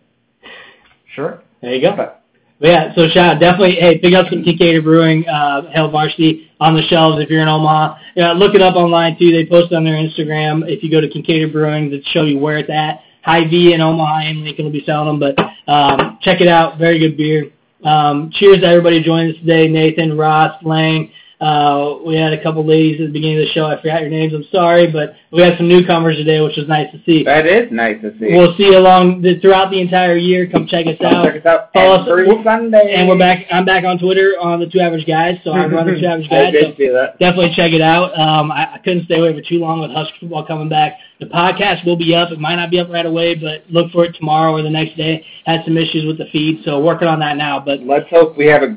Sure. 1.16 1.42
There 1.60 1.74
you 1.74 1.80
go. 1.80 1.96
But 1.96 2.19
yeah, 2.60 2.94
so 2.94 3.08
shout 3.08 3.36
out, 3.36 3.40
definitely, 3.40 3.76
hey, 3.76 3.98
pick 3.98 4.14
up 4.14 4.26
some 4.30 4.44
Kincaid 4.44 4.84
Brewing, 4.84 5.26
uh, 5.26 5.70
Hail 5.72 5.90
Varsity 5.90 6.50
on 6.60 6.74
the 6.74 6.82
shelves 6.82 7.22
if 7.22 7.30
you're 7.30 7.40
in 7.40 7.48
Omaha. 7.48 7.96
Yeah, 8.16 8.32
look 8.32 8.54
it 8.54 8.60
up 8.60 8.76
online 8.76 9.18
too. 9.18 9.32
They 9.32 9.46
post 9.46 9.72
on 9.72 9.84
their 9.84 9.94
Instagram. 9.94 10.68
If 10.68 10.82
you 10.82 10.90
go 10.90 11.00
to 11.00 11.08
Kincaid 11.08 11.52
Brewing, 11.52 11.90
they 11.90 12.02
show 12.12 12.24
you 12.24 12.38
where 12.38 12.58
it's 12.58 12.70
at. 12.70 13.00
Hy-Vee 13.22 13.74
in 13.74 13.80
Omaha 13.80 14.28
and 14.28 14.44
Lincoln 14.44 14.64
will 14.66 14.72
be 14.72 14.84
selling 14.84 15.18
them, 15.18 15.18
but 15.18 15.70
um, 15.70 16.18
check 16.22 16.40
it 16.40 16.48
out. 16.48 16.78
Very 16.78 16.98
good 16.98 17.16
beer. 17.16 17.50
Um, 17.84 18.30
cheers 18.32 18.60
to 18.60 18.66
everybody 18.66 19.02
joining 19.02 19.32
us 19.32 19.40
today. 19.40 19.68
Nathan, 19.68 20.16
Ross, 20.16 20.54
Lang. 20.62 21.10
Uh, 21.40 21.96
we 22.06 22.16
had 22.16 22.34
a 22.34 22.42
couple 22.42 22.66
ladies 22.66 23.00
at 23.00 23.06
the 23.06 23.12
beginning 23.12 23.38
of 23.40 23.46
the 23.46 23.52
show. 23.52 23.64
I 23.64 23.80
forgot 23.80 24.02
your 24.02 24.10
names. 24.10 24.34
I'm 24.34 24.44
sorry, 24.52 24.92
but 24.92 25.14
we 25.32 25.40
had 25.40 25.56
some 25.56 25.68
newcomers 25.68 26.16
today, 26.16 26.40
which 26.42 26.56
was 26.58 26.68
nice 26.68 26.92
to 26.92 27.00
see. 27.06 27.24
That 27.24 27.46
is 27.46 27.72
nice 27.72 27.96
to 28.02 28.12
see. 28.18 28.36
We'll 28.36 28.54
see 28.58 28.64
you 28.64 28.76
along 28.76 29.22
the, 29.22 29.40
throughout 29.40 29.70
the 29.70 29.80
entire 29.80 30.16
year. 30.18 30.46
Come 30.52 30.66
check 30.66 30.86
us 30.86 31.00
out. 31.02 31.24
check 31.24 31.40
us 31.40 31.46
out 31.46 31.72
Follow 31.72 32.02
us- 32.02 32.08
every 32.10 32.26
we're- 32.28 32.44
Sunday. 32.44 32.92
And 32.94 33.08
we're 33.08 33.16
back. 33.18 33.46
I'm 33.50 33.64
back 33.64 33.84
on 33.84 33.98
Twitter 33.98 34.34
on 34.38 34.60
the 34.60 34.66
Two 34.66 34.80
Average 34.80 35.06
Guys, 35.06 35.38
so 35.42 35.52
I 35.52 35.64
run 35.66 35.86
the 35.86 35.98
Two 35.98 36.06
Average 36.06 36.28
I 36.30 36.44
Guys. 36.44 36.52
did 36.52 36.64
So 36.72 36.76
see 36.76 36.88
that. 36.90 37.18
definitely 37.18 37.52
check 37.56 37.72
it 37.72 37.80
out. 37.80 38.12
Um, 38.18 38.52
I, 38.52 38.74
I 38.74 38.78
couldn't 38.84 39.06
stay 39.06 39.18
away 39.18 39.32
for 39.32 39.40
too 39.40 39.60
long 39.60 39.80
with 39.80 39.92
Husker 39.92 40.16
football 40.20 40.44
coming 40.44 40.68
back. 40.68 40.98
The 41.20 41.26
podcast 41.26 41.86
will 41.86 41.96
be 41.96 42.14
up. 42.14 42.32
It 42.32 42.38
might 42.38 42.56
not 42.56 42.70
be 42.70 42.80
up 42.80 42.88
right 42.90 43.06
away, 43.06 43.34
but 43.34 43.64
look 43.70 43.90
for 43.92 44.04
it 44.04 44.14
tomorrow 44.14 44.52
or 44.52 44.62
the 44.62 44.68
next 44.70 44.96
day. 44.96 45.24
Had 45.46 45.60
some 45.64 45.78
issues 45.78 46.04
with 46.04 46.18
the 46.18 46.26
feed, 46.32 46.60
so 46.66 46.80
working 46.80 47.08
on 47.08 47.18
that 47.20 47.36
now. 47.38 47.60
But 47.60 47.80
Let's 47.80 48.08
hope 48.10 48.36
we 48.36 48.46
have 48.46 48.62
a 48.62 48.76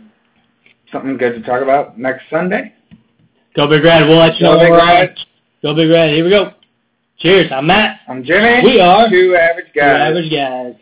something 0.94 1.18
good 1.18 1.34
to 1.34 1.42
talk 1.42 1.62
about 1.62 2.00
next 2.00 2.24
Sunday. 2.30 2.74
go 3.56 3.68
Big 3.68 3.84
Red. 3.84 4.08
We'll 4.08 4.20
let 4.20 4.36
you 4.40 4.46
Go 4.46 4.54
know. 4.54 4.60
Big 4.60 4.72
when 4.72 4.72
we're 4.72 4.80
on. 4.80 4.96
Red. 4.96 5.18
Go 5.62 5.76
Big 5.76 5.90
Red. 5.90 6.14
Here 6.14 6.24
we 6.24 6.30
go. 6.30 6.54
Cheers. 7.20 7.52
I'm 7.52 7.68
Matt. 7.68 8.00
I'm 8.08 8.24
Jimmy. 8.24 8.62
We 8.64 8.80
are 8.80 9.10
two 9.10 9.36
average 9.36 9.68
Two 9.74 9.80
guys. 9.80 10.10
Average 10.10 10.32
Guys. 10.32 10.76